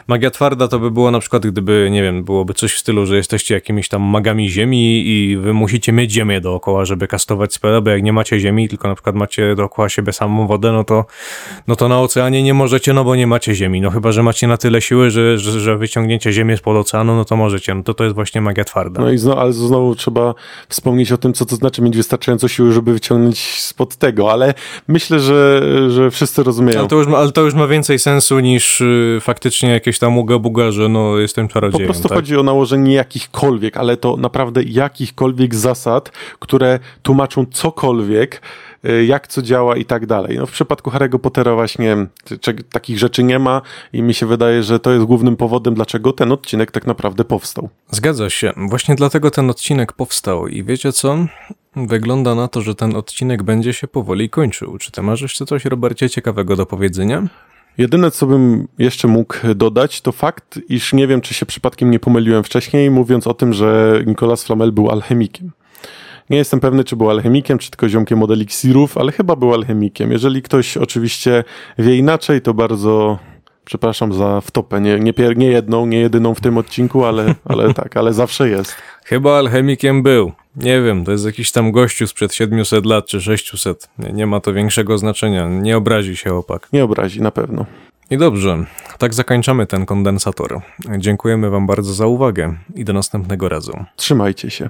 Magia 0.07 0.31
twarda 0.31 0.69
to 0.69 0.79
by 0.79 0.91
było 0.91 1.11
na 1.11 1.21
przykład, 1.21 1.47
gdyby, 1.47 1.89
nie 1.93 2.03
wiem, 2.03 2.25
byłoby 2.25 2.55
coś 2.55 2.75
w 2.75 2.79
stylu, 2.79 3.07
że 3.07 3.17
jesteście 3.17 3.55
jakimiś 3.55 3.89
tam 3.89 4.03
magami 4.03 4.51
ziemi 4.51 5.07
i 5.07 5.37
wy 5.37 5.53
musicie 5.53 5.93
mieć 5.93 6.13
ziemię 6.13 6.41
dookoła, 6.41 6.85
żeby 6.85 7.09
kastować 7.09 7.55
spele, 7.55 7.83
bo 7.83 7.91
jak 7.91 8.03
nie 8.03 8.13
macie 8.13 8.41
ziemi, 8.41 8.69
tylko 8.69 8.89
na 8.89 8.95
przykład 8.95 9.17
macie 9.17 9.55
dookoła 9.55 9.89
siebie 9.89 10.13
samą 10.13 10.47
wodę, 10.47 10.73
no 10.73 10.85
to, 10.85 11.05
no 11.67 11.77
to 11.77 11.89
na 11.89 12.01
oceanie 12.01 12.43
nie 12.43 12.55
możecie, 12.55 12.93
no 12.93 13.05
bo 13.05 13.17
nie 13.17 13.27
macie 13.27 13.55
ziemi. 13.55 13.81
No 13.81 13.91
chyba, 13.91 14.13
że 14.13 14.23
macie 14.23 14.47
na 14.47 14.57
tyle 14.57 14.81
siły, 14.81 15.11
że, 15.11 15.39
że, 15.39 15.61
że 15.61 15.77
wyciągnięcie 15.77 16.33
ziemię 16.33 16.57
spod 16.57 16.77
oceanu, 16.77 17.17
no 17.17 17.25
to 17.25 17.37
możecie. 17.37 17.75
No 17.75 17.83
to 17.83 17.95
to 17.95 18.05
jest 18.05 18.15
właśnie 18.15 18.41
magia 18.41 18.65
twarda. 18.65 19.01
No 19.01 19.11
i 19.11 19.19
znowu, 19.19 19.41
ale 19.41 19.53
znowu 19.53 19.95
trzeba 19.95 20.35
wspomnieć 20.69 21.13
o 21.13 21.19
tym, 21.19 21.33
co 21.33 21.47
to 21.47 21.57
znaczy 21.57 21.83
mieć 21.83 21.97
wystarczająco 21.97 22.49
siły, 22.49 22.73
żeby 22.73 22.93
wyciągnąć 22.93 23.61
spod 23.61 23.97
tego, 23.97 24.33
ale 24.33 24.55
myślę, 24.89 25.21
że, 25.21 25.63
że 25.91 26.11
wszyscy 26.11 26.43
rozumieją. 26.43 26.79
Ale 26.79 26.89
to 26.89 26.97
już 26.97 27.07
ma, 27.07 27.19
ale 27.19 27.33
to 27.33 27.41
już 27.41 27.55
ma 27.55 27.67
więcej 27.67 27.99
sensu 27.99 28.41
niż 28.41 28.81
y, 28.81 29.19
faktycznie 29.21 29.71
jakieś 29.71 29.90
tam 29.99 30.19
uga 30.19 30.39
buga, 30.39 30.71
że 30.71 30.89
no 30.89 31.19
jestem 31.19 31.49
czarodziejem. 31.49 31.87
Po 31.87 31.93
prostu 31.93 32.09
tak? 32.09 32.19
chodzi 32.19 32.37
o 32.37 32.43
nałożenie 32.43 32.95
jakichkolwiek, 32.95 33.77
ale 33.77 33.97
to 33.97 34.17
naprawdę 34.17 34.63
jakichkolwiek 34.63 35.55
zasad, 35.55 36.13
które 36.39 36.79
tłumaczą 37.03 37.47
cokolwiek, 37.47 38.43
y, 38.85 39.05
jak 39.05 39.29
co 39.29 39.43
działa 39.43 39.77
i 39.77 39.85
tak 39.85 40.07
dalej. 40.07 40.37
No 40.39 40.47
w 40.47 40.51
przypadku 40.51 40.91
Harry'ego 40.91 41.19
Pottera 41.19 41.55
właśnie 41.55 41.97
takich 42.73 42.99
rzeczy 42.99 43.23
nie 43.23 43.39
ma 43.39 43.63
i 43.93 44.03
mi 44.03 44.15
się 44.15 44.27
wydaje, 44.27 44.63
że 44.63 44.81
to 44.81 44.93
jest 44.93 45.05
głównym 45.05 45.37
powodem, 45.37 45.75
dlaczego 45.75 46.13
ten 46.13 46.33
odcinek 46.33 46.71
tak 46.71 46.87
naprawdę 46.87 47.25
powstał. 47.25 47.69
Zgadza 47.91 48.31
się. 48.31 48.53
Właśnie 48.57 48.95
dlatego 48.95 49.31
ten 49.31 49.51
odcinek 49.51 49.93
powstał 49.93 50.49
i 50.49 50.65
wiecie 50.65 50.93
co? 50.93 51.19
Wygląda 51.77 52.35
na 52.35 52.49
to, 52.49 52.61
że 52.61 52.75
ten 52.75 52.97
odcinek 52.97 53.43
będzie 53.43 53.73
się 53.73 53.89
powoli 53.89 54.31
kończył. 54.31 54.79
Czy 54.79 54.93
ty 54.93 55.03
masz 55.03 55.21
jeszcze 55.21 55.47
coś, 55.47 55.65
Robercie, 55.65 56.11
ciekawego 56.11 56.57
do 56.57 56.67
powiedzenia? 56.67 57.29
Jedyne, 57.79 58.11
co 58.11 58.27
bym 58.27 58.69
jeszcze 58.79 59.09
mógł 59.09 59.35
dodać, 59.55 60.01
to 60.01 60.13
fakt, 60.13 60.61
iż 60.69 60.93
nie 60.93 61.07
wiem, 61.07 61.21
czy 61.21 61.35
się 61.35 61.47
przypadkiem 61.47 61.91
nie 61.91 61.99
pomyliłem 61.99 62.45
wcześniej, 62.45 62.91
mówiąc 62.91 63.27
o 63.27 63.35
tym, 63.35 63.53
że 63.53 64.01
Nicolas 64.07 64.45
Flamel 64.45 64.73
był 64.73 64.91
alchemikiem. 64.91 65.51
Nie 66.31 66.37
jestem 66.37 66.61
pewny, 66.61 66.85
czy 66.85 66.97
był 66.97 67.11
alchemikiem, 67.11 67.59
czy 67.59 67.71
tylko 67.71 67.89
ziomkiem 67.89 68.23
od 68.23 68.31
eliksirów, 68.31 68.99
ale 68.99 69.13
chyba 69.13 69.37
był 69.37 69.55
alchemikiem. 69.55 70.13
Jeżeli 70.13 70.43
ktoś 70.43 70.77
oczywiście 70.77 71.45
wie 71.79 71.97
inaczej, 71.97 72.41
to 72.41 72.55
bardzo 72.55 73.19
przepraszam 73.65 74.13
za 74.13 74.41
wtopę. 74.41 74.81
Nie, 74.81 75.01
nie, 75.01 75.13
nie 75.37 75.47
jedną, 75.47 75.87
nie 75.87 75.99
jedyną 75.99 76.35
w 76.35 76.41
tym 76.41 76.59
odcinku, 76.59 77.05
ale, 77.05 77.35
ale 77.45 77.75
tak, 77.75 77.97
ale 77.97 78.13
zawsze 78.13 78.49
jest. 78.49 78.75
Chyba 79.05 79.39
alchemikiem 79.39 80.03
był. 80.03 80.33
Nie 80.57 80.83
wiem, 80.83 81.05
to 81.05 81.13
jest 81.13 81.25
jakiś 81.25 81.53
tam 81.53 81.73
gościu 81.73 82.07
sprzed 82.07 82.35
700 82.35 82.87
lat 82.87 83.07
czy 83.07 83.21
600. 83.21 83.89
Nie, 83.99 84.13
nie 84.13 84.27
ma 84.27 84.41
to 84.41 84.53
większego 84.53 84.99
znaczenia. 84.99 85.49
Nie 85.49 85.77
obrazi 85.77 86.17
się 86.17 86.35
opak. 86.35 86.69
Nie 86.73 86.85
obrazi, 86.85 87.23
na 87.23 87.31
pewno. 87.31 87.67
I 88.11 88.17
dobrze, 88.17 88.65
tak 88.99 89.15
zakończamy 89.15 89.67
ten 89.67 89.87
kondensator. 89.87 90.61
Dziękujemy 90.99 91.51
Wam 91.51 91.67
bardzo 91.67 91.95
za 91.95 92.07
uwagę 92.07 92.55
i 92.75 92.85
do 92.85 92.93
następnego 92.93 93.49
razu. 93.49 93.85
Trzymajcie 93.97 94.51
się. 94.51 94.69